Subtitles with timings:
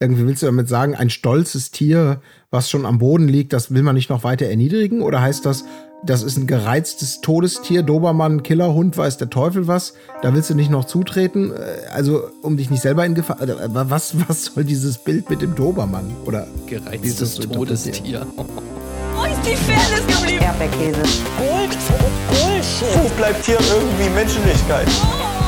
[0.00, 2.20] Irgendwie willst du damit sagen, ein stolzes Tier,
[2.52, 5.02] was schon am Boden liegt, das will man nicht noch weiter erniedrigen?
[5.02, 5.64] Oder heißt das,
[6.04, 9.94] das ist ein gereiztes Todestier, Dobermann, Killerhund, weiß der Teufel was?
[10.22, 11.50] Da willst du nicht noch zutreten?
[11.50, 13.42] Äh, also, um dich nicht selber in Gefahr.
[13.42, 16.14] Äh, was, was soll dieses Bild mit dem Dobermann?
[16.24, 18.24] Oder gereiztes Todestier.
[18.36, 20.44] Wo ist die Fairness geblieben?
[20.44, 21.02] Erdbeerkäse.
[21.38, 21.76] Gold,
[22.28, 23.02] Bullshit.
[23.02, 24.86] Wo bleibt hier irgendwie Menschlichkeit?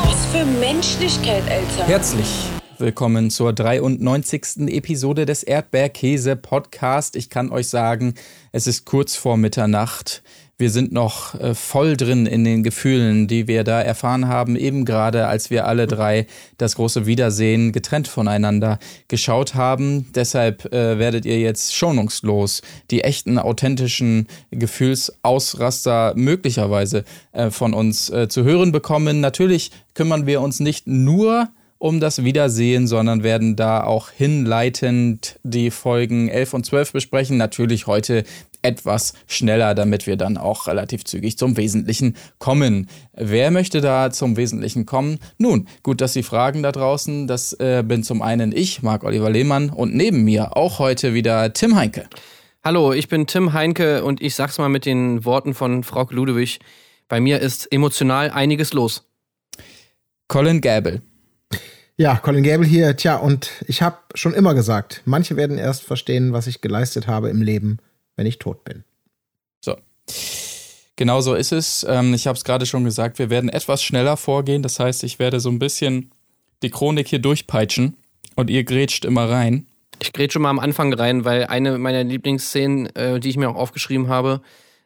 [0.03, 1.87] Was für Menschlichkeit, Alter.
[1.87, 2.51] Herzlich
[2.81, 4.67] willkommen zur 93.
[4.67, 7.15] Episode des Erdbeerkäse Podcast.
[7.15, 8.15] Ich kann euch sagen,
[8.51, 10.23] es ist kurz vor Mitternacht.
[10.57, 14.83] Wir sind noch äh, voll drin in den Gefühlen, die wir da erfahren haben, eben
[14.83, 16.25] gerade als wir alle drei
[16.57, 20.11] das große Wiedersehen getrennt voneinander geschaut haben.
[20.15, 28.27] Deshalb äh, werdet ihr jetzt schonungslos die echten, authentischen Gefühlsausraster möglicherweise äh, von uns äh,
[28.27, 29.19] zu hören bekommen.
[29.21, 31.60] Natürlich kümmern wir uns nicht nur um
[31.99, 37.37] das Wiedersehen, sondern werden da auch hinleitend die Folgen 11 und 12 besprechen.
[37.37, 38.23] Natürlich heute
[38.61, 42.87] etwas schneller, damit wir dann auch relativ zügig zum Wesentlichen kommen.
[43.13, 45.17] Wer möchte da zum Wesentlichen kommen?
[45.39, 47.25] Nun, gut, dass Sie fragen da draußen.
[47.25, 51.51] Das äh, bin zum einen ich, Marc Oliver Lehmann, und neben mir auch heute wieder
[51.51, 52.05] Tim Heinke.
[52.63, 56.59] Hallo, ich bin Tim Heinke und ich sag's mal mit den Worten von Frau Ludewig.
[57.07, 59.03] Bei mir ist emotional einiges los.
[60.27, 61.01] Colin Gäbel.
[61.97, 62.95] Ja, Colin Gable hier.
[62.95, 67.29] Tja, und ich habe schon immer gesagt, manche werden erst verstehen, was ich geleistet habe
[67.29, 67.77] im Leben,
[68.15, 68.83] wenn ich tot bin.
[69.63, 69.75] So.
[70.95, 71.85] Genau so ist es.
[71.87, 74.63] Ähm, ich habe es gerade schon gesagt, wir werden etwas schneller vorgehen.
[74.63, 76.11] Das heißt, ich werde so ein bisschen
[76.63, 77.97] die Chronik hier durchpeitschen
[78.35, 79.67] und ihr grätscht immer rein.
[80.01, 83.55] Ich grätsche mal am Anfang rein, weil eine meiner Lieblingsszenen, äh, die ich mir auch
[83.55, 84.41] aufgeschrieben habe,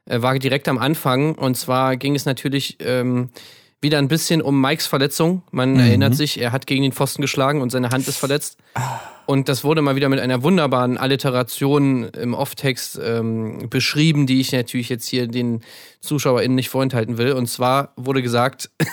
[0.05, 1.35] äh, war direkt am Anfang.
[1.35, 3.29] Und zwar ging es natürlich ähm,
[3.85, 5.43] wieder ein bisschen um Mikes Verletzung.
[5.51, 5.79] Man mhm.
[5.79, 8.57] erinnert sich, er hat gegen den Pfosten geschlagen und seine Hand ist verletzt.
[9.27, 14.51] Und das wurde mal wieder mit einer wunderbaren Alliteration im Off-Text ähm, beschrieben, die ich
[14.51, 15.61] natürlich jetzt hier den
[16.01, 17.33] ZuschauerInnen nicht vorenthalten will.
[17.33, 18.71] Und zwar wurde gesagt,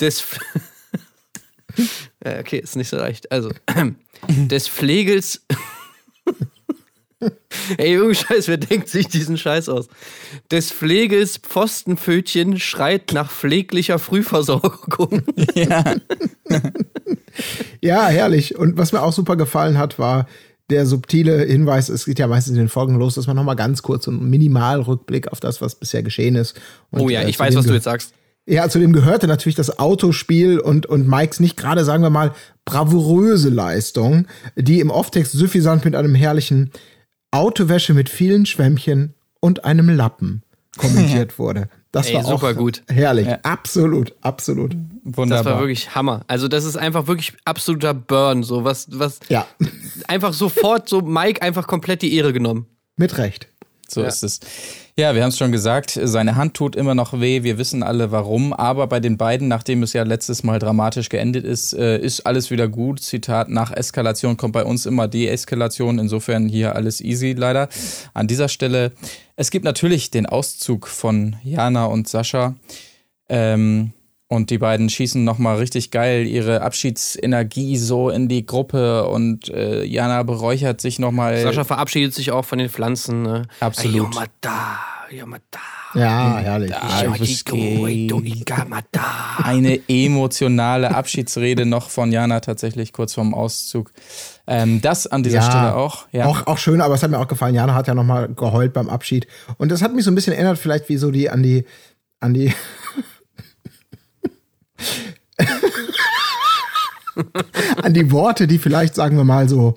[0.00, 0.24] des.
[2.24, 3.30] okay, ist nicht so leicht.
[3.32, 3.50] Also,
[4.28, 5.44] des Pflegels.
[7.78, 9.88] Ey, Junge Scheiß, wer denkt sich diesen Scheiß aus?
[10.50, 15.22] Des Pfleges Pfostenpfötchen schreit nach pfleglicher Frühversorgung.
[15.54, 15.84] Ja.
[17.80, 18.56] ja, herrlich.
[18.56, 20.26] Und was mir auch super gefallen hat, war
[20.70, 23.82] der subtile Hinweis, es geht ja meistens in den Folgen los, dass man nochmal ganz
[23.82, 26.58] kurz einen Minimalrückblick auf das, was bisher geschehen ist.
[26.90, 28.14] Und, oh ja, ich äh, weiß, was du jetzt sagst.
[28.44, 32.32] Ja, zudem gehörte natürlich das Autospiel und, und Mikes nicht gerade, sagen wir mal,
[32.64, 36.72] bravouröse Leistung, die im Off-Text suffisant mit einem herrlichen
[37.32, 40.42] Autowäsche mit vielen Schwämmchen und einem Lappen
[40.76, 41.68] kommentiert wurde.
[41.90, 42.82] Das Ey, war super auch gut.
[42.88, 43.26] Herrlich.
[43.26, 43.38] Ja.
[43.42, 44.74] Absolut, absolut.
[45.04, 45.44] Wunderbar.
[45.44, 46.22] Das war wirklich Hammer.
[46.26, 48.42] Also, das ist einfach wirklich absoluter Burn.
[48.44, 49.20] So was, was.
[49.28, 49.46] Ja.
[50.08, 52.66] Einfach sofort so Mike einfach komplett die Ehre genommen.
[52.96, 53.48] Mit Recht.
[53.92, 54.08] So ja.
[54.08, 54.40] ist es.
[54.96, 58.12] Ja, wir haben es schon gesagt, seine Hand tut immer noch weh, wir wissen alle
[58.12, 62.26] warum, aber bei den beiden, nachdem es ja letztes Mal dramatisch geendet ist, äh, ist
[62.26, 63.00] alles wieder gut.
[63.00, 67.70] Zitat, nach Eskalation kommt bei uns immer Deeskalation, insofern hier alles easy leider.
[68.12, 68.92] An dieser Stelle,
[69.36, 72.54] es gibt natürlich den Auszug von Jana und Sascha.
[73.30, 73.92] Ähm,
[74.32, 79.84] und die beiden schießen nochmal richtig geil ihre Abschiedsenergie so in die Gruppe und äh,
[79.84, 81.42] Jana beräuchert sich nochmal.
[81.42, 83.22] Sascha verabschiedet sich auch von den Pflanzen.
[83.22, 83.42] Ne?
[83.60, 84.14] Absolut.
[85.94, 86.70] Ja, herrlich.
[89.44, 93.92] Eine emotionale Abschiedsrede noch von Jana tatsächlich kurz vorm Auszug.
[94.46, 96.24] Ähm, das an dieser ja, Stelle auch, ja.
[96.24, 96.46] auch.
[96.46, 97.54] Auch schön, aber es hat mir auch gefallen.
[97.54, 99.26] Jana hat ja nochmal geheult beim Abschied.
[99.58, 101.66] Und das hat mich so ein bisschen erinnert, vielleicht wie so die an die,
[102.20, 102.54] an die
[107.82, 109.76] an die Worte, die vielleicht, sagen wir mal so,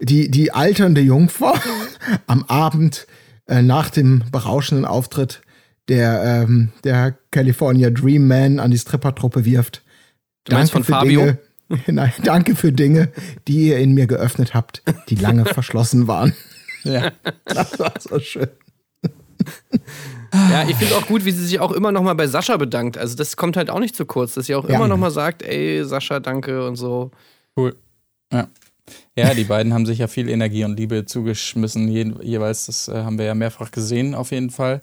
[0.00, 1.54] die, die alternde Jungfrau
[2.26, 3.06] am Abend
[3.46, 5.42] äh, nach dem berauschenden Auftritt
[5.88, 9.82] der, ähm, der California Dream Man an die Strippertruppe wirft.
[10.44, 11.20] Danke von Fabio?
[11.20, 11.38] Dinge,
[11.86, 13.10] nein, danke für Dinge,
[13.46, 16.34] die ihr in mir geöffnet habt, die lange verschlossen waren.
[16.84, 17.12] Ja.
[17.44, 18.48] Das war so schön.
[20.34, 22.98] Ja, ich finde auch gut, wie sie sich auch immer noch mal bei Sascha bedankt.
[22.98, 24.74] Also das kommt halt auch nicht zu kurz, dass sie auch ja.
[24.74, 27.12] immer noch mal sagt, ey, Sascha, danke und so.
[27.56, 27.76] Cool.
[28.32, 28.48] Ja.
[29.16, 32.66] Ja, die beiden haben sich ja viel Energie und Liebe zugeschmissen, je, jeweils.
[32.66, 34.82] Das äh, haben wir ja mehrfach gesehen, auf jeden Fall.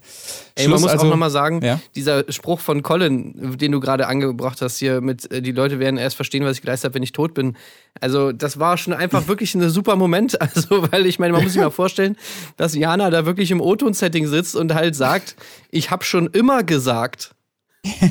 [0.56, 1.80] Ey, Schluss man muss also, auch nochmal sagen, ja?
[1.96, 5.98] dieser Spruch von Colin, den du gerade angebracht hast, hier mit, äh, die Leute werden
[5.98, 7.58] erst verstehen, was ich geleistet habe, wenn ich tot bin.
[8.00, 10.38] Also, das war schon einfach wirklich ein super Moment.
[10.52, 12.18] Also, weil ich meine, man muss sich mal vorstellen,
[12.58, 15.36] dass Jana da wirklich im O-Ton-Setting sitzt und halt sagt,
[15.70, 17.36] ich habe schon immer gesagt.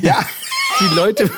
[0.01, 0.25] Ja.
[0.79, 1.29] Die Leute.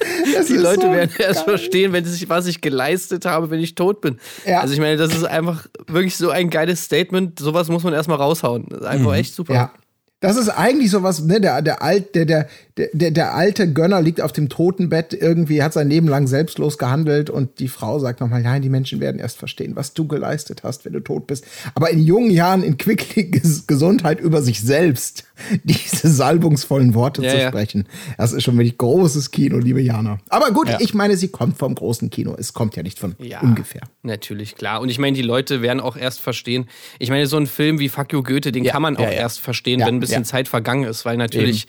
[0.00, 1.56] Die ist Leute so werden erst geil.
[1.56, 4.18] verstehen, wenn sich, was ich geleistet habe, wenn ich tot bin.
[4.46, 4.60] Ja.
[4.60, 7.38] Also ich meine, das ist einfach wirklich so ein geiles Statement.
[7.38, 8.66] Sowas muss man erstmal raushauen.
[8.68, 9.54] Das ist einfach echt super.
[9.54, 9.72] Ja.
[10.20, 12.48] Das ist eigentlich sowas, ne, der, der, alt, der, der,
[12.92, 17.28] der, der alte Gönner liegt auf dem Totenbett, irgendwie hat sein Leben lang selbstlos gehandelt
[17.30, 20.84] und die Frau sagt nochmal, nein, die Menschen werden erst verstehen, was du geleistet hast,
[20.84, 21.44] wenn du tot bist.
[21.74, 25.24] Aber in jungen Jahren in quickliges Gesundheit über sich selbst
[25.64, 27.48] diese salbungsvollen Worte Ja, zu ja.
[27.48, 27.86] sprechen,
[28.16, 30.18] das ist schon wirklich großes Kino, liebe Jana.
[30.28, 30.78] Aber gut, Ja.
[30.80, 33.40] ich meine, sie kommt vom großen Kino, es kommt ja nicht von Ja.
[33.40, 33.82] ungefähr.
[34.02, 34.80] Natürlich, klar.
[34.80, 36.66] Und ich meine, die Leute werden auch erst verstehen.
[36.98, 39.80] Ich meine, so ein Film wie Fuck You Goethe, den kann man auch erst verstehen,
[39.80, 40.24] wenn ein bisschen.
[40.28, 41.66] Zeit vergangen ist, weil natürlich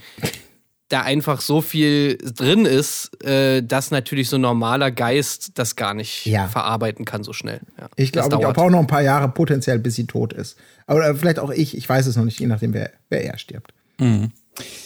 [0.89, 5.93] da einfach so viel drin ist, äh, dass natürlich so ein normaler Geist das gar
[5.93, 6.47] nicht Ja.
[6.47, 7.61] verarbeiten kann so schnell.
[7.79, 8.55] Ja, Ich glaube, ich dauert.
[8.57, 10.57] brauche noch ein paar Jahre potenziell, bis sie tot ist.
[10.87, 13.71] Aber vielleicht auch ich, ich weiß es noch nicht, je nachdem, wer, wer eher stirbt.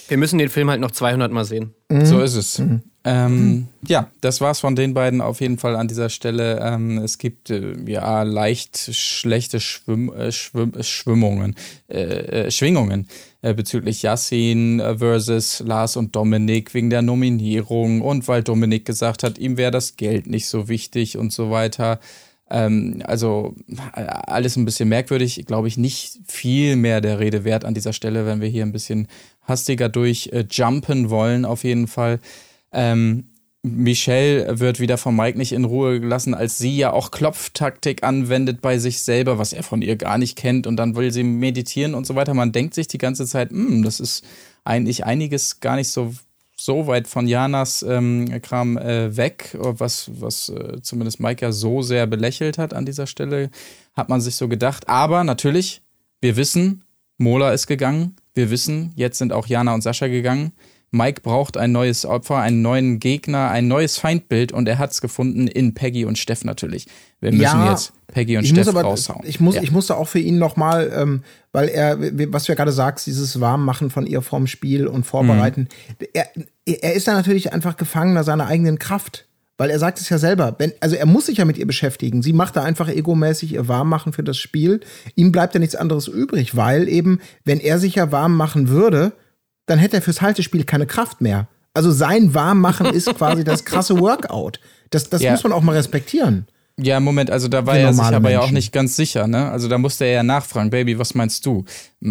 [0.07, 1.73] Wir müssen den Film halt noch 200 Mal sehen.
[1.89, 2.61] So ist es.
[3.05, 6.59] Ähm, ja, das war's von den beiden auf jeden Fall an dieser Stelle.
[6.61, 11.55] Ähm, es gibt äh, ja leicht schlechte Schwimm, äh, Schwimm, Schwimmungen,
[11.89, 13.07] äh, äh, Schwingungen
[13.41, 19.37] äh, bezüglich Yassin versus Lars und Dominik wegen der Nominierung und weil Dominik gesagt hat,
[19.37, 21.99] ihm wäre das Geld nicht so wichtig und so weiter.
[22.49, 23.55] Ähm, also
[23.95, 28.25] alles ein bisschen merkwürdig, glaube ich, nicht viel mehr der Rede wert an dieser Stelle,
[28.25, 29.07] wenn wir hier ein bisschen
[29.43, 32.19] hastiger durch äh, wollen, auf jeden Fall.
[32.71, 33.29] Ähm,
[33.65, 38.61] Michelle wird wieder von Mike nicht in Ruhe gelassen, als sie ja auch Klopftaktik anwendet
[38.61, 40.67] bei sich selber, was er von ihr gar nicht kennt.
[40.67, 42.33] Und dann will sie meditieren und so weiter.
[42.33, 44.25] Man denkt sich die ganze Zeit, "Hm, das ist
[44.65, 46.13] eigentlich einiges gar nicht so,
[46.57, 51.81] so weit von Janas ähm, Kram äh, weg, was, was äh, zumindest Mike ja so
[51.81, 53.49] sehr belächelt hat an dieser Stelle,
[53.93, 54.89] hat man sich so gedacht.
[54.89, 55.81] Aber natürlich,
[56.19, 56.83] wir wissen,
[57.17, 58.17] Mola ist gegangen.
[58.33, 60.53] Wir wissen, jetzt sind auch Jana und Sascha gegangen.
[60.93, 65.01] Mike braucht ein neues Opfer, einen neuen Gegner, ein neues Feindbild und er hat es
[65.01, 66.85] gefunden in Peggy und Steff natürlich.
[67.19, 69.25] Wir müssen Ja, jetzt Peggy und Steff aber, raushauen.
[69.25, 69.63] Ich, muss, ja.
[69.63, 71.97] ich musste auch für ihn nochmal, ähm, weil er,
[72.31, 75.67] was du ja gerade sagst, dieses Warmmachen von ihr vorm Spiel und Vorbereiten.
[75.99, 76.07] Mhm.
[76.13, 76.27] Er,
[76.65, 79.25] er ist da natürlich einfach Gefangener seiner eigenen Kraft.
[79.57, 82.23] Weil er sagt es ja selber, wenn, also er muss sich ja mit ihr beschäftigen.
[82.23, 84.79] Sie macht da einfach egomäßig ihr Warmmachen für das Spiel.
[85.15, 89.13] Ihm bleibt ja nichts anderes übrig, weil eben, wenn er sich ja warm machen würde,
[89.67, 91.47] dann hätte er fürs Haltespiel keine Kraft mehr.
[91.75, 94.59] Also sein Warmmachen ist quasi das krasse Workout.
[94.89, 95.31] Das, das Ja.
[95.31, 96.47] muss man auch mal respektieren.
[96.79, 98.55] Ja, Moment, also da war er sich aber ja auch Menschen.
[98.55, 99.51] nicht ganz sicher, ne?
[99.51, 101.65] Also da musste er ja nachfragen, Baby, was meinst du?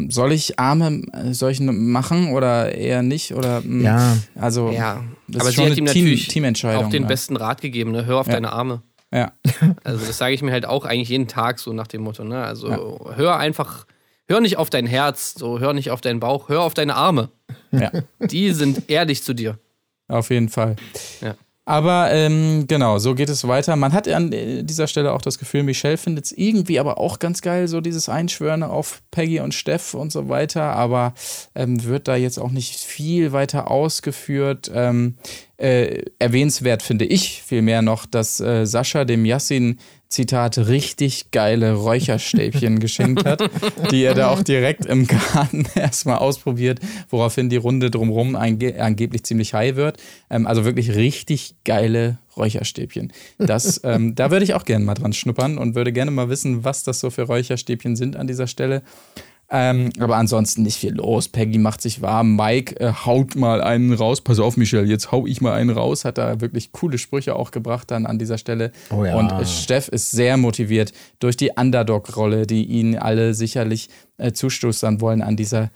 [0.09, 3.35] Soll ich Arme solchen machen oder eher nicht?
[3.35, 4.17] Oder hm, Ja.
[4.37, 6.85] also Ja, das aber ist sie schon hat ihm eine Team, natürlich Teamentscheidung.
[6.85, 7.09] auch den ne?
[7.09, 8.05] besten Rat gegeben, ne?
[8.06, 8.35] Hör auf Ja.
[8.35, 8.82] deine Arme.
[9.12, 9.32] Ja.
[9.85, 12.44] Also das sage ich mir halt auch eigentlich jeden Tag so nach dem Motto, ne?
[12.44, 13.87] Also hör einfach,
[14.29, 17.31] hör nicht auf dein Herz, so hör nicht auf deinen Bauch, hör auf deine Arme.
[17.73, 17.91] ja.
[18.20, 19.59] Die sind ehrlich zu dir.
[20.06, 20.76] Auf jeden Fall.
[21.20, 21.35] Ja.
[21.64, 23.76] Aber ähm, genau, so geht es weiter.
[23.76, 27.20] Man hat an äh, dieser Stelle auch das Gefühl, Michelle findet es irgendwie aber auch
[27.20, 31.14] ganz geil, so dieses Einschwören auf Peggy und Steff und so weiter, aber
[31.55, 34.73] ähm, wird da jetzt auch nicht viel weiter ausgeführt.
[34.75, 35.14] Ähm,
[35.56, 39.79] äh, erwähnenswert finde ich vielmehr noch, dass äh, Sascha dem Yassin
[40.12, 43.50] Zitat, richtig geile Räucherstäbchen geschenkt hat,
[43.91, 49.25] die er da auch direkt im Garten erstmal ausprobiert, woraufhin die Runde drumherum ange angeblich
[49.25, 49.97] ziemlich high wird.
[50.29, 53.12] Ähm, also wirklich richtig geile Räucherstäbchen.
[53.38, 56.62] Das, ähm, da würde ich auch gerne mal dran schnuppern und würde gerne mal wissen,
[56.62, 58.83] was das so für Räucherstäbchen sind an dieser Stelle.
[59.54, 61.28] Ähm, aber ansonsten nicht viel los.
[61.28, 62.37] Peggy macht sich warm.
[62.37, 64.23] Mike äh, haut mal einen raus.
[64.23, 66.06] Pass auf, Michelle, jetzt hau ich mal einen raus.
[66.06, 68.73] Hat da wirklich coole Sprüche auch gebracht dann an dieser Stelle.
[68.90, 69.14] Oh ja.
[69.14, 75.02] Und äh, Steff ist sehr motiviert durch die Underdog-Rolle, die ihnen alle sicherlich äh, zustoßern
[75.02, 75.71] wollen an dieser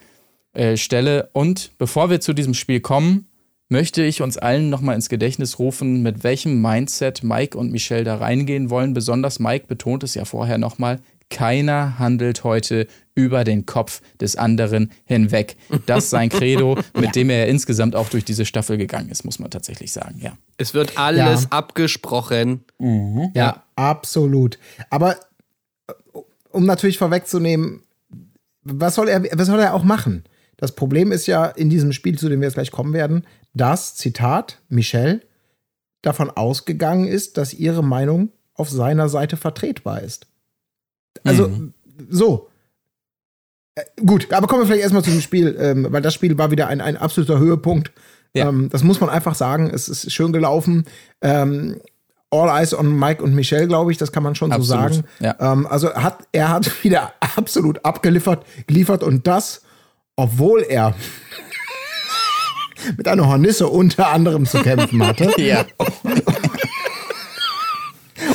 [0.54, 1.28] äh, Stelle.
[1.34, 3.28] Und bevor wir zu diesem Spiel kommen,
[3.68, 8.16] möchte ich uns allen nochmal ins Gedächtnis rufen, mit welchem Mindset Mike und Michelle da
[8.16, 8.94] reingehen wollen.
[8.94, 14.92] Besonders Mike betont es ja vorher nochmal, keiner handelt heute über den Kopf des anderen
[15.04, 15.56] hinweg.
[15.86, 19.38] Das ist sein Credo, mit dem er insgesamt auch durch diese Staffel gegangen ist, muss
[19.38, 20.36] man tatsächlich sagen, ja.
[20.58, 21.48] Es wird alles Ja.
[21.50, 22.64] abgesprochen.
[23.34, 24.58] Ja, absolut.
[24.90, 25.16] Aber
[26.50, 27.82] um natürlich vorwegzunehmen,
[28.62, 30.24] was soll er, was soll er auch machen?
[30.56, 33.94] Das Problem ist ja in diesem Spiel, zu dem wir jetzt gleich kommen werden, dass,
[33.94, 35.20] Zitat, Michelle
[36.02, 40.26] davon ausgegangen ist, dass ihre Meinung auf seiner Seite vertretbar ist.
[41.28, 41.50] Also,
[42.08, 42.48] so.
[43.74, 46.50] Äh, gut, aber kommen wir vielleicht erstmal zu dem Spiel, ähm, weil das Spiel war
[46.50, 47.92] wieder ein, ein absoluter Höhepunkt.
[48.34, 48.48] Ja.
[48.48, 49.70] Ähm, das muss man einfach sagen.
[49.72, 50.84] Es ist schön gelaufen.
[51.22, 51.76] Ähm,
[52.30, 55.04] All Eyes on Mike und Michelle, glaube ich, das kann man schon so Absolut, sagen.
[55.20, 55.36] ja.
[55.52, 59.62] Ähm, also hat, er hat wieder absolut abgeliefert geliefert und das,
[60.16, 60.94] obwohl er
[62.96, 65.32] mit einer Hornisse unter anderem zu kämpfen hatte.
[65.38, 65.64] Ja.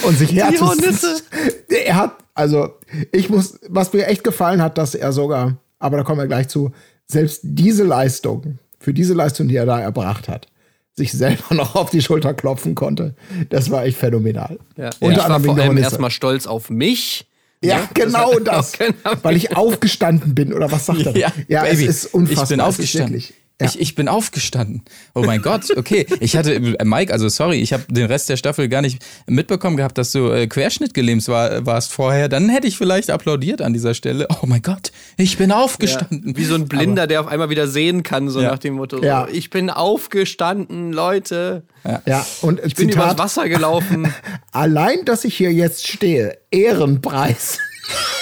[0.03, 0.61] Und sich herzus...
[0.61, 1.21] Hornisse.
[1.85, 2.77] Er hat, also,
[3.11, 6.47] ich muss, was mir echt gefallen hat, dass er sogar, aber da kommen wir gleich
[6.47, 6.71] zu,
[7.07, 10.47] selbst diese Leistung, für diese Leistung, die er da erbracht hat,
[10.93, 13.15] sich selber noch auf die Schulter klopfen konnte,
[13.49, 14.59] das war echt phänomenal.
[14.77, 14.89] Ja.
[14.99, 17.27] Unter ich war anderem vor allem erstmal stolz auf mich.
[17.63, 18.93] Ja, Ja, genau das das.
[19.03, 21.15] keiner Weil ich aufgestanden bin, oder was sagt er?
[21.15, 22.43] Ja, ja Baby, es ist unfassbar.
[22.43, 23.23] Ich bin aufgestanden.
[23.61, 23.67] Ja.
[23.67, 24.81] Ich, ich bin aufgestanden.
[25.13, 26.05] Oh mein Gott, okay.
[26.19, 29.77] Ich hatte, äh, Mike, also sorry, ich habe den Rest der Staffel gar nicht mitbekommen
[29.77, 32.27] gehabt, dass du äh, querschnittgelähmt war, warst vorher.
[32.27, 34.27] Dann hätte ich vielleicht applaudiert an dieser Stelle.
[34.41, 36.35] Oh mein Gott, ich bin aufgestanden.
[36.35, 38.51] Wie so ein Blinder, der auf einmal wieder sehen kann, so Ja.
[38.51, 39.27] nach dem Motto: Ja.
[39.27, 41.63] so, Ich bin aufgestanden, Leute.
[42.05, 44.13] ja, und Ich bin übers Zitat, Wasser gelaufen.
[44.51, 47.57] allein, dass ich hier jetzt stehe, Ehrenpreis.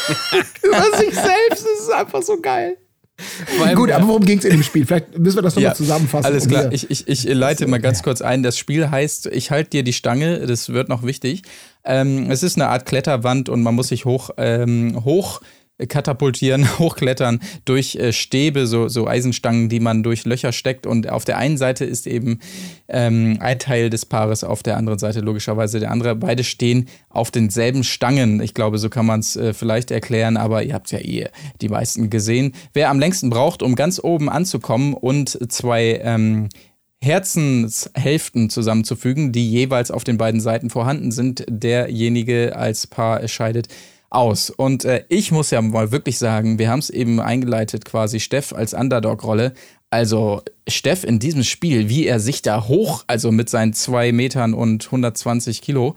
[0.63, 2.77] Über sich selbst, das ist einfach so geil.
[3.75, 3.97] Gut, ja.
[3.97, 4.85] aber worum ging es in dem Spiel?
[4.85, 6.25] Vielleicht müssen wir das nochmal zusammenfassen.
[6.25, 6.71] Alles um klar.
[6.71, 8.43] Ich, ich, ich leite mal ganz kurz ein.
[8.43, 10.45] Das Spiel heißt, ich halte dir die Stange.
[10.45, 11.43] Das wird noch wichtig.
[11.83, 15.41] Ähm, es ist eine Art Kletterwand und man muss sich hoch, ähm, hoch
[15.88, 20.86] katapultieren, hochklettern durch äh, Stäbe, so, so Eisenstangen, die man durch Löcher steckt.
[20.86, 22.39] Und auf der einen Seite ist eben
[22.88, 26.15] ähm, ein Teil des Paares, auf der anderen Seite logischerweise der andere.
[26.15, 28.41] Beide stehen auf denselben Stangen.
[28.41, 31.27] Ich glaube, so kann man es äh, vielleicht erklären, aber ihr habt ja eh
[31.62, 32.53] die meisten gesehen.
[32.74, 36.50] Wer am längsten braucht, um ganz oben anzukommen und zwei ähm,
[37.01, 43.69] Herzenshälften zusammenzufügen, die jeweils auf den beiden Seiten vorhanden sind, derjenige als Paar scheidet
[44.09, 44.49] aus.
[44.49, 48.53] Und äh, ich muss ja mal wirklich sagen, wir haben es eben eingeleitet, quasi Steff
[48.53, 49.53] als Underdog-Rolle.
[49.89, 54.53] Also Steff in diesem Spiel, wie er sich da hoch, also mit seinen zwei Metern
[54.53, 55.95] und 120 Kilo,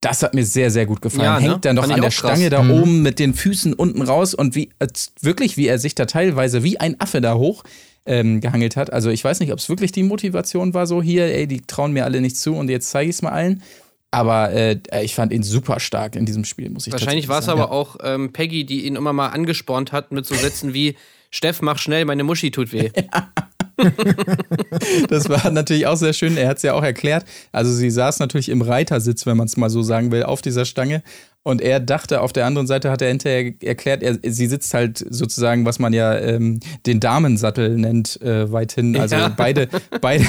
[0.00, 1.24] das hat mir sehr, sehr gut gefallen.
[1.24, 1.52] Ja, ne?
[1.52, 2.14] Hängt dann noch an der auch krass.
[2.14, 5.94] Stange da oben mit den Füßen unten raus und wie als, wirklich, wie er sich
[5.94, 7.64] da teilweise wie ein Affe da hoch
[8.04, 8.92] ähm, gehangelt hat.
[8.92, 11.92] Also ich weiß nicht, ob es wirklich die Motivation war, so hier, ey, die trauen
[11.92, 13.62] mir alle nicht zu und jetzt zeige ich es mal allen.
[14.10, 17.48] Aber äh, ich fand ihn super stark in diesem Spiel, muss ich Wahrscheinlich war es
[17.48, 20.96] aber auch ähm, Peggy, die ihn immer mal angespornt hat mit so Sätzen wie:
[21.30, 22.90] Steff, mach schnell, meine Muschi tut weh.
[25.08, 26.36] Das war natürlich auch sehr schön.
[26.36, 27.24] Er hat es ja auch erklärt.
[27.52, 30.64] Also sie saß natürlich im Reitersitz, wenn man es mal so sagen will, auf dieser
[30.64, 31.02] Stange.
[31.42, 35.04] Und er dachte, auf der anderen Seite hat er hinterher erklärt, er, sie sitzt halt
[35.08, 38.98] sozusagen, was man ja ähm, den Damensattel nennt, äh, weit hin.
[38.98, 39.28] Also Ja.
[39.28, 39.68] beide,
[40.00, 40.24] beide,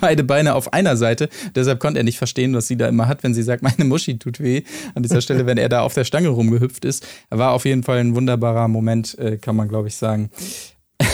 [0.00, 1.28] beide Beine auf einer Seite.
[1.54, 4.18] Deshalb konnte er nicht verstehen, was sie da immer hat, wenn sie sagt, meine Muschi
[4.18, 4.62] tut weh.
[4.96, 7.06] An dieser Stelle, wenn er da auf der Stange rumgehüpft ist.
[7.30, 10.30] War auf jeden Fall ein wunderbarer Moment, äh, kann man, glaube ich, sagen.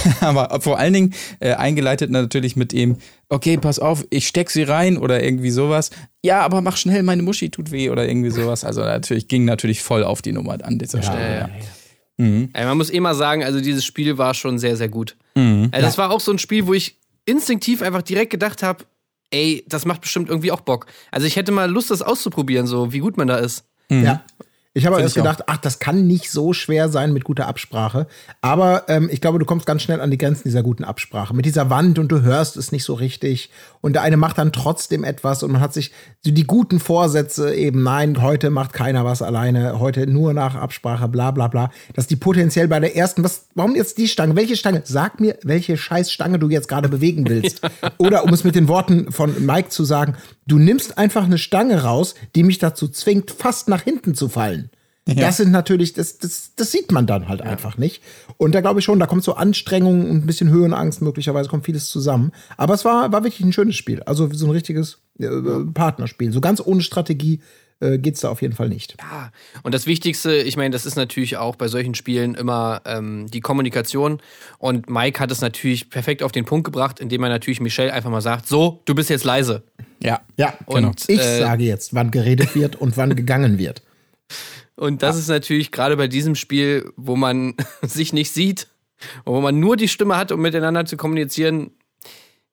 [0.21, 2.97] Aber vor allen Dingen äh, eingeleitet natürlich mit ihm,
[3.29, 5.91] okay, pass auf, ich steck sie rein oder irgendwie sowas.
[6.23, 8.65] Ja, aber mach schnell, meine Muschi tut weh oder irgendwie sowas.
[8.65, 11.39] Also natürlich ging natürlich voll auf die Nummer an dieser Stelle.
[11.39, 11.49] Ja.
[12.53, 15.17] Ey, man muss eh mal sagen, also dieses Spiel war schon sehr, sehr gut.
[15.35, 15.69] Mhm.
[15.73, 18.85] Also das war auch so ein Spiel, wo ich instinktiv einfach direkt gedacht habe,
[19.31, 20.87] ey, das macht bestimmt irgendwie auch Bock.
[21.11, 23.65] Also ich hätte mal Lust, das auszuprobieren, so wie gut man da ist.
[23.91, 24.25] Ja.
[24.75, 25.23] Ich habe erst auch.
[25.23, 28.07] gedacht, ach, das kann nicht so schwer sein mit guter Absprache.
[28.41, 31.35] Aber ähm, ich glaube, du kommst ganz schnell an die Grenzen dieser guten Absprache.
[31.35, 33.51] Mit dieser Wand und du hörst es nicht so richtig.
[33.83, 35.93] Und der eine macht dann trotzdem etwas und man hat sich
[36.25, 41.07] so die guten Vorsätze eben, nein, heute macht keiner was alleine, heute nur nach Absprache,
[41.07, 41.71] bla bla bla.
[41.93, 44.37] Dass die potenziell bei der ersten, was, warum jetzt die Stange?
[44.37, 44.81] Welche Stange?
[44.87, 47.61] Sag mir, welche scheiß Stange du jetzt gerade bewegen willst.
[47.99, 50.15] Oder um es mit den Worten von Mike zu sagen,
[50.47, 54.62] du nimmst einfach eine Stange raus, die mich dazu zwingt, fast nach hinten zu fallen.
[55.05, 58.03] Das sind natürlich, das, das, das sieht man dann halt einfach nicht.
[58.37, 61.65] Und da glaube ich schon, da kommt so Anstrengung und ein bisschen Höhenangst, möglicherweise kommt
[61.65, 62.31] vieles zusammen.
[62.57, 64.03] Aber es war, war wirklich ein schönes Spiel.
[64.05, 65.29] Also so ein richtiges äh,
[65.75, 66.33] Partnerspiel.
[66.33, 67.41] So ganz ohne Strategie
[67.81, 68.97] äh, geht's da auf jeden Fall nicht.
[69.01, 69.33] Ja.
[69.65, 73.41] Und das Wichtigste, ich meine, das ist natürlich auch bei solchen Spielen immer ähm, die
[73.41, 74.21] Kommunikation.
[74.59, 78.11] Und Mike hat es natürlich perfekt auf den Punkt gebracht, indem er natürlich Michelle einfach
[78.11, 79.65] mal sagt: So, du bist jetzt leise.
[80.01, 80.21] Ja.
[80.37, 83.83] Ja, Und, ich äh, sage jetzt, wann geredet wird und wann gegangen wird.
[84.77, 88.69] Und das ist natürlich gerade bei diesem Spiel, wo man sich nicht sieht,
[89.25, 91.73] wo man nur die Stimme hat, um miteinander zu kommunizieren,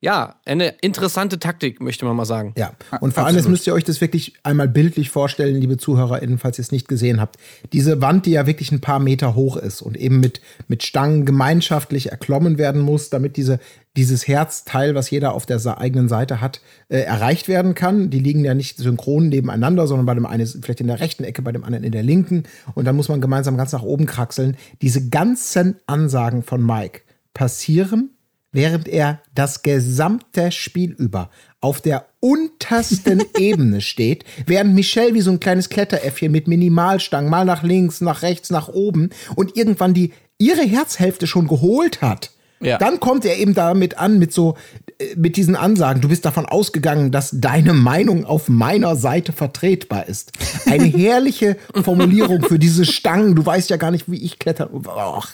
[0.01, 2.53] ja, eine interessante Taktik, möchte man mal sagen.
[2.57, 6.37] Ja, und vor allem jetzt müsst ihr euch das wirklich einmal bildlich vorstellen, liebe ZuhörerInnen,
[6.37, 7.35] falls ihr es nicht gesehen habt.
[7.73, 10.39] Diese Wand, die ja wirklich ein paar Meter hoch ist und eben mit,
[10.69, 13.59] mit Stangen gemeinschaftlich erklommen werden muss, damit diese,
[13.97, 18.09] dieses Herzteil, was jeder auf der eigenen Seite hat, äh, erreicht werden kann.
[18.09, 21.25] Die liegen ja nicht synchron nebeneinander, sondern bei dem einen ist vielleicht in der rechten
[21.25, 22.43] Ecke, bei dem anderen in der linken.
[22.73, 24.55] Und dann muss man gemeinsam ganz nach oben kraxeln.
[24.81, 27.01] Diese ganzen Ansagen von Mike
[27.33, 28.11] passieren
[28.51, 31.29] während er das gesamte Spiel über
[31.61, 37.45] auf der untersten Ebene steht, während Michelle wie so ein kleines Kletteräffchen mit Minimalstangen mal
[37.45, 42.77] nach links, nach rechts, nach oben und irgendwann die ihre Herzhälfte schon geholt hat Ja.
[42.77, 44.55] Dann kommt er eben damit an, mit so,
[44.99, 50.07] äh, mit diesen Ansagen, du bist davon ausgegangen, dass deine Meinung auf meiner Seite vertretbar
[50.07, 50.31] ist.
[50.65, 53.35] Eine herrliche Formulierung für diese Stangen.
[53.35, 54.69] Du weißt ja gar nicht, wie ich klettern.
[54.73, 55.27] Och,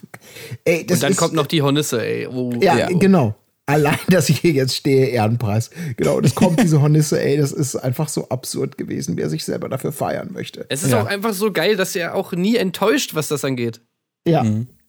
[0.66, 2.28] ey, das Und dann ist, kommt noch die Hornisse, ey.
[2.28, 2.52] Oh.
[2.62, 2.88] ja, Ja.
[2.90, 3.36] genau.
[3.68, 5.72] Allein, dass ich hier jetzt stehe, Ehrenpreis.
[5.98, 9.68] Genau, das kommt diese Hornisse, ey, das ist einfach so absurd gewesen, wer sich selber
[9.70, 10.68] dafür feiern möchte.
[10.70, 11.02] Es ist Ja.
[11.02, 13.82] auch einfach so geil, dass er auch nie enttäuscht, was das angeht.
[14.28, 14.46] Ja.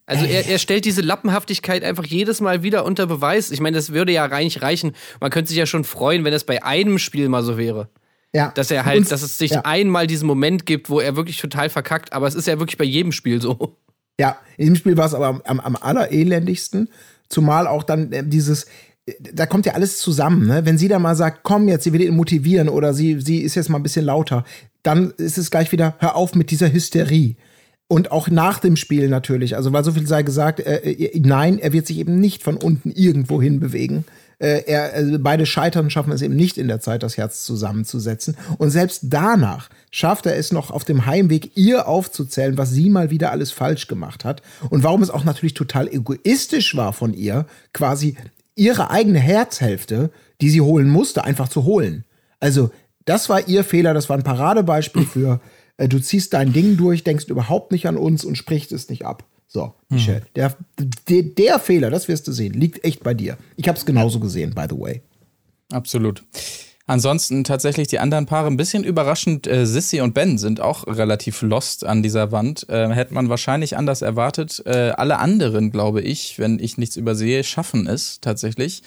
[0.07, 3.51] Also er, er stellt diese Lappenhaftigkeit einfach jedes Mal wieder unter Beweis.
[3.51, 4.93] Ich meine, das würde ja eigentlich reichen.
[5.21, 7.89] Man könnte sich ja schon freuen, wenn es bei einem Spiel mal so wäre.
[8.33, 8.53] Ja.
[8.55, 9.63] Dass er halt, Und- dass es sich ja.
[9.65, 12.13] einmal diesen Moment gibt, wo er wirklich total verkackt.
[12.13, 13.77] Aber es ist ja wirklich bei jedem Spiel so.
[14.21, 16.89] Ja, in diesem Spiel war es aber am, am, am allerelendigsten.
[17.29, 18.65] Zumal auch dann äh, dieses,
[19.07, 20.65] äh, da kommt ja alles zusammen, ne?
[20.65, 23.57] Wenn sie da mal sagt, komm jetzt, sie will ihn motivieren oder sie, sie ist
[23.57, 24.45] jetzt mal ein bisschen lauter,
[24.83, 27.35] dann ist es gleich wieder, hör auf mit dieser Hysterie.
[27.89, 31.59] Und auch nach dem Spiel natürlich, also weil so viel sei gesagt, äh, äh, nein,
[31.59, 34.05] er wird sich eben nicht von unten irgendwo hin bewegen.
[34.39, 38.37] Äh, er, also beide scheitern, schaffen es eben nicht in der Zeit, das Herz zusammenzusetzen.
[38.59, 43.11] Und selbst danach schafft er es noch auf dem Heimweg, ihr aufzuzählen, was sie mal
[43.11, 44.43] wieder alles falsch gemacht hat.
[44.69, 48.17] Und warum es auch natürlich total egoistisch war von ihr, quasi
[48.57, 52.05] ihre eigene Herzhälfte, die sie holen musste, einfach zu holen.
[52.41, 52.71] Also,
[53.05, 55.41] das war ihr Fehler, das war ein Paradebeispiel für,
[55.79, 59.25] du ziehst dein Ding durch, denkst überhaupt nicht an uns und sprichst es nicht ab.
[59.49, 60.57] So, Michelle, der,
[61.09, 63.39] der, der Fehler, das wirst du sehen, liegt echt bei dir.
[63.57, 65.03] Ich habe es genauso gesehen, by the way.
[65.73, 66.25] Absolut.
[66.89, 69.49] Ansonsten tatsächlich die anderen Paare ein bisschen überraschend.
[69.49, 72.69] Äh, Sissy und Ben sind auch relativ lost an dieser Wand.
[72.69, 74.63] Äh, hätte man wahrscheinlich anders erwartet.
[74.67, 78.83] Äh, alle anderen, glaube ich, wenn ich nichts übersehe, schaffen es tatsächlich.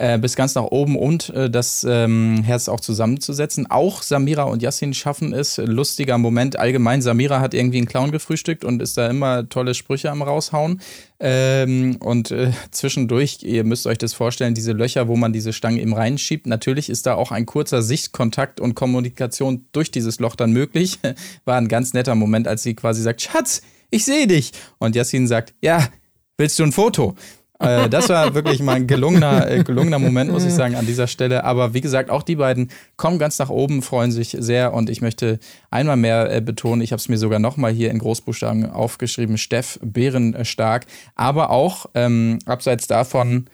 [0.00, 3.68] Äh, bis ganz nach oben und äh, das ähm, Herz auch zusammenzusetzen.
[3.68, 5.56] Auch Samira und Yassin schaffen es.
[5.56, 7.02] Lustiger Moment allgemein.
[7.02, 10.80] Samira hat irgendwie einen Clown gefrühstückt und ist da immer tolle Sprüche am raushauen.
[11.18, 15.80] Ähm, und äh, zwischendurch, ihr müsst euch das vorstellen, diese Löcher, wo man diese Stange
[15.80, 16.46] eben reinschiebt.
[16.46, 21.00] Natürlich ist da auch ein kurzer Sichtkontakt und Kommunikation durch dieses Loch dann möglich.
[21.44, 24.52] War ein ganz netter Moment, als sie quasi sagt, Schatz, ich sehe dich.
[24.78, 25.88] Und Yassin sagt, ja,
[26.36, 27.16] willst du ein Foto?
[27.58, 31.06] Äh, das war wirklich mal ein gelungener, äh, gelungener Moment, muss ich sagen, an dieser
[31.06, 31.44] Stelle.
[31.44, 34.72] Aber wie gesagt, auch die beiden kommen ganz nach oben, freuen sich sehr.
[34.72, 35.38] Und ich möchte
[35.70, 39.78] einmal mehr äh, betonen, ich habe es mir sogar nochmal hier in Großbuchstaben aufgeschrieben, Steff
[39.82, 40.86] bärenstark.
[41.14, 43.46] Aber auch ähm, abseits davon,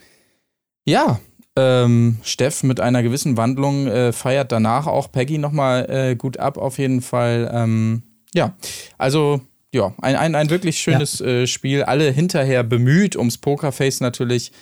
[0.85, 1.19] ja,
[1.57, 6.59] ähm, Steff mit einer gewissen Wandlung äh, feiert danach auch Peggy nochmal äh, gut ab,
[6.59, 7.51] auf jeden Fall.
[7.53, 8.03] Ähm,
[8.35, 8.55] ja,
[8.99, 9.41] also
[9.75, 11.83] ja, ein, ein, ein wirklich schönes äh, Spiel.
[11.83, 14.53] Alle hinterher bemüht ums Pokerface natürlich.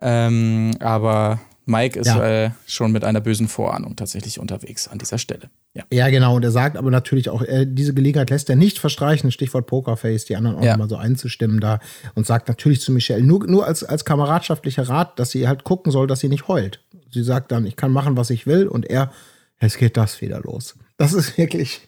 [0.00, 2.44] Ähm, aber Mike ist Ja.
[2.46, 5.48] äh, schon mit einer bösen Vorahnung tatsächlich unterwegs an dieser Stelle.
[5.74, 5.84] Ja.
[5.92, 6.34] Ja, genau.
[6.36, 10.24] Und er sagt aber natürlich auch, äh, diese Gelegenheit lässt er nicht verstreichen, Stichwort Pokerface,
[10.24, 10.72] die anderen auch Ja.
[10.72, 11.78] nochmal so einzustimmen da
[12.14, 15.92] und sagt natürlich zu Michelle, nur, nur als, als kameradschaftlicher Rat, dass sie halt gucken
[15.92, 16.80] soll, dass sie nicht heult.
[17.12, 19.12] Sie sagt dann, ich kann machen, was ich will und er,
[19.58, 20.74] es geht das wieder los.
[20.96, 21.82] Das ist wirklich,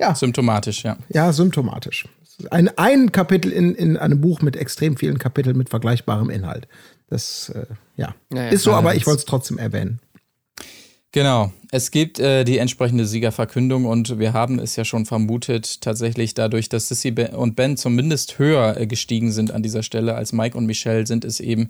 [0.00, 0.96] ja, Symptomatisch, ja.
[1.08, 2.06] ja, symptomatisch.
[2.50, 6.68] Ein, ein Kapitel in, in einem Buch mit extrem vielen Kapiteln mit vergleichbarem Inhalt.
[7.08, 8.48] Das, äh, ja, Ja, ja.
[8.48, 10.00] ist so, aber ich wollte es trotzdem erwähnen.
[11.12, 11.52] Genau.
[11.72, 16.68] Es gibt äh, die entsprechende Siegerverkündung und wir haben es ja schon vermutet, tatsächlich dadurch,
[16.68, 20.66] dass Sissy und Ben zumindest höher äh, gestiegen sind an dieser Stelle als Mike und
[20.66, 21.68] Michelle, sind es eben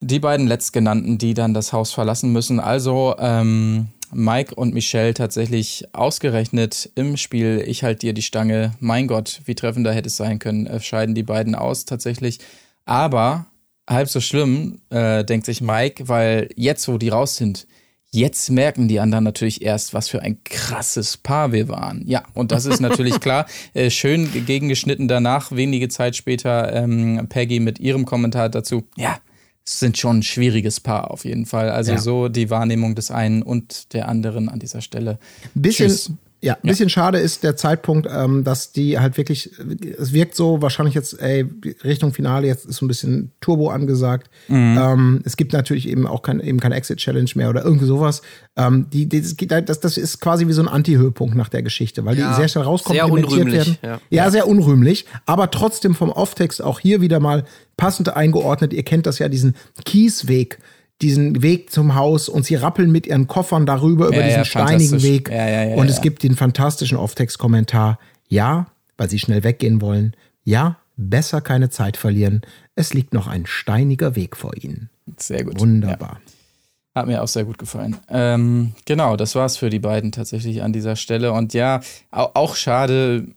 [0.00, 2.60] die beiden Letztgenannten, die dann das Haus verlassen müssen.
[2.60, 8.72] Also ähm, Mike und Michelle tatsächlich ausgerechnet im Spiel Ich halt dir die Stange.
[8.80, 12.38] Mein Gott, wie treffender hätte es sein können, äh, scheiden die beiden aus tatsächlich.
[12.84, 13.46] Aber
[13.88, 17.66] halb so schlimm, äh, denkt sich Mike, weil jetzt, wo die raus sind,
[18.12, 22.02] Jetzt merken die anderen natürlich erst, was für ein krasses Paar wir waren.
[22.08, 23.46] Ja, und das ist natürlich klar.
[23.72, 28.82] Äh, schön gegengeschnitten danach, wenige Zeit später, ähm, Peggy mit ihrem Kommentar dazu.
[28.96, 29.20] Ja,
[29.64, 31.70] sind schon ein schwieriges Paar auf jeden Fall.
[31.70, 31.98] Also Ja.
[31.98, 35.18] so die Wahrnehmung des einen und der anderen an dieser Stelle.
[35.54, 36.12] Bisschen, Tschüss.
[36.42, 39.50] Ja, ein bisschen schade ist der Zeitpunkt, ähm, dass die halt wirklich,
[39.98, 41.44] es wirkt so wahrscheinlich jetzt, ey,
[41.84, 44.30] Richtung Finale, jetzt ist so ein bisschen Turbo angesagt.
[44.48, 48.22] Ähm, es gibt natürlich eben auch kein, eben keine Exit-Challenge mehr oder irgendwie sowas.
[48.56, 51.50] Ähm, die, die, das, geht halt- das, das ist quasi wie so ein Anti-Höhepunkt nach
[51.50, 53.78] der Geschichte, weil Ja, die sehr schnell rauskommen, sehr unrühmlich, werden.
[53.82, 54.00] ja.
[54.08, 57.44] Ja, sehr unrühmlich, aber trotzdem vom Off-Text auch hier wieder mal
[57.76, 58.72] passend eingeordnet.
[58.72, 60.58] Ihr kennt das ja, diesen Kiesweg,
[61.02, 64.44] diesen Weg zum Haus und sie rappeln mit ihren Koffern darüber über Ja, diesen ja,
[64.44, 65.02] steinigen.
[65.02, 65.30] Weg.
[65.30, 67.98] Ja, und es gibt den fantastischen Off-Text-Kommentar.
[68.28, 70.14] Ja, weil sie schnell weggehen wollen.
[70.44, 72.42] Ja, besser keine Zeit verlieren.
[72.74, 74.90] Es liegt noch ein steiniger Weg vor ihnen.
[75.16, 75.58] Sehr gut.
[75.58, 76.20] Wunderbar.
[76.94, 77.96] Hat mir auch sehr gut gefallen.
[78.08, 81.32] Ähm, genau, das war's für die beiden tatsächlich an dieser Stelle.
[81.32, 83.28] Und ja, au- auch schade.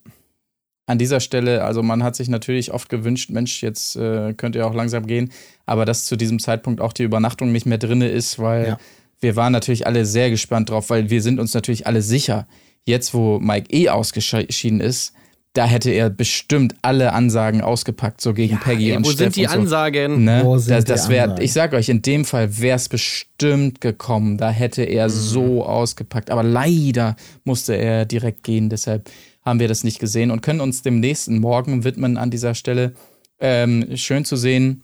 [0.85, 4.67] an dieser Stelle, also man hat sich natürlich oft gewünscht, Mensch, jetzt äh, könnt ihr
[4.67, 5.31] auch langsam gehen,
[5.65, 8.77] aber dass zu diesem Zeitpunkt auch die Übernachtung nicht mehr drinne ist, weil Ja.
[9.19, 12.47] wir waren natürlich alle sehr gespannt drauf, weil wir sind uns natürlich alle sicher,
[12.85, 15.13] jetzt wo Mike eh ausgeschieden ist,
[15.53, 19.35] da hätte er bestimmt alle Ansagen ausgepackt, so gegen Peggy Ey, und wo Steff sind
[19.35, 19.59] die so.
[19.59, 20.23] Ansagen?
[20.23, 20.41] Ne?
[20.43, 24.37] Wo sind das das wär, ich sag euch, in dem Fall wäre es bestimmt gekommen.
[24.39, 26.31] Da hätte er so ausgepackt.
[26.31, 28.69] Aber leider musste er direkt gehen.
[28.69, 29.11] Deshalb
[29.45, 32.93] haben wir das nicht gesehen und können uns dem nächsten Morgen widmen an dieser Stelle.
[33.39, 34.81] Ähm, schön zu sehen.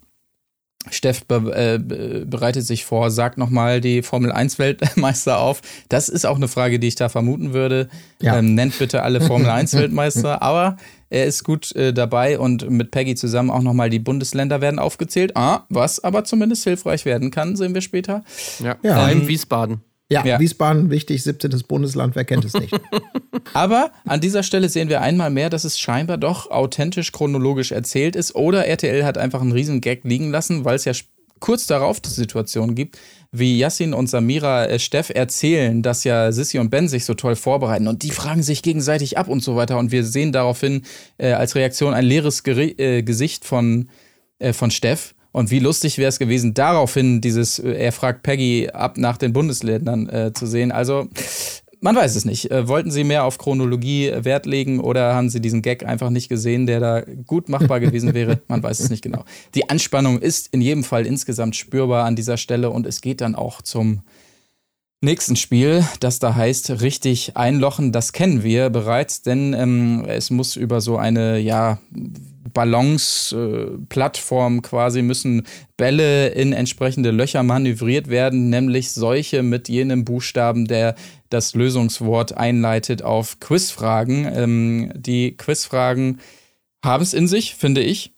[0.89, 5.61] Steff be äh, be- bereitet sich vor, sagt nochmal die Formel 1 Weltmeister auf.
[5.89, 7.89] Das ist auch eine Frage, die ich da vermuten würde.
[8.21, 8.37] Ja.
[8.39, 10.41] Ähm, nennt bitte alle Formel 1 Weltmeister.
[10.41, 10.77] Aber
[11.09, 15.35] er ist gut äh, dabei und mit Peggy zusammen auch nochmal die Bundesländer werden aufgezählt.
[15.35, 18.23] Ah, was aber zumindest hilfreich werden kann, sehen wir später.
[18.59, 18.93] Ja, Ja.
[18.95, 19.81] vor allem Ähm, Wiesbaden.
[20.11, 20.39] Ja, Ja.
[20.39, 21.51] Wiesbaden, wichtig, 17.
[21.67, 22.73] Bundesland, wer kennt es nicht?
[23.53, 28.15] Aber an dieser Stelle sehen wir einmal mehr, dass es scheinbar doch authentisch chronologisch erzählt
[28.15, 30.93] ist oder RTL hat einfach einen riesen Gag liegen lassen, weil es ja
[31.39, 32.97] kurz darauf die Situation gibt,
[33.31, 37.35] wie Yassin und Samira äh, Steff erzählen, dass ja Sissy und Ben sich so toll
[37.35, 40.83] vorbereiten und die fragen sich gegenseitig ab und so weiter und wir sehen daraufhin
[41.17, 43.89] äh, als Reaktion ein leeres Geri äh, Gesicht von,
[44.39, 45.13] äh, von Steff.
[45.31, 49.33] Und wie lustig wäre es gewesen, daraufhin dieses, äh, er fragt Peggy ab nach den
[49.33, 50.71] Bundesländern äh, zu sehen.
[50.71, 51.07] Also
[51.81, 52.51] man weiß es nicht.
[52.51, 56.09] Äh, wollten Sie mehr auf Chronologie äh, Wert legen oder haben Sie diesen Gag einfach
[56.09, 58.41] nicht gesehen, der da gut machbar gewesen wäre?
[58.47, 59.23] Man weiß es nicht genau.
[59.55, 63.35] Die Anspannung ist in jedem Fall insgesamt spürbar an dieser Stelle und es geht dann
[63.35, 64.01] auch zum
[65.01, 67.91] nächsten Spiel, das da heißt richtig einlochen.
[67.91, 71.79] Das kennen wir bereits, denn ähm, es muss über so eine, ja,
[72.53, 75.45] Balance-Plattform quasi müssen
[75.77, 80.95] Bälle in entsprechende Löcher manövriert werden, nämlich solche mit jenem Buchstaben, der
[81.29, 84.27] das Lösungswort einleitet auf Quizfragen.
[84.33, 86.19] Ähm, die Quizfragen
[86.83, 88.13] haben es in sich, finde ich.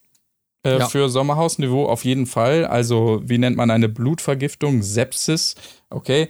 [0.63, 0.87] Äh, Ja.
[0.87, 2.65] Für Sommerhausniveau auf jeden Fall.
[2.65, 4.81] Also, wie nennt man eine Blutvergiftung?
[4.81, 5.55] Sepsis.
[5.89, 6.29] Okay.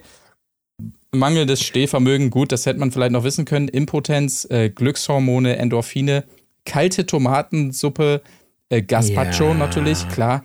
[1.14, 3.68] Mangelndes Stehvermögen, gut, das hätte man vielleicht noch wissen können.
[3.68, 6.24] Impotenz, äh, Glückshormone, Endorphine,
[6.66, 8.22] kalte Tomatensuppe,
[8.70, 10.44] äh, Gazpacho Ja, natürlich, klar.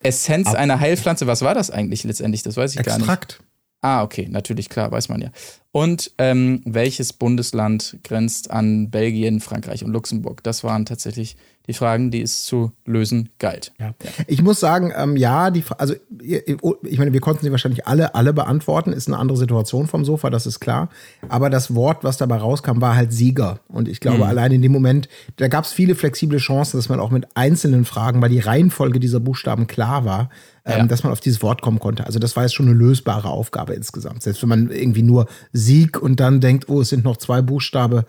[0.00, 2.42] Essenz einer Heilpflanze, was war das eigentlich letztendlich?
[2.42, 3.08] Das weiß ich gar nicht.
[3.08, 3.40] Extrakt.
[3.80, 5.30] Ah, okay, natürlich, klar, weiß man ja.
[5.70, 10.42] Und ähm, welches Bundesland grenzt an Belgien, Frankreich und Luxemburg?
[10.42, 13.74] Das waren tatsächlich die Fragen, die es zu lösen galt.
[13.78, 13.92] Ja.
[14.26, 16.42] Ich muss sagen, ähm, ja, die, also ihr-
[16.84, 18.94] ich meine, wir konnten sie wahrscheinlich alle, alle beantworten.
[18.94, 20.88] Ist eine andere Situation vom Sofa, das ist klar.
[21.28, 23.60] Aber das Wort, was dabei rauskam, war halt Sieger.
[23.68, 27.00] Und ich glaube, allein in dem Moment, da gab es viele flexible Chancen, dass man
[27.00, 30.30] auch mit einzelnen Fragen, weil die Reihenfolge dieser Buchstaben klar war,
[30.64, 30.86] ähm, Ja.
[30.86, 32.06] dass man auf dieses Wort kommen konnte.
[32.06, 34.22] Also das war jetzt schon eine lösbare Aufgabe insgesamt.
[34.22, 35.26] Selbst wenn man irgendwie nur
[35.68, 38.04] Sieg und dann denkt, oh, es sind noch zwei Buchstabe,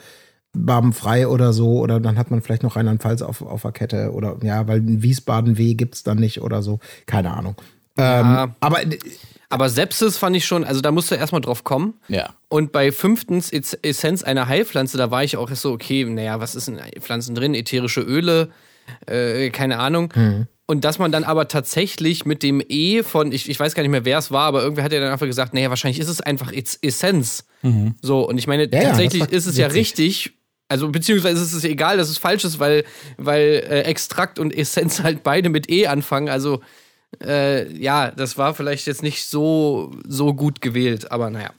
[0.54, 4.38] barbenfrei oder so, oder dann hat man vielleicht noch Rheinland-Pfalz auf, auf der Kette oder
[4.42, 6.80] ja, weil in Wiesbaden W gibt's dann nicht oder so.
[7.06, 7.56] Keine Ahnung.
[7.98, 8.56] Ähm, Ja.
[8.60, 8.98] aber äh,
[9.52, 11.96] Aber Sepsis fand ich schon, also da musst du erstmal drauf kommen.
[12.08, 12.30] Ja.
[12.50, 16.40] Und bei fünftens Es- Essenz einer Heilpflanze, da war ich auch erst so, okay, naja,
[16.40, 17.54] was ist in Pflanzen drin?
[17.56, 18.50] Ätherische Öle,
[19.08, 20.14] äh, keine Ahnung.
[20.16, 20.48] Mhm.
[20.70, 23.90] Und dass man dann aber tatsächlich mit dem E von, ich, ich weiß gar nicht
[23.90, 26.22] mehr, wer es war, aber irgendwer hat ja dann einfach gesagt, naja, wahrscheinlich ist es
[26.22, 27.44] einfach Es- Essenz.
[28.04, 29.80] So, und ich meine, ja, tatsächlich war ist es ja witzig.
[29.80, 30.34] richtig.
[30.68, 32.84] Also, beziehungsweise ist es egal, dass es falsch ist, weil,
[33.18, 36.30] weil äh, Extrakt und Essenz halt beide mit E anfangen.
[36.30, 36.62] Also,
[37.26, 41.50] äh, ja, das war vielleicht jetzt nicht so, so gut gewählt, aber naja.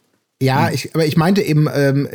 [0.40, 2.08] ja, ich, aber ich meinte eben, ähm,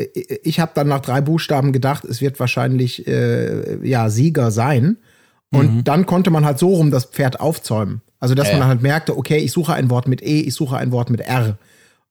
[0.43, 4.95] ich habe dann nach drei Buchstaben gedacht, es wird wahrscheinlich äh, ja Sieger sein.
[5.51, 8.01] Und dann konnte man halt so rum das Pferd aufzäumen.
[8.19, 8.57] Also, dass Ja.
[8.57, 11.21] man halt merkte, okay, ich suche ein Wort mit E, ich suche ein Wort mit
[11.21, 11.57] R.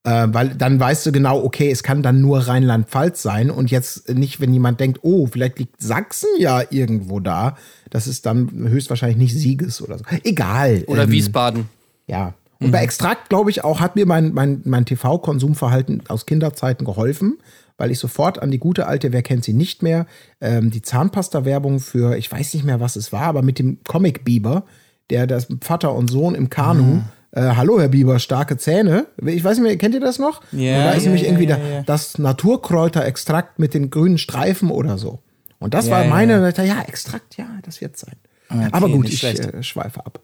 [0.07, 4.11] Äh, weil dann weißt du genau, okay, es kann dann nur Rheinland-Pfalz sein und jetzt
[4.15, 7.57] nicht, wenn jemand denkt, oh, vielleicht liegt Sachsen ja irgendwo da,
[7.91, 10.05] das ist dann höchstwahrscheinlich nicht Sieges oder so.
[10.25, 10.85] Egal.
[10.89, 11.69] Oder ähm, Wiesbaden.
[12.07, 12.35] Ja.
[12.61, 17.39] Und bei Extrakt, glaube ich, auch hat mir mein, mein, mein TV-Konsumverhalten aus Kinderzeiten geholfen,
[17.77, 20.07] weil ich sofort an die gute alte, wer kennt sie nicht mehr,
[20.41, 24.65] ähm, die Zahnpasta-Werbung für, ich weiß nicht mehr, was es war, aber mit dem Comic-Biber,
[25.11, 27.03] der das Vater und Sohn im Kanu.
[27.33, 29.07] Äh, Hallo, Herr Bieber, starke Zähne.
[29.27, 30.41] Ich weiß nicht mehr, kennt ihr das noch?
[30.53, 34.19] Ja, Und da ist ja, nämlich ja, irgendwie ja, da- das Naturkräuterextrakt mit den grünen
[34.19, 35.21] Streifen oder so.
[35.59, 36.83] Und das war meine, ja.
[36.87, 38.15] Extrakt, ja, das wird sein.
[38.49, 40.21] Okay, aber gut, ich äh, schweife ab.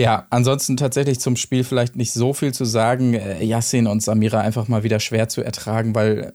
[0.00, 3.14] Ja, ansonsten tatsächlich zum Spiel vielleicht nicht so viel zu sagen.
[3.14, 6.32] Äh, Yassin und Samira einfach mal wieder schwer zu ertragen, weil äh,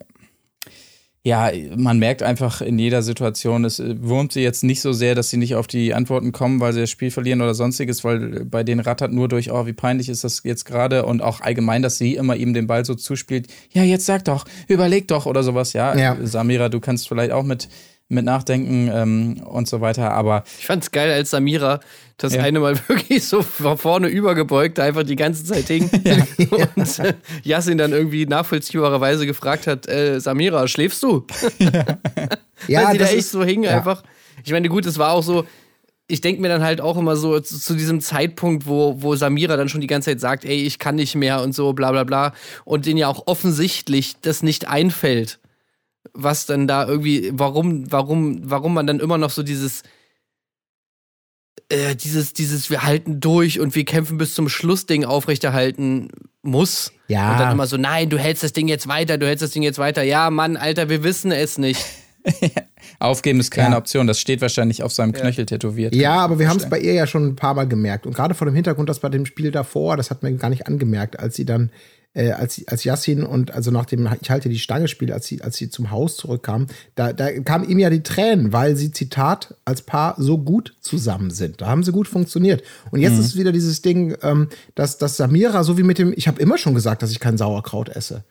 [1.26, 5.15] ja, man merkt einfach in jeder Situation, es äh, wurmt sie jetzt nicht so sehr,
[5.15, 8.43] dass sie nicht auf die Antworten kommen, weil sie das Spiel verlieren oder sonstiges, weil
[8.43, 11.82] bei denen rattert nur durch, oh, wie peinlich ist das jetzt gerade und auch allgemein,
[11.82, 15.43] dass sie immer ihm den Ball so zuspielt, ja, jetzt sag doch, überleg doch oder
[15.43, 15.97] sowas, ja.
[15.97, 16.17] Ja.
[16.21, 17.69] Samira, du kannst vielleicht auch mit
[18.10, 20.12] mit Nachdenken ähm, und so weiter.
[20.12, 21.80] Aber Ich fand's geil, als Samira
[22.18, 22.44] das Ja.
[22.44, 25.89] eine Mal wirklich so vor- vorne übergebeugt einfach die ganze Zeit hing.
[26.76, 27.13] Und äh,
[27.44, 31.26] Yassin dann irgendwie nachvollziehbarerweise gefragt hat, äh, Samira, schläfst du?
[32.68, 33.72] Ja, Weil sie da echt ist- so hing ja.
[33.78, 34.04] einfach.
[34.46, 35.46] Ich meine, gut, es war auch so,
[36.08, 39.56] ich denke mir dann halt auch immer so zu, zu diesem Zeitpunkt, wo, wo Samira
[39.58, 42.04] dann schon die ganze Zeit sagt, ey, ich kann nicht mehr und so, bla bla
[42.04, 42.34] bla.
[42.66, 45.39] Und denen ja auch offensichtlich das nicht einfällt,
[46.13, 49.84] was dann da irgendwie, warum, warum, warum man dann immer noch so dieses,
[51.70, 56.10] äh, dieses, dieses, wir halten durch und wir kämpfen bis zum Schluss Ding aufrechterhalten
[56.42, 56.92] muss.
[57.08, 57.32] Ja.
[57.32, 59.63] Und dann immer so, nein, du hältst das Ding jetzt weiter, du hältst das Ding
[59.63, 60.04] jetzt weiter.
[60.04, 61.84] Ja, Mann, Alter, wir wissen es nicht.
[63.00, 63.78] aufgeben ist keine Ja.
[63.78, 64.08] Option.
[64.08, 65.96] Das steht wahrscheinlich auf seinem Knöchel tätowiert.
[65.96, 68.06] Ja, aber wir haben es bei ihr ja schon ein paar Mal gemerkt.
[68.06, 70.68] Und gerade vor dem Hintergrund, dass bei dem Spiel davor, das hat man gar nicht
[70.68, 71.72] angemerkt, als sie dann,
[72.13, 75.41] äh, als, als Yassin und also nach dem Ich halte die Stange Spiel, als sie,
[75.41, 79.56] als sie zum Haus zurückkam, da, da kamen ihm ja die Tränen, weil sie, Zitat,
[79.65, 81.62] als Paar so gut zusammen sind.
[81.62, 82.62] Da haben sie gut funktioniert.
[82.91, 83.04] Und Mhm.
[83.04, 86.39] jetzt ist wieder dieses Ding, ähm, dass, dass Samira, so wie mit dem, ich habe
[86.41, 88.23] immer schon gesagt, dass ich kein Sauerkraut esse.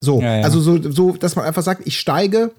[0.00, 0.44] So, Ja, ja.
[0.44, 2.52] also so, so, dass man einfach sagt, ich steige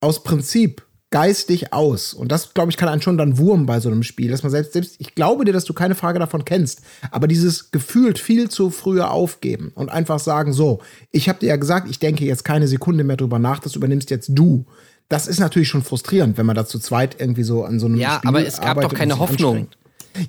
[0.00, 2.14] aus Prinzip geistig aus.
[2.14, 4.50] Und das, glaube ich, kann einen schon dann Wurm bei so einem Spiel, dass man
[4.50, 8.48] selbst, selbst, ich glaube dir, dass du keine Frage davon kennst, aber dieses gefühlt viel
[8.48, 12.44] zu früher aufgeben und einfach sagen, so, ich habe dir ja gesagt, ich denke jetzt
[12.44, 14.66] keine Sekunde mehr drüber nach, das übernimmst jetzt du.
[15.08, 17.96] Das ist natürlich schon frustrierend, wenn man da zu zweit irgendwie so an so einem
[17.96, 19.66] Ja, Spiel aber es gab doch keine Hoffnung.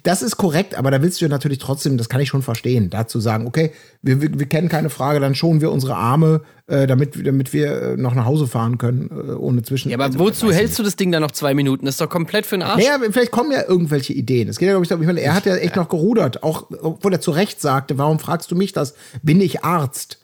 [0.03, 2.89] Das ist korrekt, aber da willst du ja natürlich trotzdem, das kann ich schon verstehen,
[2.89, 6.87] dazu sagen, okay, wir, wir, wir kennen keine Frage, dann schonen wir unsere Arme, äh,
[6.87, 9.89] damit, damit wir äh, noch nach Hause fahren können, äh, ohne zwischen.
[9.89, 11.85] Ja, aber also, wozu hältst du das Ding dann noch zwei Minuten?
[11.85, 12.83] Das ist doch komplett für den Arsch.
[12.83, 14.47] naja, vielleicht kommen ja irgendwelche Ideen.
[14.47, 16.67] Es geht ja, glaube ich, darum, ich meine, er hat ja echt noch gerudert, auch
[16.81, 18.95] obwohl er zu Recht sagte, warum fragst du mich das?
[19.21, 20.19] Bin ich Arzt?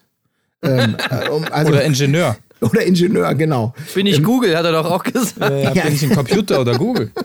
[0.62, 1.14] ähm, äh,
[1.50, 2.36] also, Oder Ingenieur.
[2.60, 3.74] oder Ingenieur, genau.
[3.94, 5.40] Bin ich Google, hat er doch auch gesagt.
[5.40, 7.10] Äh, bin ich ein Computer oder Google?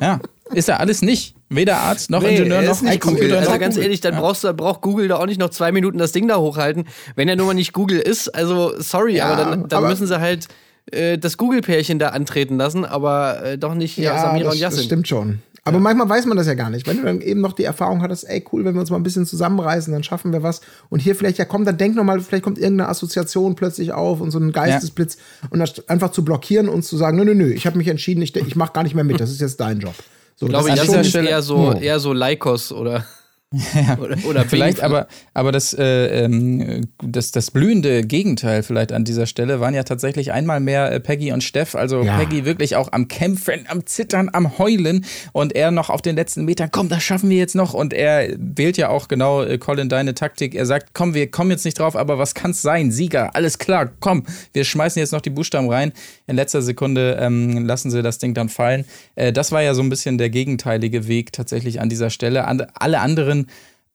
[0.00, 0.20] Ja.
[0.54, 1.34] Ist er alles nicht.
[1.50, 3.38] Weder Arzt noch Ingenieur er noch nicht Computer Google.
[3.38, 3.84] Also noch ganz Google.
[3.84, 6.36] ehrlich, dann brauchst du, braucht Google da auch nicht noch zwei Minuten das Ding da
[6.36, 6.84] hochhalten.
[7.16, 10.06] Wenn er nun mal nicht Google ist, also sorry, Ja, aber dann, dann aber- müssen
[10.06, 10.48] sie halt
[10.92, 14.72] äh, das Google-Pärchen da antreten lassen, aber äh, doch nicht ja, Samira das, und das
[14.74, 14.84] Yassin.
[14.84, 15.38] stimmt schon.
[15.64, 16.86] Aber manchmal weiß man das ja gar nicht.
[16.86, 19.02] Wenn du dann eben noch die Erfahrung hattest, ey, cool, wenn wir uns mal ein
[19.02, 20.62] bisschen zusammenreißen, dann schaffen wir was.
[20.88, 24.22] Und hier vielleicht, ja komm, dann denk noch mal, vielleicht kommt irgendeine Assoziation plötzlich auf
[24.22, 25.18] und so ein Geistesblitz.
[25.50, 28.22] Und das einfach zu blockieren und zu sagen, nö, nö, nö, ich habe mich entschieden,
[28.22, 29.94] ich, ich mache gar nicht mehr mit, das ist jetzt dein Job.
[30.38, 33.04] So, Ich glaube, Yassin dieser ist eher so, eher so Lycos oder,
[33.98, 39.24] oder, oder Vielleicht, aber, aber das, äh, ähm, das, das blühende Gegenteil vielleicht an dieser
[39.24, 41.74] Stelle waren ja tatsächlich einmal mehr äh, Peggy und Steff.
[41.74, 42.18] Also Ja.
[42.18, 46.44] Peggy wirklich auch am Kämpfen, am Zittern, am Heulen und er noch auf den letzten
[46.44, 47.72] Metern, komm, das schaffen wir jetzt noch.
[47.72, 50.54] Und er wählt ja auch genau, äh, Colin, deine Taktik.
[50.54, 52.90] Er sagt, komm, wir kommen jetzt nicht drauf, aber was kann's sein?
[52.90, 55.92] Sieger, alles klar, komm, wir schmeißen jetzt noch die Buchstaben rein.
[56.26, 58.84] In letzter Sekunde ähm, lassen sie das Ding dann fallen.
[59.14, 62.44] Äh, das war ja so ein bisschen der gegenteilige Weg tatsächlich an dieser Stelle.
[62.46, 63.37] An, alle anderen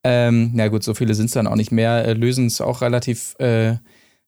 [0.04, 2.82] ähm, na gut, so viele sind es dann auch nicht mehr, äh, lösen es auch
[2.82, 3.76] relativ äh,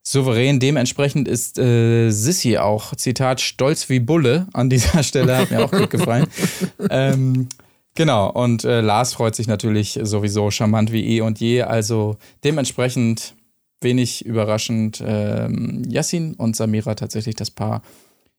[0.01, 0.59] souverän.
[0.59, 5.71] Dementsprechend ist äh, Sissy auch, Zitat, stolz wie Bulle an dieser Stelle, hat mir auch
[5.71, 6.27] gut gefallen.
[6.89, 7.49] ähm,
[7.95, 11.63] genau, und äh, Lars freut sich natürlich sowieso charmant wie eh und je.
[11.63, 13.35] Also dementsprechend
[13.81, 17.81] wenig überraschend ähm, Yassin und Samira tatsächlich das Paar,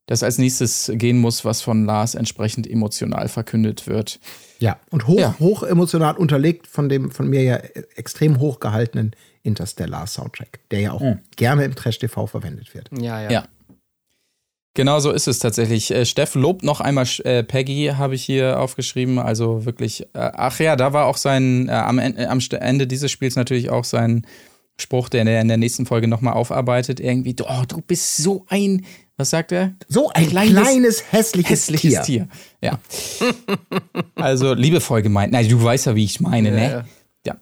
[0.06, 4.20] das als nächstes gehen muss, was von Lars entsprechend emotional verkündet wird.
[4.58, 5.36] Ja, und hoch, Ja.
[5.38, 7.56] hoch emotional unterlegt von dem von mir ja
[7.96, 11.02] extrem hoch gehaltenen Interstellar Soundtrack, der ja auch
[11.36, 12.88] gerne im Trash TV verwendet wird.
[12.98, 13.30] ja, ja.
[13.30, 13.44] Ja.
[14.74, 15.90] Genau so ist es tatsächlich.
[15.90, 19.18] Äh, Steff lobt noch einmal äh, Peggy, habe ich hier aufgeschrieben.
[19.18, 23.36] Also wirklich, äh, ach ja, da war auch sein, äh, am, am Ende dieses Spiels
[23.36, 24.26] natürlich auch sein
[24.78, 27.00] Spruch, der in der, in der nächsten Folge nochmal aufarbeitet.
[27.00, 28.84] Irgendwie, oh, du bist so ein,
[29.16, 29.74] was sagt er?
[29.88, 32.02] So ein kleines, hässliches, hässliches Tier.
[32.02, 32.28] Tier.
[32.60, 32.78] Ja.
[34.14, 35.32] also liebevoll gemeint.
[35.32, 36.70] Nein, du weißt ja, wie ich meine, ne?
[36.70, 36.84] ja.
[37.26, 37.36] Ja.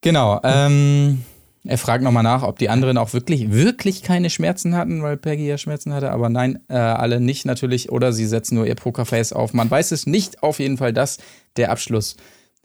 [0.00, 0.40] Genau.
[0.42, 1.24] Ähm,
[1.64, 5.46] er fragt nochmal nach, ob die anderen auch wirklich, wirklich keine Schmerzen hatten, weil Peggy
[5.46, 6.10] ja Schmerzen hatte.
[6.10, 7.90] Aber nein, äh, alle nicht natürlich.
[7.92, 9.54] Oder sie setzen nur ihr Pokerface auf.
[9.54, 10.42] Man weiß es nicht.
[10.42, 11.18] Auf jeden Fall das
[11.56, 12.16] der Abschluss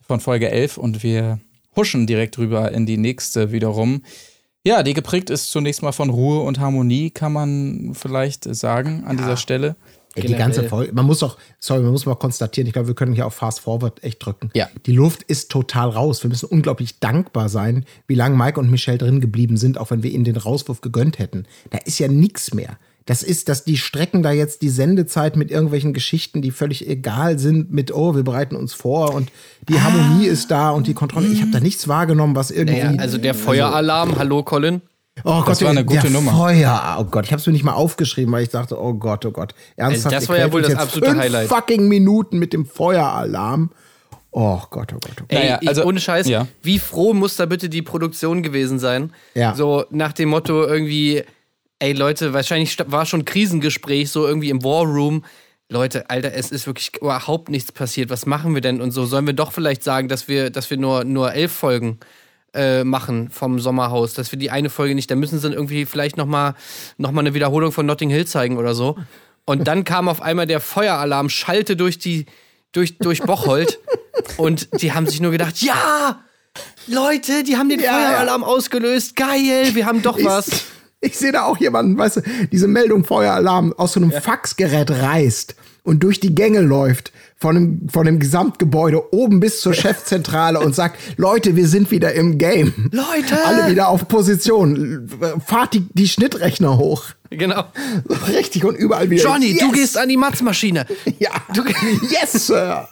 [0.01, 0.77] von Folge 11.
[0.77, 1.39] Und wir
[1.75, 4.01] huschen direkt rüber in die nächste wiederum.
[4.67, 9.15] Ja, die geprägt ist zunächst mal von Ruhe und Harmonie, kann man vielleicht sagen an
[9.15, 9.77] dieser Stelle.
[10.13, 12.95] Ey, die ganze Folge, man muss doch, sorry, man muss mal konstatieren, ich glaube, wir
[12.95, 14.49] können hier auf Fast Forward echt drücken.
[14.55, 14.67] Ja.
[14.85, 16.21] Die Luft ist total raus.
[16.21, 20.03] Wir müssen unglaublich dankbar sein, wie lange Mike und Michelle drin geblieben sind, auch wenn
[20.03, 21.45] wir ihnen den Rauswurf gegönnt hätten.
[21.69, 22.77] Da ist ja nichts mehr.
[23.07, 27.39] Das ist, dass die strecken da jetzt die Sendezeit mit irgendwelchen Geschichten, die völlig egal
[27.39, 29.31] sind, mit, oh, wir bereiten uns vor und
[29.67, 31.27] die Harmonie ist da und die Kontrolle.
[31.27, 32.81] Ich habe da nichts wahrgenommen, was irgendwie.
[32.83, 34.81] Naja, also der Feueralarm, hallo Colin.
[35.23, 36.31] Oh Gott, Das war eine gute der Nummer.
[36.31, 36.97] Feuer.
[36.99, 39.31] Oh Gott, ich habe es mir nicht mal aufgeschrieben, weil ich dachte, oh Gott, oh
[39.31, 39.55] Gott.
[39.75, 41.47] Ernsthaft, das ihr war ja wohl das absolute fünf Highlight.
[41.49, 43.71] fucking Minuten mit dem Feueralarm.
[44.31, 45.25] Oh Gott, oh Gott, oh Gott.
[45.29, 46.45] Ey, Naja, ich, also- ohne Scheiß, ja.
[46.61, 49.11] wie froh muss da bitte die Produktion gewesen sein?
[49.33, 49.55] Ja.
[49.55, 51.23] So nach dem Motto irgendwie,
[51.79, 55.23] ey Leute, wahrscheinlich war schon Krisengespräch, so irgendwie im War Room.
[55.69, 58.09] Leute, Alter, es ist wirklich überhaupt nichts passiert.
[58.09, 59.05] Was machen wir denn und so?
[59.05, 61.99] Sollen wir doch vielleicht sagen, dass wir, dass wir nur, nur elf Folgen
[62.53, 65.85] äh, machen vom Sommerhaus, dass wir die eine Folge nicht, da müssen sie dann irgendwie
[65.85, 66.55] vielleicht nochmal
[66.97, 68.97] noch mal eine Wiederholung von Notting Hill zeigen oder so.
[69.45, 72.25] Und dann kam auf einmal der Feueralarm, schallte durch die,
[72.71, 73.79] durch, durch Bocholt
[74.37, 76.23] und die haben sich nur gedacht, ja,
[76.87, 80.63] Leute, die haben den Ja, Feueralarm ausgelöst, geil, wir haben doch was.
[81.07, 85.55] Ich, sehe da auch jemanden, weißt du, diese Meldung Feueralarm aus so einem Faxgerät reißt
[85.83, 90.75] und durch die Gänge läuft von dem, von dem Gesamtgebäude oben bis zur Chefzentrale und
[90.75, 92.89] sagt, Leute, wir sind wieder im Game.
[92.91, 93.37] Leute!
[93.45, 95.09] Alle wieder auf Position.
[95.45, 97.05] Fahrt die, die Schnittrechner hoch.
[97.29, 97.63] Genau.
[98.27, 99.23] Richtig und überall wieder.
[99.23, 99.73] Johnny, du Yes!
[99.73, 100.85] gehst an die Matzmaschine.
[101.19, 101.29] Ja.
[102.09, 102.89] yes, Sir.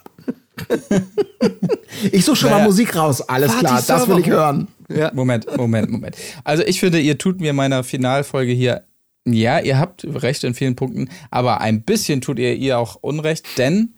[2.12, 2.68] Ich suche schon mal Naja.
[2.68, 3.20] Musik raus.
[3.22, 4.68] Alles die klar, das will ich Server hören.
[5.14, 6.16] Moment, Moment, Moment.
[6.44, 8.84] Also ich finde, ihr tut mir meiner Finalfolge hier,
[9.24, 13.58] ja, ihr habt recht in vielen Punkten, aber ein bisschen tut ihr ihr auch Unrecht,
[13.58, 13.94] denn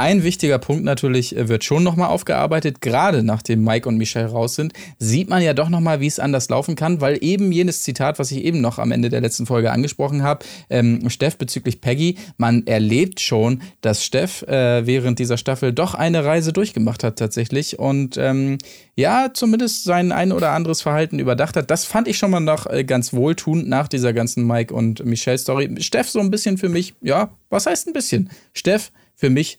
[0.00, 4.54] ein wichtiger Punkt natürlich äh, wird schon nochmal aufgearbeitet, gerade nachdem Mike und Michelle raus
[4.54, 8.18] sind, sieht man ja doch nochmal, wie es anders laufen kann, weil eben jenes Zitat,
[8.18, 12.16] was ich eben noch am Ende der letzten Folge angesprochen habe, ähm, Steff bezüglich Peggy,
[12.38, 17.78] man erlebt schon, dass Steff äh, während dieser Staffel doch eine Reise durchgemacht hat tatsächlich
[17.78, 18.56] und ähm,
[18.96, 21.70] ja, zumindest sein ein oder anderes Verhalten überdacht hat.
[21.70, 25.38] Das fand ich schon mal noch äh, ganz wohltuend nach dieser ganzen Mike und Michelle
[25.38, 25.70] Story.
[25.80, 28.30] Steff so ein bisschen für mich, ja, was heißt ein bisschen?
[28.54, 29.58] Steff für mich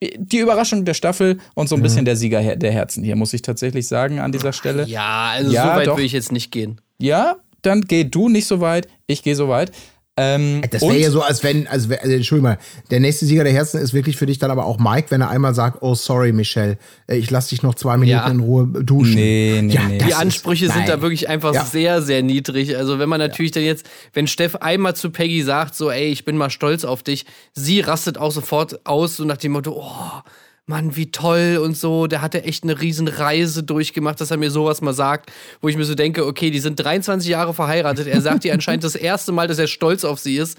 [0.00, 3.42] die Überraschung der Staffel und so ein bisschen der Sieger der Herzen hier, muss ich
[3.42, 4.84] tatsächlich sagen an dieser Stelle.
[4.86, 5.96] Ja, also Ja, so weit doch.
[5.96, 6.80] will ich jetzt nicht gehen.
[6.98, 9.72] Ja, dann geh du nicht so weit, ich gehe so weit.
[10.18, 12.58] Ähm, Das und- wäre ja so, als wenn, also, also Entschuldigung mal,
[12.90, 15.30] der nächste Sieger der Herzen ist wirklich für dich dann aber auch Mike, wenn er
[15.30, 16.76] einmal sagt, oh sorry Michelle,
[17.06, 18.28] äh, ich lass dich noch zwei Minuten Ja.
[18.28, 19.14] in Ruhe duschen.
[19.14, 19.98] Nee, nee, ja, nee.
[19.98, 20.86] das Die ist- Ansprüche sind nein.
[20.88, 21.64] da wirklich einfach Ja.
[21.64, 22.76] sehr, sehr niedrig.
[22.76, 26.24] Also wenn man natürlich dann jetzt, wenn Steff einmal zu Peggy sagt, so, ey, ich
[26.24, 30.20] bin mal stolz auf dich, sie rastet auch sofort aus, so nach dem Motto, oh,
[30.68, 34.36] Mann, wie toll und so, der hat ja echt eine riesen Reise durchgemacht, dass er
[34.36, 35.30] mir sowas mal sagt,
[35.62, 38.84] wo ich mir so denke, okay, die sind 23 Jahre verheiratet, er sagt ihr anscheinend
[38.84, 40.58] das erste Mal, dass er stolz auf sie ist.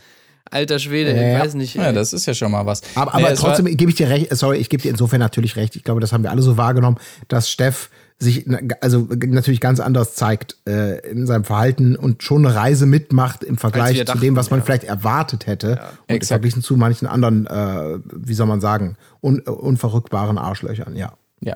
[0.52, 1.36] Alter Schwede, Ja.
[1.38, 1.76] ich weiß nicht.
[1.76, 2.82] Ja, das ist ja schon mal was.
[2.96, 5.56] Aber, Nee, aber war- trotzdem gebe ich dir recht, sorry, ich gebe dir insofern natürlich
[5.56, 5.76] recht.
[5.76, 7.92] Ich glaube, das haben wir alle so wahrgenommen, dass Steff
[8.22, 8.46] sich
[8.82, 13.58] also natürlich ganz anders zeigt äh, in seinem Verhalten und schon eine Reise mitmacht im
[13.58, 14.66] Vergleich wir zu dachten, dem, was man ja.
[14.66, 15.80] vielleicht erwartet hätte.
[16.08, 16.28] und Exakt.
[16.28, 21.14] verglichen zu manchen anderen, äh, wie soll man sagen, un, unverrückbaren Arschlöchern, ja.
[21.42, 21.56] Ja.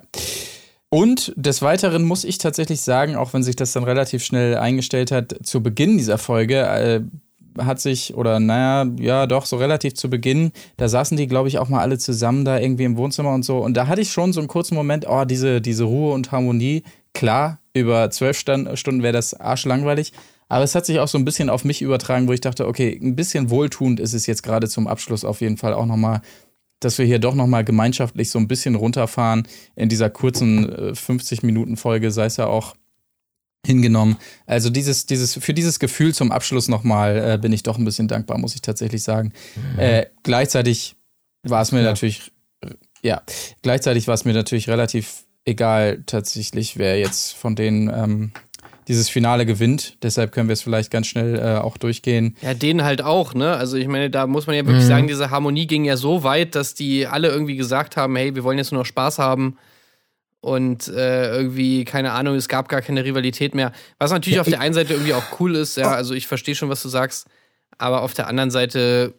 [0.88, 5.12] Und des Weiteren muss ich tatsächlich sagen, auch wenn sich das dann relativ schnell eingestellt
[5.12, 7.02] hat, zu Beginn dieser Folge äh,
[7.58, 11.60] hat sich, oder naja, ja doch, so relativ zu Beginn, da saßen die, glaube ich,
[11.60, 13.58] auch mal alle zusammen da irgendwie im Wohnzimmer und so.
[13.58, 16.84] Und da hatte ich schon so einen kurzen Moment, oh, diese, diese Ruhe und Harmonie.
[17.14, 20.14] Klar, über zwölf Stunden wäre das arschlangweilig.
[20.50, 23.00] Aber es hat sich auch so ein bisschen auf mich übertragen, wo ich dachte, okay,
[23.02, 26.22] ein bisschen wohltuend ist es jetzt gerade zum Abschluss auf jeden Fall auch nochmal
[26.84, 32.12] dass wir hier doch nochmal gemeinschaftlich so ein bisschen runterfahren in dieser kurzen äh, 50-Minuten-Folge,
[32.12, 32.76] sei es ja auch
[33.66, 34.18] hingenommen.
[34.46, 38.08] Also dieses, dieses, für dieses Gefühl zum Abschluss nochmal äh, bin ich doch ein bisschen
[38.08, 39.32] dankbar, muss ich tatsächlich sagen.
[39.78, 40.96] Äh, gleichzeitig
[41.44, 42.72] war es mir natürlich, äh,
[43.02, 43.22] ja,
[43.62, 48.32] gleichzeitig war es mir natürlich relativ egal tatsächlich, wer jetzt von denen ähm,
[48.90, 49.98] dieses Finale gewinnt.
[50.04, 52.36] Deshalb können wir es vielleicht ganz schnell äh, auch durchgehen.
[52.42, 53.56] Ja, denen halt auch, ne?
[53.56, 56.56] Also ich meine, da muss man ja wirklich sagen, diese Harmonie ging ja so weit,
[56.56, 59.58] dass die alle irgendwie gesagt haben, hey, wir wollen jetzt nur noch Spaß haben.
[60.44, 63.72] Und äh, irgendwie, keine Ahnung, es gab gar keine Rivalität mehr.
[63.98, 66.54] Was natürlich Ja, auf der einen Seite irgendwie auch cool ist, ja, also ich verstehe
[66.54, 67.28] schon, was du sagst.
[67.78, 69.14] Aber auf der anderen Seite,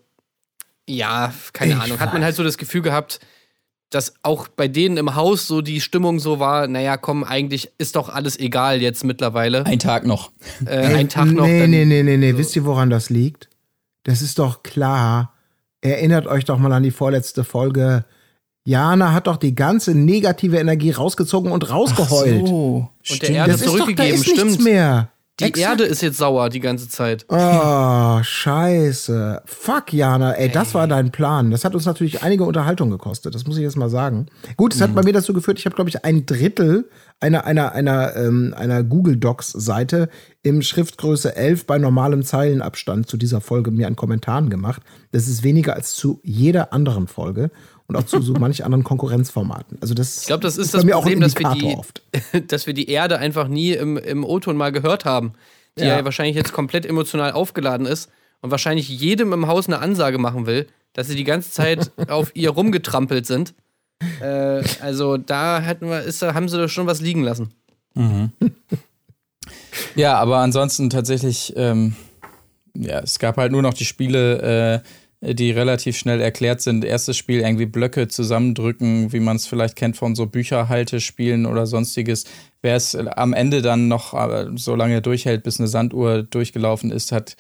[0.87, 3.21] ja, keine Ahnung, hat man halt so das Gefühl gehabt,
[3.89, 7.97] dass auch bei denen im Haus so die Stimmung so war, naja, komm, eigentlich ist
[7.97, 9.65] doch alles egal jetzt mittlerweile.
[9.65, 10.31] Ein Tag noch.
[10.67, 11.47] Äh, ein Tag noch.
[11.47, 12.37] Nee, dann- nee, nee, nee, nee.
[12.37, 13.49] Wisst ihr, woran das liegt?
[14.03, 15.33] Das ist doch klar.
[15.81, 18.05] Erinnert euch doch mal an die vorletzte Folge.
[18.67, 22.49] Jana hat doch die ganze negative Energie rausgezogen und rausgeheult.
[22.49, 24.65] So, Und der Erde das ist doch, da zurückgegeben, ist nichts stimmt.
[24.65, 25.11] mehr.
[25.41, 25.81] Die Exakt.
[25.81, 27.27] Erde ist jetzt sauer die ganze Zeit.
[27.29, 29.43] Oh, scheiße.
[29.45, 30.31] Fuck, Jana.
[30.35, 31.51] Ey, das war dein Plan.
[31.51, 33.35] Das hat uns natürlich einige Unterhaltung gekostet.
[33.35, 34.27] Das muss ich jetzt mal sagen.
[34.57, 36.89] Gut, es hat bei mir dazu geführt, ich habe, glaube ich, ein Drittel
[37.19, 40.09] einer, einer, einer, ähm, einer Google Docs-Seite
[40.43, 44.83] im Schriftgröße 11 bei normalem Zeilenabstand zu dieser Folge mir an Kommentaren gemacht.
[45.11, 47.51] Das ist weniger als zu jeder anderen Folge
[47.87, 49.79] und auch zu so manch anderen Konkurrenzformaten.
[49.81, 51.77] Also das Ich glaube, das ist bei das mir auch ein Problem, dass wir, die,
[51.77, 52.03] oft.
[52.49, 55.33] dass wir die Erde einfach nie im, im O-Ton mal gehört haben.
[55.79, 55.99] die ja.
[55.99, 58.11] ja wahrscheinlich jetzt komplett emotional aufgeladen ist
[58.41, 62.35] und wahrscheinlich jedem im Haus eine Ansage machen will, dass sie die ganze Zeit auf
[62.35, 63.55] ihr rumgetrampelt sind.
[64.21, 67.53] Äh, also da hätten wir, ist, haben sie da schon was liegen lassen.
[67.95, 68.33] Mhm.
[69.95, 71.95] ja, aber ansonsten tatsächlich, ähm,
[72.77, 74.89] ja, es gab halt nur noch die Spiele, äh,
[75.33, 76.85] die relativ schnell erklärt sind.
[76.85, 82.25] Erstes Spiel irgendwie Blöcke zusammendrücken, wie man es vielleicht kennt von so Bücherhaltespielen oder sonstiges.
[82.61, 87.13] Wer es am Ende dann noch äh, so lange durchhält, bis eine Sanduhr durchgelaufen ist,
[87.13, 87.37] hat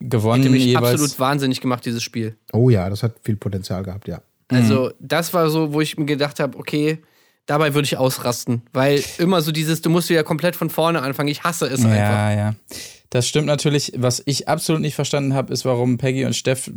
[0.00, 0.42] gewonnen.
[0.42, 1.00] Hätte mich jeweils.
[1.00, 2.36] absolut wahnsinnig gemacht, dieses Spiel.
[2.52, 4.22] Oh ja, das hat viel Potenzial gehabt, ja.
[4.48, 4.92] Also, mhm.
[5.00, 7.02] das war so, wo ich mir gedacht habe, okay,
[7.46, 8.62] dabei würde ich ausrasten.
[8.72, 11.28] Weil immer so dieses, du musst wieder komplett von vorne anfangen.
[11.28, 11.98] Ich hasse es ja, einfach.
[11.98, 12.54] Ja, ja.
[13.10, 13.92] Das stimmt natürlich.
[13.96, 16.70] Was ich absolut nicht verstanden habe, ist, warum Peggy und Steff.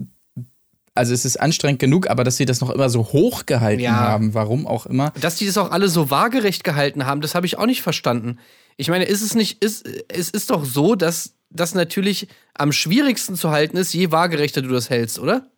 [0.94, 3.94] Also es ist anstrengend genug, aber dass sie das noch immer so hoch gehalten ja.
[3.94, 5.14] haben, warum auch immer.
[5.22, 8.39] Dass die das auch alle so waagerecht gehalten haben, das habe ich auch nicht verstanden.
[8.76, 13.36] Ich meine, ist es nicht, ist, es ist doch so, dass das natürlich am schwierigsten
[13.36, 15.50] zu halten ist, je waagerechter du das hältst, oder?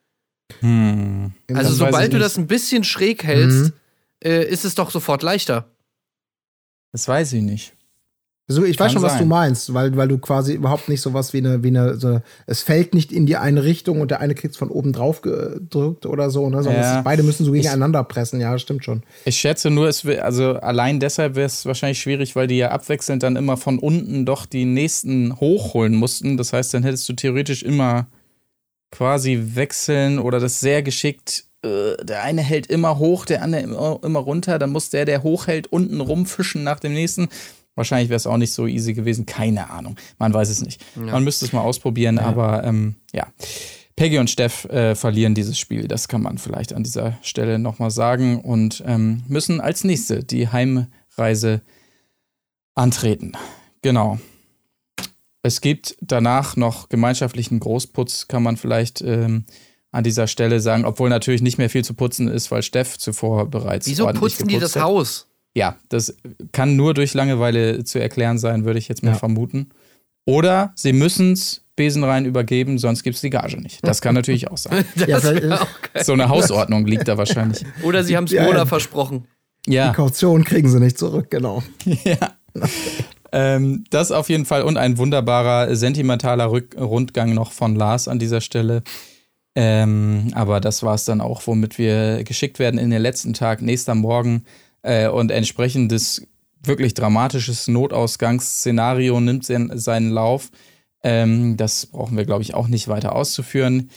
[0.59, 1.33] Hm.
[1.49, 3.73] Also das sobald du das ein bisschen schräg hältst, mhm.
[4.23, 5.69] äh, ist es doch sofort leichter.
[6.91, 7.73] Das weiß ich nicht.
[8.47, 9.11] So, ich Kann weiß schon, sein.
[9.11, 11.95] was du meinst, weil, weil du quasi überhaupt nicht so was wie eine, wie eine,
[11.97, 14.91] so, es fällt nicht in die eine Richtung und der eine kriegt es von oben
[14.91, 16.61] drauf gedrückt oder so, ne?
[16.61, 17.01] Sondern ja.
[17.03, 19.03] beide müssen so gegeneinander ich, pressen, ja, stimmt schon.
[19.23, 23.23] Ich schätze nur, es also allein deshalb wäre es wahrscheinlich schwierig, weil die ja abwechselnd
[23.23, 26.35] dann immer von unten doch die nächsten hochholen mussten.
[26.35, 28.07] Das heißt, dann hättest du theoretisch immer
[28.91, 31.45] quasi wechseln oder das sehr geschickt.
[31.63, 34.59] Äh, der eine hält immer hoch, der andere immer, immer runter.
[34.59, 37.29] Dann muss der, der hochhält, unten rumfischen nach dem nächsten.
[37.75, 39.25] Wahrscheinlich wäre es auch nicht so easy gewesen.
[39.25, 39.95] Keine Ahnung.
[40.19, 40.83] Man weiß es nicht.
[40.95, 41.13] Ja.
[41.13, 42.23] Man müsste es mal ausprobieren, ja.
[42.23, 43.27] aber ähm, ja.
[43.95, 45.87] Peggy und Steff äh, verlieren dieses Spiel.
[45.87, 50.47] Das kann man vielleicht an dieser Stelle nochmal sagen und ähm, müssen als nächste die
[50.47, 51.61] Heimreise
[52.75, 53.33] antreten.
[53.81, 54.19] Genau.
[55.43, 59.45] Es gibt danach noch gemeinschaftlichen Großputz, kann man vielleicht ähm,
[59.91, 63.49] an dieser Stelle sagen, obwohl natürlich nicht mehr viel zu putzen ist, weil Steff zuvor
[63.49, 63.87] bereits.
[63.87, 64.83] Wieso putzen die das hat.
[64.83, 65.27] Haus?
[65.55, 66.15] Ja, das
[66.51, 69.17] kann nur durch Langeweile zu erklären sein, würde ich jetzt mal ja.
[69.17, 69.69] vermuten.
[70.25, 73.85] Oder sie müssen es besenrein übergeben, sonst gibt es die Gage nicht.
[73.85, 74.85] Das kann natürlich auch sein.
[75.07, 75.19] ja,
[76.03, 77.65] so eine Hausordnung liegt da wahrscheinlich.
[77.83, 79.25] Oder sie haben es ja, Mola versprochen.
[79.67, 79.89] Ja.
[79.89, 81.63] Die Kaution kriegen sie nicht zurück, genau.
[82.03, 82.35] ja.
[83.31, 88.19] Ähm, das auf jeden Fall und ein wunderbarer, sentimentaler Rück Rundgang noch von Lars an
[88.19, 88.83] dieser Stelle.
[89.55, 93.61] Ähm, aber das war es dann auch, womit wir geschickt werden in den letzten Tag,
[93.61, 94.45] nächster Morgen.
[94.83, 96.27] Äh, und entsprechendes
[96.63, 100.51] wirklich dramatisches Notausgangsszenario nimmt seinen Lauf.
[101.03, 103.89] Ähm, das brauchen wir, glaube ich, auch nicht weiter auszuführen.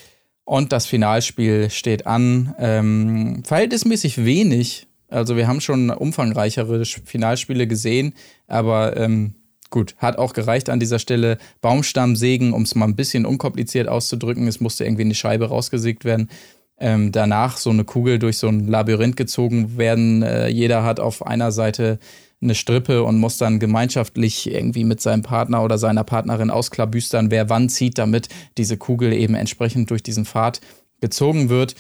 [0.45, 2.55] Und das Finalspiel steht an.
[2.59, 8.15] Ähm, verhältnismäßig wenig also wir haben schon umfangreichere Finalspiele gesehen,
[8.47, 9.35] aber ähm,
[9.71, 11.39] gut, hat auch gereicht an dieser Stelle.
[11.61, 16.29] Baumstammsägen, um es mal ein bisschen unkompliziert auszudrücken, es musste irgendwie eine Scheibe rausgesägt werden.
[16.79, 20.23] Ähm, danach so eine Kugel durch so ein Labyrinth gezogen werden.
[20.23, 21.99] Äh, jeder hat auf einer Seite
[22.43, 27.49] eine Strippe und muss dann gemeinschaftlich irgendwie mit seinem Partner oder seiner Partnerin ausklabüstern, wer
[27.49, 30.61] wann zieht, damit diese Kugel eben entsprechend durch diesen Pfad
[31.01, 31.75] gezogen wird.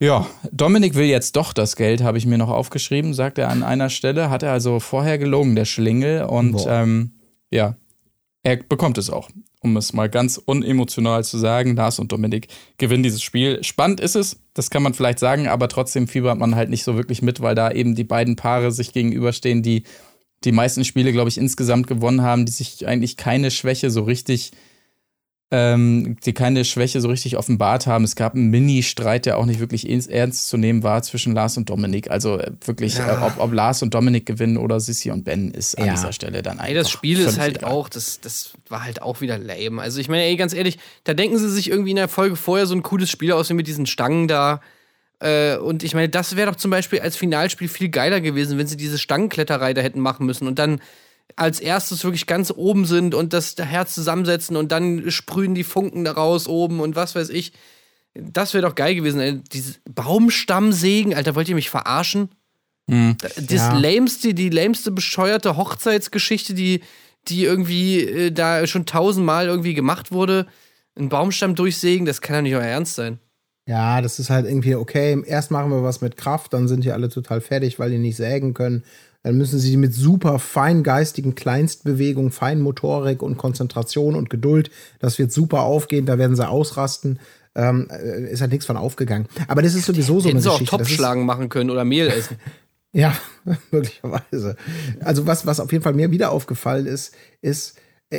[0.00, 3.64] Ja, Dominik will jetzt doch das Geld, habe ich mir noch aufgeschrieben, sagt er an
[3.64, 4.30] einer Stelle.
[4.30, 6.22] Hat er also vorher gelogen, der Schlingel.
[6.22, 7.14] Und ähm,
[7.50, 7.76] ja,
[8.44, 9.28] er bekommt es auch.
[9.60, 12.48] Um es mal ganz unemotional zu sagen, Lars und Dominik
[12.78, 13.62] gewinnen dieses Spiel.
[13.64, 16.94] Spannend ist es, das kann man vielleicht sagen, aber trotzdem fiebert man halt nicht so
[16.96, 19.82] wirklich mit, weil da eben die beiden Paare sich gegenüberstehen, die
[20.44, 24.52] die meisten Spiele, glaube ich, insgesamt gewonnen haben, die sich eigentlich keine Schwäche so richtig
[25.50, 28.04] ähm, die keine Schwäche so richtig offenbart haben.
[28.04, 31.70] Es gab einen Mini-Streit, der auch nicht wirklich ernst zu nehmen war zwischen Lars und
[31.70, 32.10] Dominik.
[32.10, 33.22] Also äh, wirklich, ja.
[33.22, 35.92] äh, ob, ob, Lars und Dominik gewinnen oder Sissy und Ben ist an ja.
[35.92, 36.68] dieser Stelle dann einfach.
[36.68, 37.70] Ey, das Spiel ist halt egal.
[37.70, 39.80] auch, das, das war halt auch wieder lame.
[39.80, 42.66] Also ich meine, ey, ganz ehrlich, da denken sie sich irgendwie in der Folge vorher
[42.66, 44.60] so ein cooles Spiel aus wie mit diesen Stangen da.
[45.20, 48.66] Äh, und ich meine, das wäre doch zum Beispiel als Finalspiel viel geiler gewesen, wenn
[48.66, 50.82] sie diese Stangenkletterei da hätten machen müssen und dann
[51.36, 56.04] als erstes wirklich ganz oben sind und das Herz zusammensetzen und dann sprühen die Funken
[56.04, 57.52] da raus oben und was weiß ich.
[58.14, 59.20] Das wäre doch geil gewesen.
[59.20, 59.40] Ey.
[59.52, 62.30] Diese Baumstammsägen, Alter, wollt ihr mich verarschen?
[62.86, 63.16] Mhm.
[63.20, 63.76] Das ja.
[63.76, 66.80] lämste, die lämste bescheuerte Hochzeitsgeschichte, die,
[67.28, 70.46] die irgendwie äh, da schon tausendmal irgendwie gemacht wurde.
[70.98, 73.20] Ein Baumstamm durchsägen, das kann ja nicht euer Ernst sein.
[73.68, 75.22] Ja, das ist halt irgendwie okay.
[75.26, 78.16] Erst machen wir was mit Kraft, dann sind die alle total fertig, weil die nicht
[78.16, 78.82] sägen können.
[79.22, 85.62] Dann müssen sie mit super feingeistigen Kleinstbewegungen, Feinmotorik und Konzentration und Geduld, das wird super
[85.62, 87.18] aufgehen, da werden sie ausrasten.
[87.54, 89.26] Ähm, äh, ist halt nichts von aufgegangen.
[89.48, 90.64] Aber das ist sowieso so eine Hätten Geschichte.
[90.64, 92.36] sie auch Topfschlagen machen können oder Mehl essen.
[92.92, 93.12] ja,
[93.72, 94.56] möglicherweise.
[95.00, 97.76] Also was, was auf jeden Fall mir wieder aufgefallen ist, ist,
[98.10, 98.18] äh,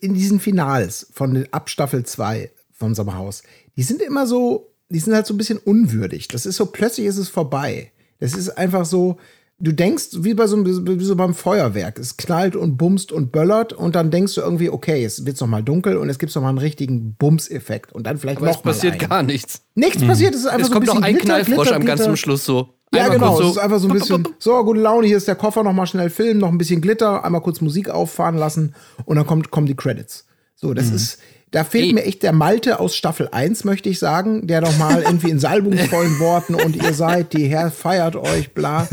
[0.00, 3.42] in diesen Finals von ab Staffel 2 von Sommerhaus,
[3.76, 6.28] die sind immer so, die sind halt so ein bisschen unwürdig.
[6.28, 7.90] Das ist so, plötzlich ist es vorbei.
[8.20, 9.18] Das ist einfach so,
[9.58, 11.98] du denkst, wie bei so, wie so beim Feuerwerk.
[11.98, 15.48] Es knallt und bumst und böllert und dann denkst du irgendwie, okay, es wird noch
[15.48, 18.56] mal dunkel und es gibt noch mal einen richtigen Bums-Effekt und dann vielleicht Aber noch
[18.56, 19.08] es passiert mal einen.
[19.10, 19.62] gar nichts.
[19.74, 21.76] Nichts passiert, es ist einfach Es so kommt ein noch bisschen ein Glitter, Knallfrosch Glitter,
[21.76, 22.10] am ganz Glitter.
[22.10, 22.68] zum Schluss so.
[22.94, 23.34] Ja, Einmal genau.
[23.34, 25.72] kurz Es ist einfach so ein bisschen, so, gute Laune, hier ist der Koffer, noch
[25.72, 28.74] mal schnell filmen, noch ein bisschen Glitter, einmal kurz Musik auffahren lassen
[29.06, 30.24] und dann kommt, kommen die Credits.
[30.54, 31.18] So, das ist,
[31.52, 31.92] da fehlt Ey.
[31.92, 35.38] mir echt der Malte aus Staffel 1, möchte ich sagen, der noch mal irgendwie in
[35.38, 38.88] salbungsvollen Worten und ihr seid, die Herr feiert euch, bla.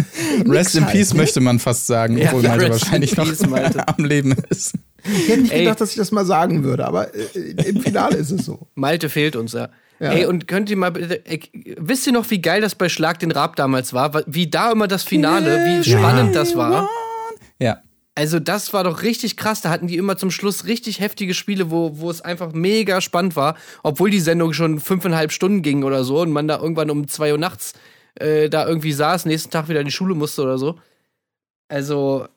[0.48, 3.88] Rest in halt, Peace möchte man fast sagen, Ja, obwohl Malte wahrscheinlich noch peace, Malte.
[3.88, 4.76] am Leben ist.
[5.04, 5.64] Ich hätte nicht Ey.
[5.64, 8.68] gedacht, dass ich das mal sagen würde, aber äh, im Finale ist es so.
[8.76, 9.70] Malte fehlt uns, ja.
[10.00, 10.12] Ja.
[10.12, 11.42] Ey, und könnt ihr mal bitte, ey,
[11.78, 14.24] wisst ihr noch, wie geil das bei Schlag den Rab damals war?
[14.28, 16.90] Wie da immer das Finale, wie spannend das war?
[17.60, 17.82] Ja.
[18.16, 19.62] Also, das war doch richtig krass.
[19.62, 23.36] Da hatten die immer zum Schluss richtig heftige Spiele, wo, wo es einfach mega spannend
[23.36, 27.08] war, obwohl die Sendung schon fünfeinhalb Stunden ging oder so und man da irgendwann um
[27.08, 27.74] zwei Uhr nachts
[28.16, 30.78] äh, da irgendwie saß, nächsten Tag wieder in die Schule musste oder so.
[31.70, 32.28] Also,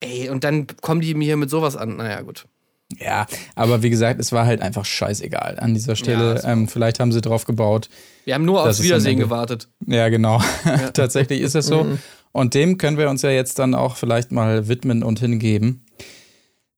[0.00, 1.96] ey, und dann kommen die mir hier mit sowas an.
[1.96, 2.46] Naja, gut.
[3.00, 3.26] Ja,
[3.56, 6.34] aber wie gesagt, es war halt einfach scheißegal an dieser Ja, Stelle.
[6.36, 7.88] war- ähm, vielleicht haben sie drauf gebaut.
[8.24, 9.68] Wir haben nur Das aufs Wiedersehen gewartet.
[9.86, 10.40] Ja, genau.
[10.94, 11.86] Tatsächlich ist es so.
[12.32, 15.84] Und dem können wir uns ja jetzt dann auch vielleicht mal widmen und hingeben.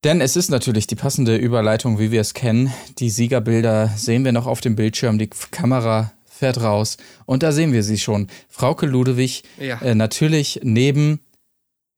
[0.02, 2.72] Denn es ist natürlich die passende Überleitung, wie wir es kennen.
[2.98, 5.18] Die Siegerbilder sehen wir noch auf dem Bildschirm.
[5.18, 6.96] Die Kamera fährt raus.
[7.24, 8.26] Und da sehen wir sie schon.
[8.48, 9.80] Frauke Ludewig, Ja.
[9.80, 11.20] äh, natürlich neben,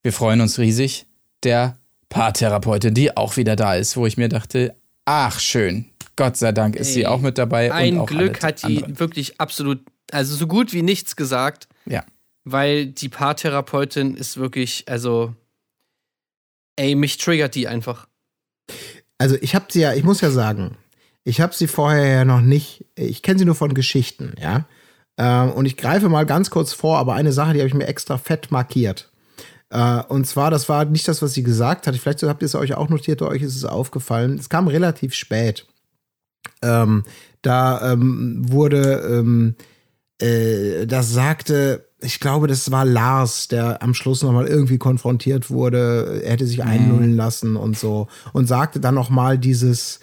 [0.03, 1.07] wir freuen uns riesig,
[1.43, 1.79] der
[2.11, 6.77] Paartherapeutin, die auch wieder da ist, wo ich mir dachte, ach schön, Gott sei Dank
[6.77, 7.73] ist sie Ey, auch mit dabei.
[7.73, 9.01] Ein und auch Glück hat die anderen.
[9.01, 9.81] wirklich absolut,
[10.13, 12.05] also so gut wie nichts gesagt, Ja.
[12.47, 15.35] Weil die Paartherapeutin ist wirklich, also,
[16.77, 18.07] ey, mich triggert die einfach.
[19.19, 20.77] Also ich habe sie ja, ich muss ja sagen,
[21.25, 24.67] ich habe sie vorher ja noch nicht, ich kenne sie nur von Geschichten, ja.
[25.19, 27.89] Ähm, und ich greife mal ganz kurz vor, aber eine Sache, die habe ich mir
[27.89, 29.11] extra fett markiert.
[29.71, 31.97] Äh, und zwar, das war nicht das, was sie gesagt hat.
[31.97, 34.39] Vielleicht habt ihr es euch auch notiert, euch ist es aufgefallen.
[34.39, 35.67] Es kam relativ spät.
[36.63, 37.03] Ähm,
[37.43, 39.57] da ähm, wurde, ähm,
[40.21, 46.21] äh, das sagte, ich glaube, das war Lars, der am Schluss nochmal irgendwie konfrontiert wurde.
[46.25, 48.09] Er hätte sich einnullen lassen und so.
[48.33, 50.01] Und sagte dann nochmal dieses,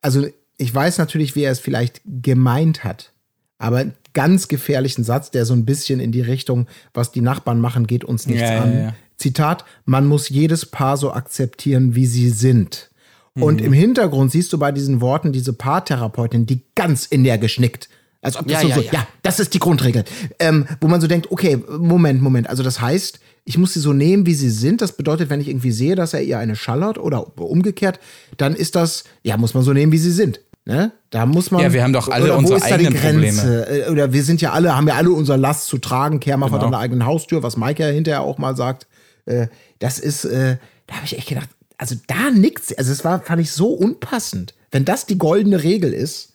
[0.00, 0.26] also
[0.58, 3.12] ich weiß natürlich, wie er es vielleicht gemeint hat.
[3.58, 7.60] Aber einen ganz gefährlichen Satz, der so ein bisschen in die Richtung, was die Nachbarn
[7.60, 8.78] machen, geht uns nichts Ja, ja, an.
[8.78, 8.94] ja.
[9.16, 12.90] Zitat, man muss jedes Paar so akzeptieren, wie sie sind.
[13.34, 13.66] Und Mhm.
[13.66, 17.88] im Hintergrund siehst du bei diesen Worten diese Paartherapeutin, die ganz energisch nickt.
[18.26, 18.92] Als ob das Ja, so, ja, ja.
[18.92, 20.04] ja, das ist die Grundregel.
[20.40, 22.50] Ähm, wo man so denkt, okay, Moment, Moment.
[22.50, 24.82] Also das heißt, ich muss sie so nehmen, wie sie sind.
[24.82, 28.00] Das bedeutet, wenn ich irgendwie sehe, dass er ihr eine schallert oder umgekehrt,
[28.36, 30.40] dann ist das, ja, muss man so nehmen, wie sie sind.
[30.64, 30.90] Ne?
[31.10, 31.62] Da muss man.
[31.62, 33.86] Ja, wir haben doch alle unsere eigenen Grenze?
[33.86, 36.48] Äh, Oder wir sind ja alle, haben ja alle unser Last zu tragen, kehr mal
[36.48, 36.72] vor Genau.
[36.72, 38.88] deiner eigenen Haustür, was Mike ja hinterher auch mal sagt.
[39.26, 39.46] Äh,
[39.78, 40.56] das ist, äh,
[40.88, 41.48] da habe ich echt gedacht,
[41.78, 42.76] also da nickt sie.
[42.78, 44.54] Also es war, fand ich so unpassend.
[44.72, 46.32] Wenn das die goldene Regel ist,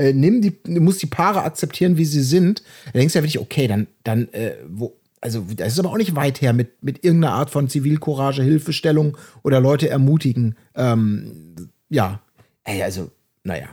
[0.00, 3.22] äh, nimm die, du musst die Paare akzeptieren, wie sie sind, dann denkst du ja
[3.22, 6.82] wirklich, okay, dann, dann, äh, wo, also das ist aber auch nicht weit her mit,
[6.82, 10.56] mit irgendeiner Art von Zivilcourage, Hilfestellung oder Leute ermutigen.
[10.74, 12.20] Ähm, ja,
[12.64, 13.10] ey, also,
[13.44, 13.68] naja.